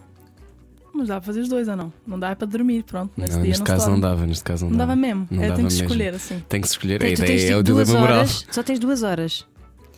Mas 0.93 1.07
dá 1.07 1.15
para 1.15 1.25
fazer 1.25 1.41
os 1.41 1.49
dois 1.49 1.67
ou 1.67 1.75
não? 1.75 1.91
Não 2.05 2.19
dá 2.19 2.35
para 2.35 2.45
dormir, 2.47 2.83
pronto. 2.83 3.11
Nesse 3.17 3.33
Não, 3.33 3.41
dia 3.41 3.49
neste 3.49 3.63
caso 3.63 3.89
não 3.89 3.99
dava, 3.99 4.25
neste 4.27 4.43
caso 4.43 4.65
não, 4.65 4.71
Não 4.71 4.77
dava 4.77 4.95
mesmo. 4.95 5.27
Não 5.31 5.41
é, 5.43 5.47
dava 5.47 5.57
tem 5.57 5.65
que 5.65 5.71
se 5.73 5.81
mesmo. 5.81 5.91
escolher 5.93 6.13
assim. 6.15 6.39
Tem 6.47 6.61
que 6.61 6.67
se 6.67 6.73
escolher. 6.73 7.03
A 7.03 7.09
ideia 7.09 7.33
é 7.35 7.47
tipo, 7.47 7.59
o 7.59 7.63
duas 7.63 7.87
dilema 7.87 8.07
moral. 8.07 8.27
só 8.27 8.61
tens 8.61 8.79
duas 8.79 9.01
horas. 9.01 9.47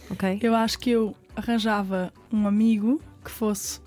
Ok? 0.10 0.40
Eu 0.42 0.56
acho 0.56 0.80
que 0.80 0.92
eu 0.92 1.14
arranjava 1.36 2.14
um 2.32 2.48
amigo 2.48 3.02
que 3.24 3.30
fosse 3.32 3.80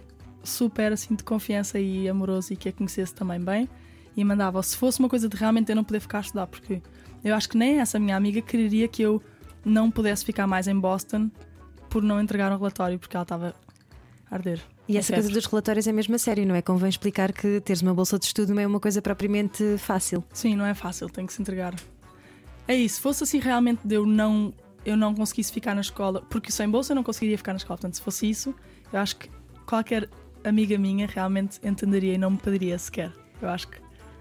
super 0.44 0.92
assim 0.92 1.14
de 1.14 1.24
confiança 1.24 1.78
e 1.80 2.08
amoroso 2.08 2.52
e 2.52 2.56
que 2.56 2.68
a 2.68 2.72
conhecesse 2.72 3.14
também 3.14 3.40
bem 3.40 3.68
e 4.16 4.22
mandava. 4.24 4.62
Se 4.62 4.76
fosse 4.76 4.98
uma 4.98 5.08
coisa 5.08 5.28
de 5.28 5.36
realmente 5.36 5.70
eu 5.70 5.76
não 5.76 5.84
poder 5.84 6.00
ficar 6.00 6.18
a 6.18 6.20
estudar, 6.22 6.46
porque 6.46 6.82
eu 7.24 7.34
acho 7.34 7.48
que 7.48 7.56
nem 7.56 7.78
essa 7.80 7.98
minha 7.98 8.16
amiga 8.16 8.42
quereria 8.42 8.86
que 8.86 9.00
eu 9.02 9.22
não 9.64 9.90
pudesse 9.90 10.24
ficar 10.24 10.46
mais 10.46 10.68
em 10.68 10.78
Boston 10.78 11.30
por 11.88 12.02
não 12.02 12.20
entregar 12.20 12.52
um 12.52 12.56
relatório, 12.58 12.98
porque 12.98 13.16
ela 13.16 13.22
estava 13.22 13.54
arder. 14.30 14.60
E 14.88 14.96
essa 14.96 15.12
coisa 15.12 15.28
dos 15.28 15.44
relatórios 15.46 15.86
é 15.86 15.92
mesmo 15.92 16.14
a 16.14 16.18
sério, 16.18 16.46
não 16.46 16.54
é? 16.54 16.62
Convém 16.62 16.88
explicar 16.88 17.32
que 17.32 17.60
teres 17.60 17.82
uma 17.82 17.94
bolsa 17.94 18.18
de 18.18 18.26
estudo 18.26 18.54
não 18.54 18.62
é 18.62 18.66
uma 18.66 18.80
coisa 18.80 19.02
propriamente 19.02 19.76
fácil. 19.78 20.24
Sim, 20.32 20.56
não 20.56 20.64
é 20.64 20.74
fácil, 20.74 21.08
tem 21.08 21.26
que 21.26 21.32
se 21.32 21.42
entregar. 21.42 21.74
É 22.66 22.74
isso, 22.74 22.96
se 22.96 23.00
fosse 23.00 23.24
assim 23.24 23.38
realmente 23.38 23.80
de 23.86 23.94
eu 23.94 24.06
não, 24.06 24.52
eu 24.84 24.96
não 24.96 25.14
conseguisse 25.14 25.52
ficar 25.52 25.74
na 25.74 25.80
escola, 25.80 26.22
porque 26.28 26.52
sem 26.52 26.68
bolsa 26.68 26.92
eu 26.92 26.96
não 26.96 27.02
conseguiria 27.02 27.36
ficar 27.36 27.52
na 27.52 27.58
escola, 27.58 27.78
portanto, 27.78 27.94
se 27.94 28.02
fosse 28.02 28.28
isso, 28.28 28.54
eu 28.92 28.98
acho 28.98 29.16
que 29.16 29.30
qualquer 29.66 30.08
amiga 30.44 30.78
minha 30.78 31.06
realmente 31.06 31.58
entenderia 31.62 32.14
e 32.14 32.18
não 32.18 32.30
me 32.30 32.38
pediria 32.38 32.78
sequer. 32.78 33.12
Eu 33.40 33.48
acho 33.48 33.68
que. 33.68 33.78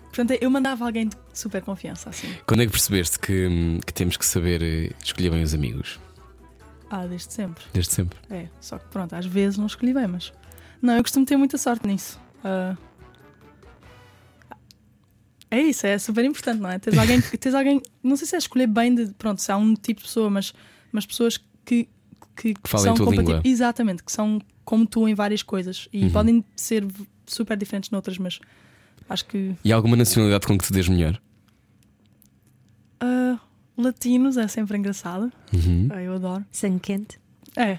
Portanto, 0.08 0.38
eu 0.42 0.50
mandava 0.50 0.86
alguém 0.86 1.08
de 1.08 1.18
super 1.34 1.62
confiança, 1.62 2.10
assim. 2.10 2.28
Quando 2.46 2.62
é 2.62 2.66
que 2.66 2.72
percebeste 2.72 3.20
que, 3.20 3.80
que 3.86 3.94
temos 3.94 4.18
que 4.18 4.26
saber 4.26 4.64
eh, 4.64 4.92
escolher 5.04 5.30
bem 5.30 5.44
os 5.44 5.54
amigos? 5.54 6.00
Ah, 6.90 7.06
desde 7.06 7.34
sempre. 7.34 7.64
Desde 7.74 7.92
sempre. 7.94 8.18
É, 8.30 8.48
só 8.62 8.78
que 8.80 8.88
pronto, 8.88 9.14
às 9.14 9.26
vezes 9.26 9.58
não 9.58 9.66
escolhi 9.66 9.94
bem, 9.94 10.08
mas. 10.08 10.32
Não, 10.82 10.96
eu 10.96 11.04
costumo 11.04 11.26
ter 11.26 11.36
muita 11.38 11.58
sorte 11.58 11.86
nisso. 11.88 12.20
Ah, 12.44 12.76
É 15.50 15.62
isso, 15.62 15.88
é 15.88 15.98
super 15.98 16.26
importante, 16.26 16.60
não 16.60 16.70
é? 16.70 16.78
Tens 16.80 16.98
alguém, 16.98 17.22
tens 17.22 17.54
alguém 17.56 17.82
não 18.04 18.16
sei 18.18 18.28
se 18.28 18.36
é 18.36 18.38
escolher 18.38 18.68
bem 18.68 18.94
de. 18.94 19.08
Pronto, 19.14 19.42
se 19.42 19.52
há 19.52 19.58
um 19.58 19.74
tipo 19.76 20.02
de 20.02 20.08
pessoa, 20.08 20.30
mas, 20.30 20.54
mas 20.92 21.06
pessoas 21.06 21.38
que. 21.66 21.88
Que, 22.36 22.54
falem 22.66 22.92
a 22.92 22.96
são 22.96 23.06
tua 23.06 23.16
língua. 23.16 23.42
Exatamente, 23.44 24.04
que 24.04 24.12
são 24.12 24.40
como 24.64 24.86
tu 24.86 25.08
em 25.08 25.16
várias 25.16 25.42
coisas 25.42 25.88
e 25.92 26.04
Uhum. 26.04 26.12
podem 26.12 26.46
ser 26.56 26.86
super 27.26 27.58
diferentes 27.58 27.90
noutras, 27.90 28.18
mas 28.18 28.40
acho 29.10 29.26
que. 29.26 29.56
E 29.64 29.72
alguma 29.74 29.96
nacionalidade 29.96 30.46
com 30.46 30.58
que 30.58 30.66
te 30.66 30.72
des 30.74 30.88
melhor? 30.88 31.20
ah, 33.00 33.40
latinos 33.78 34.38
é 34.38 34.48
sempre 34.48 34.78
engraçado, 34.78 35.32
Uhum. 35.54 35.88
Ah, 35.92 36.02
eu 36.02 36.14
adoro. 36.14 36.46
Sangue 36.52 36.80
quente. 36.80 37.20
É. 37.56 37.78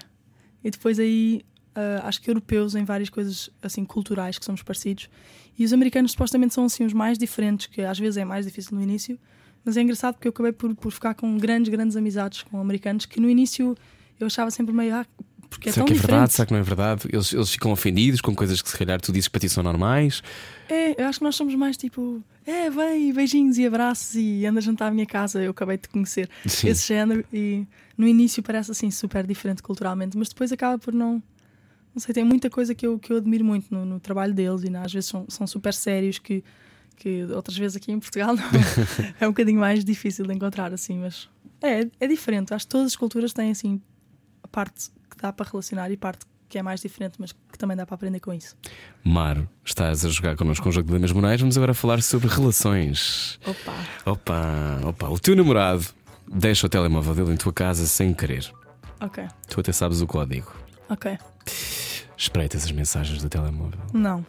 E 0.63 0.71
depois 0.71 0.99
aí 0.99 1.41
ah, 1.75 2.07
acho 2.07 2.21
que 2.21 2.29
europeus 2.29 2.75
em 2.75 2.83
várias 2.83 3.09
coisas 3.09 3.49
assim 3.61 3.85
culturais 3.85 4.37
que 4.37 4.45
somos 4.45 4.61
parecidos. 4.61 5.09
E 5.57 5.63
os 5.63 5.73
americanos 5.73 6.11
supostamente 6.11 6.53
são 6.53 6.65
assim 6.65 6.85
os 6.85 6.93
mais 6.93 7.17
diferentes, 7.17 7.67
que 7.67 7.81
às 7.81 7.97
vezes 7.97 8.17
é 8.17 8.25
mais 8.25 8.45
difícil 8.45 8.75
no 8.75 8.83
início. 8.83 9.19
Mas 9.63 9.77
é 9.77 9.81
engraçado 9.81 10.15
porque 10.15 10.27
eu 10.27 10.31
acabei 10.31 10.51
por, 10.51 10.73
por 10.75 10.91
ficar 10.91 11.13
com 11.13 11.37
grandes, 11.37 11.69
grandes 11.69 11.95
amizades 11.95 12.43
com 12.43 12.59
americanos 12.59 13.05
que 13.05 13.19
no 13.19 13.29
início 13.29 13.75
eu 14.19 14.27
achava 14.27 14.51
sempre 14.51 14.73
meio. 14.73 14.95
Ah, 14.95 15.05
porque 15.49 15.69
é 15.69 15.71
será 15.71 15.85
que 15.85 15.91
é 15.91 15.95
diferente. 15.95 16.11
verdade? 16.11 16.33
Será 16.33 16.45
que 16.45 16.53
não 16.53 16.59
é 16.59 16.63
verdade? 16.63 17.09
Eles, 17.11 17.33
eles 17.33 17.51
ficam 17.51 17.71
ofendidos 17.71 18.21
com 18.21 18.35
coisas 18.35 18.61
que 18.61 18.69
se 18.69 18.77
calhar 18.77 19.01
tu 19.01 19.11
dizes 19.11 19.27
que 19.27 19.31
para 19.31 19.41
ti 19.41 19.49
são 19.49 19.63
normais. 19.63 20.21
É, 20.69 21.01
eu 21.01 21.07
acho 21.07 21.19
que 21.19 21.25
nós 21.25 21.35
somos 21.35 21.55
mais 21.55 21.75
tipo. 21.75 22.21
É, 22.45 22.69
vem, 22.69 23.11
beijinhos 23.11 23.57
e 23.57 23.65
abraços 23.65 24.15
e 24.15 24.45
anda 24.45 24.61
jantar 24.61 24.87
à 24.87 24.91
minha 24.91 25.05
casa. 25.05 25.41
Eu 25.41 25.51
acabei 25.51 25.77
de 25.77 25.83
te 25.83 25.89
conhecer. 25.89 26.29
Sim. 26.45 26.69
esse 26.69 26.87
género 26.87 27.25
e 27.33 27.65
no 27.97 28.07
início 28.07 28.41
parece 28.43 28.71
assim 28.71 28.91
super 28.91 29.25
diferente 29.25 29.63
culturalmente, 29.63 30.17
mas 30.17 30.29
depois 30.29 30.51
acaba 30.51 30.77
por 30.77 30.93
não. 30.93 31.21
Não 31.93 31.99
sei, 31.99 32.13
tem 32.13 32.23
muita 32.23 32.51
coisa 32.51 32.75
que 32.75 32.85
eu, 32.85 32.99
que 32.99 33.11
eu 33.11 33.17
admiro 33.17 33.43
muito 33.43 33.73
no, 33.73 33.83
no 33.83 33.99
trabalho 33.99 34.33
deles 34.33 34.63
e 34.63 34.69
né, 34.69 34.79
às 34.85 34.93
vezes 34.93 35.09
são, 35.09 35.25
são 35.27 35.47
super 35.47 35.73
sérios 35.73 36.19
que, 36.19 36.43
que 36.95 37.23
outras 37.23 37.57
vezes 37.57 37.75
aqui 37.75 37.91
em 37.91 37.99
Portugal 37.99 38.35
não. 38.35 38.43
é 39.19 39.27
um 39.27 39.31
bocadinho 39.31 39.59
mais 39.59 39.83
difícil 39.83 40.23
de 40.25 40.33
encontrar 40.33 40.71
assim, 40.71 40.99
mas 40.99 41.27
é, 41.61 41.87
é 41.99 42.07
diferente. 42.07 42.53
Acho 42.53 42.65
que 42.65 42.69
todas 42.69 42.87
as 42.87 42.95
culturas 42.95 43.33
têm 43.33 43.49
assim 43.49 43.81
a 44.43 44.47
parte 44.47 44.91
que 45.19 45.23
dá 45.23 45.33
para 45.33 45.49
relacionar 45.49 45.91
e 45.91 45.97
parte 45.97 46.25
que 46.47 46.57
é 46.57 46.63
mais 46.63 46.81
diferente, 46.81 47.15
mas 47.19 47.31
que 47.31 47.57
também 47.59 47.77
dá 47.77 47.85
para 47.85 47.93
aprender 47.95 48.19
com 48.21 48.33
isso. 48.33 48.55
Maro, 49.03 49.47
estás 49.63 50.03
a 50.03 50.09
jogar 50.09 50.35
connosco 50.35 50.63
com 50.63 50.69
o 50.69 50.71
jogo 50.71 50.87
de 50.87 50.93
Lemas 50.93 51.11
Morais. 51.11 51.39
Vamos 51.39 51.55
agora 51.57 51.73
falar 51.75 52.01
sobre 52.01 52.27
relações. 52.27 53.39
Opa! 53.45 53.73
Opa, 54.05 54.79
opa, 54.87 55.09
o 55.09 55.19
teu 55.19 55.35
namorado 55.35 55.85
deixa 56.27 56.65
o 56.65 56.69
telemóvel 56.69 57.13
dele 57.13 57.33
em 57.33 57.37
tua 57.37 57.53
casa 57.53 57.85
sem 57.85 58.13
querer. 58.13 58.51
Ok, 59.01 59.23
Tu 59.47 59.59
até 59.59 59.71
sabes 59.71 60.01
o 60.01 60.07
código. 60.07 60.51
ok. 60.89 61.17
Espreitas 62.17 62.63
as 62.65 62.71
mensagens 62.71 63.21
do 63.21 63.29
telemóvel. 63.29 63.79
Não. 63.93 64.25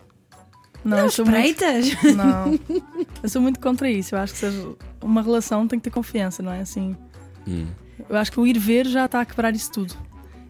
Não, 0.84 0.98
eu 0.98 1.10
sou 1.10 1.24
muito- 1.26 1.38
Espreitas? 1.62 2.02
Não. 2.16 2.58
Eu 3.22 3.28
sou 3.28 3.40
muito 3.42 3.60
contra 3.60 3.90
isso. 3.90 4.14
Eu 4.14 4.18
acho 4.20 4.32
que 4.32 4.38
seja 4.38 4.74
uma 5.02 5.20
relação 5.22 5.66
tem 5.68 5.78
que 5.78 5.84
ter 5.84 5.90
confiança, 5.90 6.42
não 6.42 6.52
é? 6.52 6.60
Assim, 6.60 6.96
Hum. 7.46 7.66
eu 8.08 8.16
acho 8.16 8.30
que 8.32 8.40
o 8.40 8.46
ir 8.46 8.58
ver 8.58 8.86
já 8.86 9.04
está 9.06 9.20
a 9.20 9.24
quebrar 9.26 9.54
isso 9.54 9.70
tudo. 9.72 9.94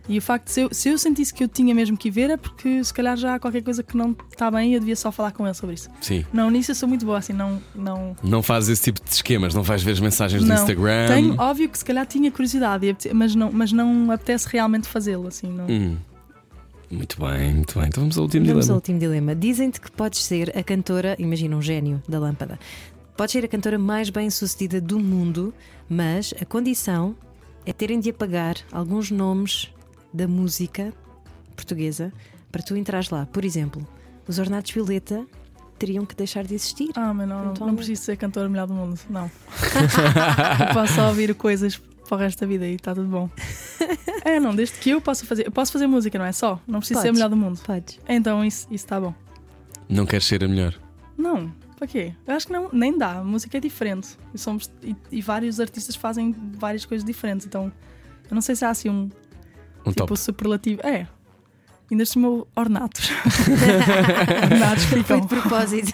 E 0.08 0.18
o 0.18 0.22
facto 0.22 0.46
de 0.46 0.52
se 0.52 0.60
eu, 0.62 0.68
se 0.72 0.88
eu 0.88 0.98
sentisse 0.98 1.32
que 1.32 1.44
eu 1.44 1.48
tinha 1.48 1.74
mesmo 1.74 1.96
que 1.96 2.08
ir 2.08 2.10
ver 2.10 2.30
é 2.30 2.36
porque 2.36 2.82
se 2.82 2.92
calhar 2.92 3.16
já 3.16 3.34
há 3.34 3.38
qualquer 3.38 3.62
coisa 3.62 3.82
que 3.82 3.96
não 3.96 4.16
está 4.30 4.50
bem 4.50 4.70
e 4.72 4.74
eu 4.74 4.80
devia 4.80 4.96
só 4.96 5.12
falar 5.12 5.30
com 5.32 5.46
ele 5.46 5.54
sobre 5.54 5.74
isso. 5.74 5.88
Sim. 6.00 6.24
Não, 6.32 6.50
nisso 6.50 6.70
eu 6.72 6.74
sou 6.74 6.88
muito 6.88 7.04
boa, 7.06 7.18
assim, 7.18 7.32
não. 7.32 7.60
não 7.74 8.16
Não 8.22 8.42
fazes 8.42 8.70
esse 8.70 8.82
tipo 8.84 9.04
de 9.04 9.10
esquemas, 9.10 9.54
não 9.54 9.62
vais 9.62 9.82
ver 9.82 9.92
as 9.92 10.00
mensagens 10.00 10.42
do 10.42 10.48
não. 10.48 10.56
Instagram. 10.56 11.06
Tenho, 11.08 11.34
óbvio 11.38 11.68
que 11.68 11.78
se 11.78 11.84
calhar 11.84 12.04
tinha 12.06 12.30
curiosidade, 12.30 12.96
mas 13.14 13.34
não, 13.34 13.52
mas 13.52 13.72
não 13.72 14.10
apetece 14.10 14.48
realmente 14.50 14.88
fazê-lo, 14.88 15.28
assim, 15.28 15.48
não. 15.48 15.66
Hum. 15.68 15.96
Muito 16.90 17.20
bem, 17.20 17.54
muito 17.54 17.78
bem. 17.78 17.86
Então 17.88 18.02
vamos 18.02 18.18
ao 18.18 18.24
último 18.24 18.44
Vamos 18.46 18.56
ao 18.58 18.62
dilema. 18.62 18.74
último 18.74 18.98
dilema. 18.98 19.34
Dizem-te 19.36 19.80
que 19.80 19.92
podes 19.92 20.24
ser 20.24 20.56
a 20.58 20.62
cantora, 20.62 21.14
imagina 21.20 21.54
um 21.56 21.62
gênio 21.62 22.02
da 22.08 22.18
lâmpada. 22.18 22.58
Podes 23.16 23.32
ser 23.32 23.44
a 23.44 23.48
cantora 23.48 23.78
mais 23.78 24.10
bem 24.10 24.28
sucedida 24.28 24.80
do 24.80 24.98
mundo, 24.98 25.54
mas 25.88 26.34
a 26.40 26.44
condição 26.44 27.14
é 27.64 27.72
terem 27.72 28.00
de 28.00 28.10
apagar 28.10 28.56
alguns 28.72 29.10
nomes 29.10 29.70
da 30.12 30.26
música 30.28 30.92
portuguesa 31.54 32.12
para 32.50 32.62
tu 32.62 32.76
entrares 32.76 33.10
lá. 33.10 33.26
Por 33.26 33.44
exemplo, 33.44 33.86
os 34.26 34.38
Ornatos 34.38 34.70
Violeta 34.72 35.24
teriam 35.78 36.04
que 36.04 36.14
deixar 36.14 36.44
de 36.44 36.54
existir. 36.54 36.90
Ah, 36.94 37.12
mas 37.14 37.28
não, 37.28 37.44
não, 37.44 37.52
Então- 37.52 37.66
não 37.66 37.74
preciso 37.76 38.02
ser 38.02 38.16
cantora 38.16 38.48
melhor 38.48 38.66
do 38.66 38.74
mundo, 38.74 38.98
não. 39.08 39.30
eu 40.68 40.74
posso 40.74 40.94
só 40.94 41.08
ouvir 41.08 41.34
coisas 41.34 41.76
para 42.08 42.16
o 42.16 42.18
resto 42.18 42.40
da 42.40 42.46
vida 42.46 42.66
e 42.66 42.74
está 42.74 42.94
tudo 42.94 43.08
bom. 43.08 43.30
É, 44.22 44.38
não, 44.38 44.54
desde 44.54 44.78
que 44.78 44.90
eu 44.90 45.00
possa 45.00 45.24
fazer. 45.24 45.46
Eu 45.46 45.50
posso 45.50 45.72
fazer 45.72 45.86
música, 45.86 46.18
não 46.18 46.26
é 46.26 46.32
só? 46.32 46.60
Não 46.66 46.78
preciso 46.80 47.00
ser 47.00 47.08
a 47.08 47.12
melhor 47.12 47.30
do 47.30 47.36
mundo. 47.38 47.58
Podes. 47.64 47.98
Então 48.06 48.44
isso 48.44 48.68
está 48.70 49.00
bom. 49.00 49.14
Não 49.88 50.04
queres 50.04 50.26
ser 50.26 50.44
a 50.44 50.48
melhor. 50.48 50.78
Não, 51.16 51.50
para 51.78 51.86
quê? 51.86 52.12
Eu 52.26 52.34
acho 52.34 52.46
que 52.46 52.52
não, 52.52 52.68
nem 52.70 52.96
dá. 52.98 53.12
A 53.20 53.24
música 53.24 53.56
é 53.56 53.60
diferente. 53.60 54.10
E, 54.34 54.38
somos, 54.38 54.70
e, 54.82 54.94
e 55.10 55.22
vários 55.22 55.58
artistas 55.58 55.96
fazem 55.96 56.34
várias 56.52 56.84
coisas 56.84 57.02
diferentes. 57.04 57.46
Então 57.46 57.72
eu 58.30 58.34
não 58.34 58.42
sei 58.42 58.54
se 58.54 58.62
há 58.64 58.68
assim 58.70 58.90
um 58.90 59.08
Um 59.84 59.90
tipo 59.90 60.06
top. 60.06 60.16
superlativo. 60.18 60.80
É. 60.86 61.06
Ainda 61.90 62.04
chamou 62.04 62.46
ornatos. 62.54 63.10
ornatos 64.52 64.84
Foi 64.84 64.98
ficam. 64.98 65.20
de 65.20 65.26
propósito. 65.26 65.92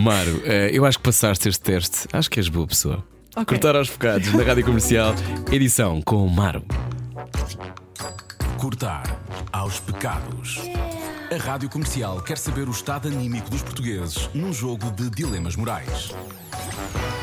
Maro, 0.00 0.42
eh, 0.44 0.70
eu 0.72 0.84
acho 0.84 0.98
que 0.98 1.04
passaste 1.04 1.48
este 1.48 1.62
teste. 1.62 2.08
Acho 2.12 2.28
que 2.30 2.40
és 2.40 2.48
boa 2.48 2.66
pessoa. 2.66 3.04
Ok. 3.36 3.44
Cortar 3.56 3.76
aos 3.76 3.88
bocados 3.88 4.32
na 4.32 4.42
rádio 4.42 4.64
comercial. 4.64 5.14
Edição 5.52 6.02
com 6.02 6.26
o 6.26 6.30
Maro. 6.30 6.64
Cortar 8.58 9.04
aos 9.52 9.78
pecados. 9.78 10.58
A 11.30 11.36
Rádio 11.36 11.68
Comercial 11.68 12.22
quer 12.22 12.38
saber 12.38 12.68
o 12.68 12.70
estado 12.70 13.08
anímico 13.08 13.50
dos 13.50 13.62
portugueses 13.62 14.30
num 14.32 14.50
jogo 14.52 14.90
de 14.92 15.10
dilemas 15.10 15.56
morais. 15.56 16.14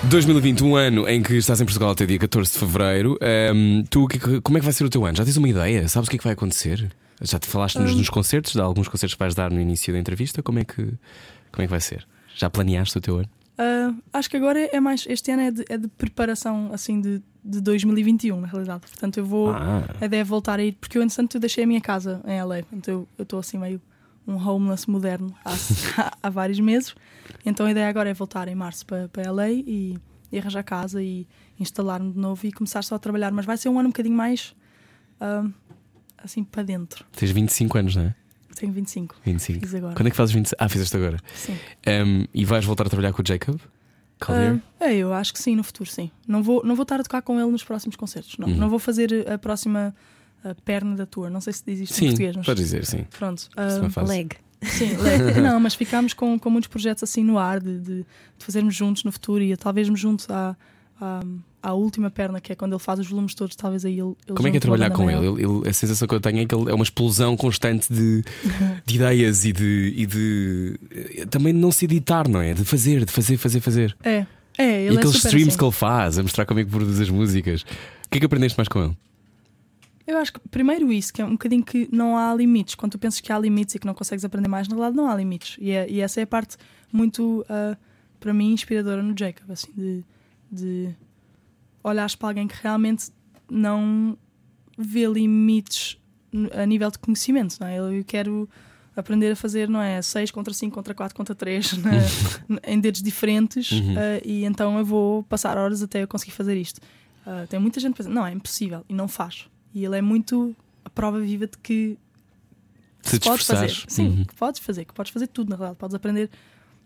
2020, 0.04 0.64
um 0.64 0.76
ano 0.76 1.10
em 1.10 1.24
que 1.24 1.34
estás 1.36 1.60
em 1.60 1.66
Portugal 1.66 1.90
até 1.92 2.06
dia 2.06 2.20
14 2.20 2.52
de 2.52 2.60
fevereiro. 2.60 3.18
Ahm, 3.20 3.84
tu, 3.90 4.08
é 4.14 4.42
como 4.42 4.58
é 4.58 4.62
que 4.62 4.66
vai 4.66 4.74
ser 4.74 4.84
o 4.84 4.90
teu 4.90 5.04
ano? 5.06 5.18
Já 5.18 5.24
tens 5.24 5.38
uma 5.38 5.50
ideia? 5.50 5.88
Sabes 5.88 6.08
o 6.08 6.10
que 6.12 6.18
é 6.18 6.20
que 6.20 6.24
vai 6.24 6.34
acontecer? 6.34 6.92
Já 7.22 7.40
te 7.40 7.48
falaste 7.48 7.80
nos, 7.80 7.96
nos 7.96 8.10
concertos, 8.10 8.54
de 8.54 8.62
alguns 8.62 8.88
concertos 8.88 9.16
que 9.16 9.20
vais 9.20 9.34
dar 9.34 9.50
no 9.50 9.60
início 9.60 9.92
da 9.92 10.00
entrevista? 10.00 10.44
Como 10.44 10.60
é 10.60 10.66
que, 10.66 10.76
como 10.76 11.60
é 11.60 11.64
que 11.64 11.72
vai 11.72 11.82
ser? 11.82 12.06
Já 12.36 12.48
planeaste 12.50 12.98
o 12.98 13.02
teu 13.02 13.18
ano? 13.18 13.30
Ah, 13.58 13.92
acho 14.14 14.30
que 14.30 14.38
agora 14.38 14.60
é 14.72 14.80
mais. 14.80 15.06
Este 15.10 15.32
ano 15.32 15.42
é 15.42 15.52
de, 15.52 15.66
é 15.68 15.78
de 15.80 15.88
preparação 15.88 16.70
assim 16.72 17.02
de, 17.02 17.24
de 17.44 17.60
2021, 17.62 18.40
na 18.40 18.48
realidade. 18.48 18.82
Portanto, 18.82 19.18
eu 19.18 19.26
vou. 19.26 19.50
Ah, 19.50 19.84
A 20.00 20.06
ideia 20.06 20.22
é 20.22 20.24
voltar 20.24 20.60
a 20.60 20.64
ir, 20.64 20.74
porque 20.74 20.98
eu, 20.98 21.02
entretanto, 21.02 21.38
eu 21.38 21.42
deixei 21.42 21.64
a 21.64 21.68
minha 21.68 21.82
casa 21.82 22.22
em 22.28 22.40
LA. 22.44 22.58
Portanto, 22.58 22.88
eu 22.88 23.08
eu 23.18 23.24
estou 23.24 23.40
assim 23.40 23.58
meio 23.58 23.82
um 24.28 24.36
homeless 24.38 24.90
moderno 24.90 25.34
há, 25.44 25.54
há 26.24 26.30
vários 26.30 26.60
meses. 26.60 26.96
Então, 27.46 27.66
a 27.66 27.72
ideia 27.72 27.88
agora 27.90 28.10
é 28.10 28.14
voltar 28.14 28.48
em 28.48 28.56
março 28.56 28.86
para, 28.86 29.08
para 29.10 29.32
LA 29.32 29.50
e, 29.52 29.98
e 30.32 30.38
arranjar 30.40 30.64
casa 30.64 31.02
e 31.02 31.28
instalar-me 31.60 32.12
de 32.12 32.20
novo 32.20 32.46
e 32.46 32.52
começar 32.52 32.84
só 32.84 32.96
a 32.96 33.00
trabalhar. 33.00 33.32
Mas 33.32 33.46
vai 33.46 33.58
ser 33.58 33.70
um 33.70 33.80
ano 33.80 33.88
um 33.88 33.92
bocadinho 33.92 34.16
mais. 34.16 34.56
ah, 35.20 35.46
assim, 36.18 36.44
para 36.44 36.64
dentro. 36.64 37.06
tens 37.16 37.32
25 37.32 37.78
anos, 37.78 37.96
não 37.96 38.04
é? 38.04 38.16
Tenho 38.56 38.72
25. 38.72 39.16
25. 39.24 39.60
Fiz 39.60 39.76
agora. 39.76 39.96
Quando 39.96 40.08
é 40.08 40.12
que 40.12 40.16
fazes 40.16 40.34
25? 40.34 40.56
Ah, 40.64 40.70
fizeste 40.70 40.96
agora. 40.96 41.20
Sim. 41.36 41.58
Ahm, 41.86 42.26
e 42.34 42.46
vais 42.46 42.64
voltar 42.66 42.88
a 42.88 42.90
trabalhar 42.90 43.12
com 43.14 43.22
o 43.22 43.26
Jacob? 43.28 43.60
Ah, 44.28 44.58
é, 44.80 44.96
eu 44.96 45.14
acho 45.14 45.34
que 45.34 45.40
sim, 45.40 45.56
no 45.58 45.64
futuro, 45.64 45.90
sim. 45.90 46.10
Não 46.26 46.42
vou, 46.42 46.64
não 46.66 46.74
vou 46.74 46.84
estar 46.84 47.00
a 47.00 47.04
tocar 47.04 47.22
com 47.22 47.38
ele 47.40 47.52
nos 47.52 47.64
próximos 47.66 47.96
concertos. 47.98 48.38
Não, 48.38 48.48
Uhum. 48.48 48.56
não 48.56 48.70
vou 48.70 48.80
fazer 48.80 49.30
a 49.30 49.38
próxima 49.38 49.94
ah, 50.46 50.56
perna 50.64 50.96
da 50.96 51.06
tour. 51.06 51.30
Não 51.30 51.42
sei 51.42 51.52
se 51.54 51.64
diz 51.66 51.80
isto 51.82 51.92
em 51.94 51.96
sim, 51.96 52.06
português, 52.08 52.36
mas 52.38 52.46
pode 52.46 52.62
dizer, 52.62 52.86
sim. 52.86 53.06
pronto. 53.18 53.50
Faz- 53.92 54.08
Leg. 54.10 54.32
Sim, 54.62 54.90
le- 54.98 55.42
não, 55.42 55.60
mas 55.60 55.76
ficámos 55.76 56.14
com, 56.14 56.40
com 56.40 56.50
muitos 56.50 56.68
projetos 56.70 57.04
assim 57.04 57.24
no 57.24 57.38
ar 57.38 57.60
de, 57.60 57.78
de, 57.80 57.96
de 58.00 58.06
fazermos 58.46 58.74
juntos 58.76 59.04
no 59.04 59.12
futuro 59.12 59.44
e 59.44 59.56
talvez 59.58 59.88
me 59.90 59.96
junto 59.98 60.26
à, 60.32 60.56
à, 61.00 61.20
à 61.62 61.74
última 61.74 62.10
perna, 62.10 62.40
que 62.42 62.52
é 62.52 62.56
quando 62.56 62.74
ele 62.74 62.80
faz 62.80 63.00
os 63.00 63.08
volumes 63.08 63.36
todos, 63.36 63.56
talvez 63.56 63.86
aí 63.86 63.94
ele. 64.00 64.16
ele 64.28 64.36
Como 64.36 64.48
é 64.48 64.52
que 64.52 64.58
é 64.58 64.60
trabalhar 64.60 64.90
com 64.92 65.10
ele? 65.12 65.26
Ele- 65.28 65.44
ele- 65.44 65.70
A 65.70 65.74
sensação 65.74 66.08
que 66.08 66.16
eu 66.16 66.20
tenho 66.22 66.40
é 66.40 66.46
que 66.46 66.56
ele 66.56 66.72
é 66.72 66.74
uma 66.74 66.84
explosão 66.84 67.36
constante 67.38 67.94
de, 67.94 68.24
de 68.86 68.96
ideias 68.96 69.46
e 69.46 69.52
de, 69.52 69.94
e 69.96 70.06
de. 70.06 70.80
Também 71.30 71.54
de 71.54 71.60
não 71.60 71.72
se 71.72 71.86
editar, 71.86 72.28
não 72.28 72.42
é? 72.42 72.54
De 72.54 72.64
fazer, 72.66 73.06
de 73.06 73.12
fazer, 73.12 73.38
fazer, 73.38 73.60
fazer. 73.60 73.96
É, 74.04 74.26
é, 74.58 74.84
e 74.84 74.88
ele 74.88 74.96
é 74.96 74.98
aqueles 75.00 75.18
super 75.18 75.28
streams 75.28 75.50
assim. 75.50 75.58
que 75.60 75.64
ele 75.66 75.72
faz, 75.74 76.18
a 76.18 76.24
mostrar 76.24 76.46
como 76.46 76.60
é 76.60 76.64
que 76.66 76.72
produz 76.72 77.00
as 77.00 77.10
músicas. 77.10 77.62
O 77.62 77.66
que 78.10 78.18
é 78.18 78.20
que 78.20 78.26
aprendeste 78.26 78.58
mais 78.58 78.68
com 78.70 78.82
ele? 78.84 78.98
Eu 80.08 80.18
acho 80.20 80.34
que 80.34 80.40
primeiro 80.50 80.92
isso, 80.92 81.12
que 81.14 81.22
é 81.22 81.26
um 81.26 81.32
bocadinho 81.32 81.64
que 81.64 81.90
não 81.92 82.16
há 82.18 82.34
limites. 82.36 82.76
Quando 82.76 82.92
tu 82.94 83.00
pensas 83.00 83.20
que 83.22 83.32
há 83.32 83.40
limites 83.40 83.74
e 83.76 83.80
que 83.80 83.88
não 83.88 83.94
consegues 83.94 84.24
aprender 84.24 84.48
mais, 84.48 84.68
na 84.68 84.76
verdade 84.76 84.96
não 84.96 85.08
há 85.10 85.16
limites. 85.16 85.58
E, 85.60 85.72
é- 85.72 85.90
e 85.90 86.00
essa 86.00 86.20
é 86.20 86.24
a 86.24 86.28
parte 86.28 86.58
muito, 86.92 87.44
ah, 87.50 87.76
para 88.20 88.34
mim, 88.34 88.54
inspiradora 88.54 89.02
no 89.02 89.16
Jacob, 89.18 89.50
assim, 89.52 89.72
de, 89.76 90.04
de 90.52 90.90
olhares 91.84 92.16
para 92.16 92.30
alguém 92.30 92.48
que 92.48 92.56
realmente 92.62 93.10
não 93.50 94.18
vê 94.78 95.06
limites 95.08 95.98
a 96.54 96.66
nível 96.66 96.92
de 96.92 97.00
conhecimento, 97.00 97.58
não 97.60 97.68
é? 97.68 97.78
Eu 97.80 98.04
quero 98.06 98.48
aprender 98.96 99.32
a 99.32 99.36
fazer, 99.36 99.68
não 99.70 99.82
é? 99.82 100.02
6 100.02 100.32
contra 100.32 100.54
5, 100.54 100.74
contra 100.74 100.94
4, 100.94 101.16
contra 101.16 101.34
3, 101.36 101.72
em 102.68 102.80
dedos 102.80 103.02
diferentes, 103.02 103.72
ah, 103.98 104.22
e 104.24 104.44
então 104.46 104.78
eu 104.78 104.86
vou 104.86 105.24
passar 105.24 105.58
horas 105.58 105.82
até 105.82 106.04
eu 106.04 106.08
conseguir 106.08 106.32
fazer 106.32 106.56
isto. 106.58 106.80
Ah, 107.26 107.46
tem 107.50 107.60
muita 107.60 107.80
gente 107.80 107.94
que 107.94 107.98
pensa, 107.98 108.10
não, 108.10 108.26
é 108.26 108.32
impossível, 108.32 108.84
e 108.88 108.94
não 108.94 109.08
faz. 109.08 109.48
E 109.76 109.84
ele 109.86 109.98
é 109.98 110.02
muito 110.02 110.56
a 110.84 110.90
prova 110.90 111.20
viva 111.20 111.46
de 111.46 111.58
que 111.58 111.98
Se 113.04 113.20
te 113.20 113.28
podes 113.28 113.46
fazer. 113.46 113.70
Sim, 113.88 114.08
Uhum. 114.08 114.26
que 114.26 114.34
podes 114.36 114.62
fazer, 114.62 114.86
que 114.86 114.94
podes 114.94 115.12
fazer 115.12 115.28
tudo, 115.28 115.50
na 115.50 115.56
verdade. 115.58 115.78
Podes 115.78 115.94
aprender 115.94 116.30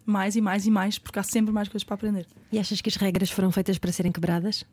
mais 0.05 0.35
e 0.35 0.41
mais 0.41 0.65
e 0.65 0.71
mais, 0.71 0.97
porque 0.97 1.19
há 1.19 1.23
sempre 1.23 1.53
mais 1.53 1.67
coisas 1.69 1.83
para 1.85 1.93
aprender. 1.95 2.25
E 2.51 2.57
achas 2.59 2.81
que 2.81 2.89
as 2.89 2.95
regras 2.95 3.29
foram 3.29 3.51
feitas 3.51 3.77
para 3.77 3.91
serem 3.91 4.11
quebradas? 4.11 4.65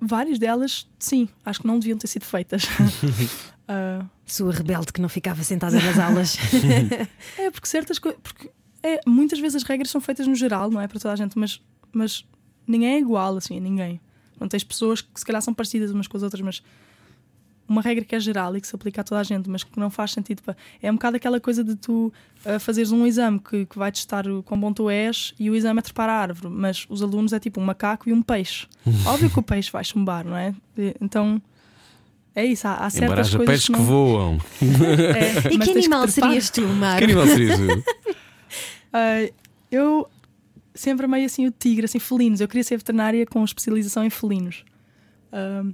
Várias 0.00 0.38
delas, 0.38 0.86
sim, 0.98 1.28
acho 1.44 1.60
que 1.60 1.66
não 1.66 1.78
deviam 1.78 1.96
ter 1.98 2.06
sido 2.08 2.24
feitas. 2.24 2.64
Ah, 3.68 4.04
Sua 4.26 4.52
rebelde 4.52 4.92
que 4.92 5.00
não 5.00 5.08
ficava 5.08 5.42
sentada 5.44 5.80
nas 5.80 5.96
aulas. 5.96 6.36
é 7.38 7.48
porque 7.50 7.66
certas 7.68 7.96
coisas. 7.98 8.20
Porque 8.20 8.50
é, 8.82 9.00
muitas 9.06 9.38
vezes 9.38 9.54
as 9.54 9.62
regras 9.62 9.88
são 9.88 10.00
feitas 10.00 10.26
no 10.26 10.34
geral, 10.34 10.68
não 10.68 10.80
é 10.80 10.88
para 10.88 10.98
toda 10.98 11.14
a 11.14 11.16
gente, 11.16 11.38
mas, 11.38 11.62
mas 11.92 12.26
ninguém 12.66 12.94
é 12.94 12.98
igual 12.98 13.36
assim 13.36 13.56
a 13.56 13.60
ninguém. 13.60 14.00
Não 14.38 14.48
tens 14.48 14.64
pessoas 14.64 15.00
que 15.00 15.18
se 15.18 15.24
calhar 15.24 15.40
são 15.40 15.54
parecidas 15.54 15.92
umas 15.92 16.08
com 16.08 16.16
as 16.16 16.24
outras, 16.24 16.40
mas 16.42 16.60
uma 17.72 17.82
regra 17.82 18.04
que 18.04 18.14
é 18.14 18.20
geral 18.20 18.56
e 18.56 18.60
que 18.60 18.66
se 18.66 18.76
aplica 18.76 19.00
a 19.00 19.04
toda 19.04 19.20
a 19.20 19.24
gente, 19.24 19.48
mas 19.48 19.64
que 19.64 19.78
não 19.78 19.90
faz 19.90 20.12
sentido 20.12 20.42
para. 20.42 20.56
É 20.80 20.90
um 20.90 20.94
bocado 20.94 21.16
aquela 21.16 21.40
coisa 21.40 21.64
de 21.64 21.74
tu 21.74 22.12
ah, 22.44 22.58
fazeres 22.58 22.92
um 22.92 23.06
exame 23.06 23.40
que, 23.40 23.66
que 23.66 23.78
vai 23.78 23.90
testar 23.90 24.28
o 24.28 24.42
quão 24.42 24.60
bom 24.60 24.72
tu 24.72 24.90
és 24.90 25.34
e 25.38 25.50
o 25.50 25.54
exame 25.54 25.78
é 25.78 25.82
trepar 25.82 26.08
a 26.08 26.12
árvore, 26.12 26.54
mas 26.54 26.86
os 26.88 27.02
alunos 27.02 27.32
é 27.32 27.40
tipo 27.40 27.60
um 27.60 27.64
macaco 27.64 28.08
e 28.08 28.12
um 28.12 28.22
peixe. 28.22 28.66
Óbvio 29.06 29.30
que 29.30 29.38
o 29.38 29.42
peixe 29.42 29.70
vai 29.72 29.82
chumbar, 29.82 30.24
não 30.24 30.36
é? 30.36 30.54
Então. 31.00 31.40
É 32.34 32.44
isso, 32.46 32.66
há, 32.66 32.76
há 32.76 32.88
certas 32.88 33.28
coisas 33.28 33.46
peixes 33.46 33.66
que, 33.66 33.72
que 33.72 33.78
não... 33.78 33.84
voam. 33.86 34.38
É, 34.62 35.52
E 35.52 35.58
que 35.58 35.70
animal 35.70 36.06
trepar. 36.06 36.30
serias 36.30 36.48
tu, 36.50 36.62
Maro? 36.62 36.98
Que 36.98 37.04
animal 37.04 37.26
serias 37.26 37.58
tu? 37.58 38.12
Ah, 38.94 39.26
eu 39.70 40.06
sempre 40.74 41.06
amei 41.06 41.24
assim 41.24 41.46
o 41.46 41.50
tigre, 41.50 41.86
assim, 41.86 41.98
felinos. 41.98 42.42
Eu 42.42 42.48
queria 42.48 42.62
ser 42.62 42.76
veterinária 42.76 43.24
com 43.24 43.42
especialização 43.42 44.04
em 44.04 44.10
felinos. 44.10 44.64
Ah, 45.32 45.64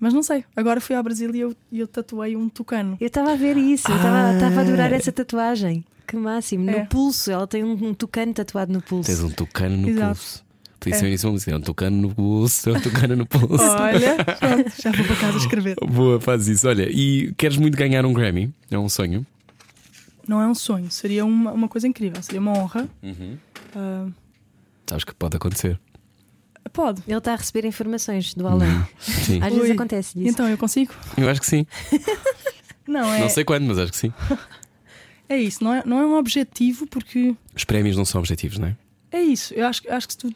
mas 0.00 0.12
não 0.14 0.22
sei. 0.22 0.44
Agora 0.54 0.80
fui 0.80 0.94
ao 0.96 1.02
Brasil 1.02 1.34
e 1.34 1.40
eu, 1.40 1.54
e 1.72 1.80
eu 1.80 1.86
tatuei 1.86 2.36
um 2.36 2.48
tucano. 2.48 2.96
Eu 3.00 3.06
estava 3.06 3.32
a 3.32 3.36
ver 3.36 3.56
isso, 3.56 3.90
eu 3.90 3.96
estava 3.96 4.34
estava 4.34 4.60
a 4.60 4.62
adorar 4.62 4.92
essa 4.92 5.10
tatuagem. 5.12 5.84
Que 6.06 6.16
máximo. 6.16 6.64
No 6.64 6.70
É. 6.70 6.84
pulso, 6.84 7.30
ela 7.32 7.46
tem 7.46 7.64
um, 7.64 7.72
um 7.72 7.92
tucano 7.94 8.32
tatuado 8.32 8.72
no 8.72 8.80
pulso. 8.80 9.08
Tens 9.10 9.20
um 9.22 9.30
tucano 9.30 9.76
no 9.76 9.88
Exato. 9.88 10.08
pulso. 10.14 10.44
Podia 10.78 10.94
É. 10.96 11.00
ser 11.00 11.08
isso 11.08 11.26
uma 11.26 11.32
música. 11.32 11.50
É 11.50 11.56
um 11.56 11.60
tucano 11.60 11.96
no 11.96 12.14
pulso, 12.14 12.70
é 12.70 12.72
um 12.74 12.80
tucano 12.80 13.16
no 13.16 13.26
pulso. 13.26 13.64
Olha, 13.80 14.14
pronto, 14.24 14.72
já 14.82 14.92
vou 14.92 15.04
para 15.04 15.16
casa 15.16 15.38
escrever. 15.38 15.76
Boa, 15.84 16.20
faz 16.20 16.46
isso. 16.46 16.68
Olha, 16.68 16.88
e 16.88 17.32
queres 17.36 17.56
muito 17.56 17.76
ganhar 17.76 18.06
um 18.06 18.12
Grammy? 18.12 18.54
É 18.70 18.78
um 18.78 18.88
sonho? 18.88 19.26
Não 20.28 20.40
é 20.40 20.46
um 20.46 20.54
sonho, 20.54 20.90
seria 20.90 21.24
uma, 21.24 21.52
uma 21.52 21.68
coisa 21.68 21.86
incrível, 21.88 22.20
seria 22.22 22.40
uma 22.40 22.52
honra. 22.52 22.88
Ah, 23.74 24.06
Sabes 24.88 25.04
que 25.04 25.14
pode 25.14 25.36
acontecer. 25.36 25.78
Pode. 26.70 27.02
Ele 27.06 27.18
está 27.18 27.32
a 27.32 27.36
receber 27.36 27.66
informações 27.66 28.34
do 28.34 28.46
além. 28.46 28.86
Sim. 28.98 29.40
Às 29.42 29.52
vezes 29.52 29.68
Ui. 29.68 29.72
acontece 29.72 30.18
isso. 30.18 30.28
Então 30.28 30.48
eu 30.48 30.58
consigo? 30.58 30.92
Eu 31.16 31.28
acho 31.28 31.40
que 31.40 31.46
sim. 31.46 31.66
Não, 32.86 33.12
é, 33.12 33.20
Não 33.20 33.28
sei 33.28 33.44
quando, 33.44 33.64
mas 33.66 33.78
acho 33.78 33.92
que 33.92 33.98
sim. 33.98 34.12
é 35.28 35.38
isso. 35.38 35.62
Não 35.62 35.74
é, 35.74 35.82
não 35.84 35.98
é 35.98 36.06
um 36.06 36.14
objetivo 36.16 36.86
porque 36.86 37.34
Os 37.54 37.64
prémios 37.64 37.96
não 37.96 38.04
são 38.04 38.20
objetivos, 38.20 38.58
não 38.58 38.68
é? 38.68 38.76
É 39.10 39.22
isso, 39.22 39.54
eu 39.54 39.66
acho, 39.66 39.86
eu 39.86 39.94
acho 39.94 40.06
que 40.06 40.12
se 40.12 40.18
tu 40.18 40.34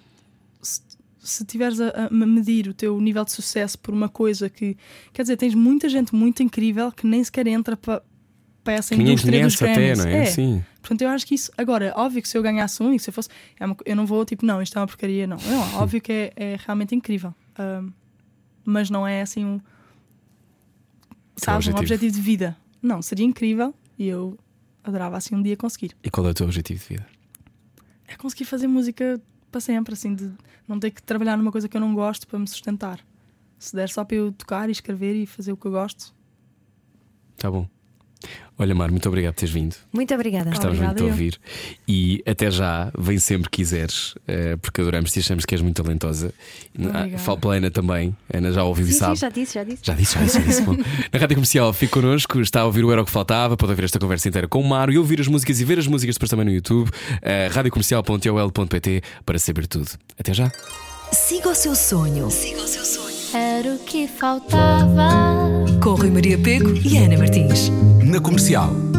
se, 0.62 0.80
se 1.22 1.44
tiveres 1.44 1.80
a, 1.80 2.06
a 2.06 2.10
medir 2.10 2.68
o 2.68 2.74
teu 2.74 3.00
nível 3.00 3.24
de 3.24 3.32
sucesso 3.32 3.78
por 3.78 3.92
uma 3.92 4.08
coisa 4.08 4.48
que 4.48 4.76
quer 5.12 5.22
dizer, 5.22 5.36
tens 5.36 5.54
muita 5.54 5.88
gente 5.88 6.14
muito 6.14 6.42
incrível 6.42 6.90
que 6.90 7.06
nem 7.06 7.22
sequer 7.22 7.46
entra 7.46 7.76
para 7.76 8.02
para 8.62 8.74
essa 8.74 8.94
Que 8.94 9.00
indústria 9.02 9.42
dos 9.42 9.56
conhece 9.56 9.80
até, 9.80 9.96
não 9.96 10.06
é? 10.06 10.26
Sim. 10.26 10.64
Portanto, 10.80 11.02
eu 11.02 11.08
acho 11.08 11.26
que 11.26 11.34
isso. 11.34 11.50
Agora, 11.56 11.92
óbvio 11.96 12.22
que 12.22 12.28
se 12.28 12.36
eu 12.36 12.42
ganhasse 12.42 12.82
um 12.82 12.92
e 12.92 12.96
que 12.96 13.02
se 13.02 13.10
eu 13.10 13.14
fosse. 13.14 13.28
é 13.58 13.66
uma 13.66 13.76
eu 13.84 13.94
não 13.94 14.06
vou 14.06 14.24
tipo, 14.24 14.44
não, 14.46 14.62
isto 14.62 14.78
é 14.78 14.80
uma 14.80 14.86
porcaria, 14.86 15.26
não. 15.26 15.36
Não, 15.36 15.74
óbvio 15.80 16.00
que 16.00 16.12
é, 16.12 16.32
é 16.36 16.56
realmente 16.64 16.94
incrível. 16.94 17.34
Mas 18.64 18.90
não 18.90 19.06
é 19.06 19.22
assim 19.22 19.44
um. 19.44 19.60
Sabes, 21.36 21.68
um 21.68 21.70
objetivo. 21.70 21.78
objetivo 21.78 22.14
de 22.14 22.20
vida. 22.20 22.56
Não, 22.82 23.02
seria 23.02 23.24
incrível 23.24 23.74
e 23.98 24.06
eu 24.06 24.38
adorava 24.82 25.16
assim 25.16 25.34
um 25.34 25.42
dia 25.42 25.56
conseguir. 25.56 25.96
E 26.02 26.10
qual 26.10 26.26
é 26.26 26.30
o 26.30 26.34
teu 26.34 26.46
objetivo 26.46 26.80
de 26.80 26.86
vida? 26.86 27.06
É 28.06 28.16
conseguir 28.16 28.44
fazer 28.44 28.66
música 28.66 29.20
para 29.50 29.60
sempre, 29.60 29.94
assim, 29.94 30.14
de 30.14 30.32
não 30.66 30.78
ter 30.78 30.90
que 30.90 31.02
trabalhar 31.02 31.36
numa 31.36 31.52
coisa 31.52 31.68
que 31.68 31.76
eu 31.76 31.80
não 31.80 31.94
gosto 31.94 32.26
para 32.26 32.38
me 32.38 32.48
sustentar. 32.48 33.00
Se 33.58 33.74
der 33.74 33.88
só 33.88 34.04
para 34.04 34.16
eu 34.16 34.32
tocar 34.32 34.68
e 34.68 34.72
escrever 34.72 35.14
e 35.14 35.26
fazer 35.26 35.52
o 35.52 35.56
que 35.56 35.66
eu 35.66 35.70
gosto. 35.70 36.14
Tá 37.36 37.50
bom. 37.50 37.68
Olha, 38.60 38.74
Mar, 38.74 38.90
muito 38.90 39.08
obrigado 39.08 39.32
por 39.32 39.40
teres 39.40 39.54
vindo. 39.54 39.74
Muito 39.90 40.14
obrigada. 40.14 40.50
Gostávamos 40.50 40.78
muito 40.78 40.96
de 40.96 41.02
ouvir. 41.04 41.40
E 41.88 42.22
até 42.26 42.50
já, 42.50 42.92
vem 42.96 43.18
sempre 43.18 43.48
que 43.48 43.56
quiseres, 43.56 44.14
eh, 44.28 44.54
porque 44.60 44.82
adoramos-te 44.82 45.18
e 45.18 45.20
achamos 45.20 45.46
que 45.46 45.54
és 45.54 45.62
muito 45.62 45.82
talentosa. 45.82 46.30
Ah, 46.78 46.98
obrigada. 46.98 47.18
Falo 47.22 47.38
pela 47.38 47.54
Ana 47.54 47.70
também. 47.70 48.14
Ana 48.30 48.52
já 48.52 48.62
ouviu 48.62 48.84
e 48.84 48.88
Sim, 48.88 48.92
sim, 48.92 48.98
sabe. 48.98 49.16
já 49.16 49.28
disse, 49.30 49.54
já 49.54 49.64
disse. 49.64 49.80
Já 49.82 49.94
disse, 49.94 50.14
já 50.14 50.22
disse, 50.22 50.38
já 50.40 50.44
disse. 50.44 50.60
Bom, 50.62 50.76
Na 50.76 51.18
rádio 51.18 51.36
comercial, 51.36 51.72
fique 51.72 51.90
connosco, 51.90 52.38
está 52.38 52.60
a 52.60 52.66
ouvir 52.66 52.84
o 52.84 52.92
Era 52.92 53.00
o 53.00 53.04
que 53.06 53.10
Faltava, 53.10 53.56
pode 53.56 53.72
ouvir 53.72 53.84
esta 53.84 53.98
conversa 53.98 54.28
inteira 54.28 54.46
com 54.46 54.60
o 54.60 54.68
Mário 54.68 54.92
e 54.92 54.98
ouvir 54.98 55.22
as 55.22 55.26
músicas 55.26 55.58
e 55.58 55.64
ver 55.64 55.78
as 55.78 55.86
músicas 55.86 56.16
depois 56.16 56.28
também 56.28 56.44
no 56.44 56.52
YouTube, 56.52 56.88
uh, 56.90 57.54
radiocomercial.ol.pt 57.54 59.02
para 59.24 59.38
saber 59.38 59.66
tudo. 59.66 59.88
Até 60.18 60.34
já. 60.34 60.52
Siga 61.12 61.48
o 61.48 61.54
seu 61.54 61.74
sonho. 61.74 62.30
Era 63.32 63.74
o 63.74 63.78
que 63.78 64.08
faltava. 64.08 65.08
Com 65.80 65.94
Rui 65.94 66.10
Maria 66.10 66.36
Pego 66.36 66.74
e 66.84 66.98
Ana 66.98 67.16
Martins. 67.16 67.70
Na 68.02 68.20
comercial. 68.20 68.89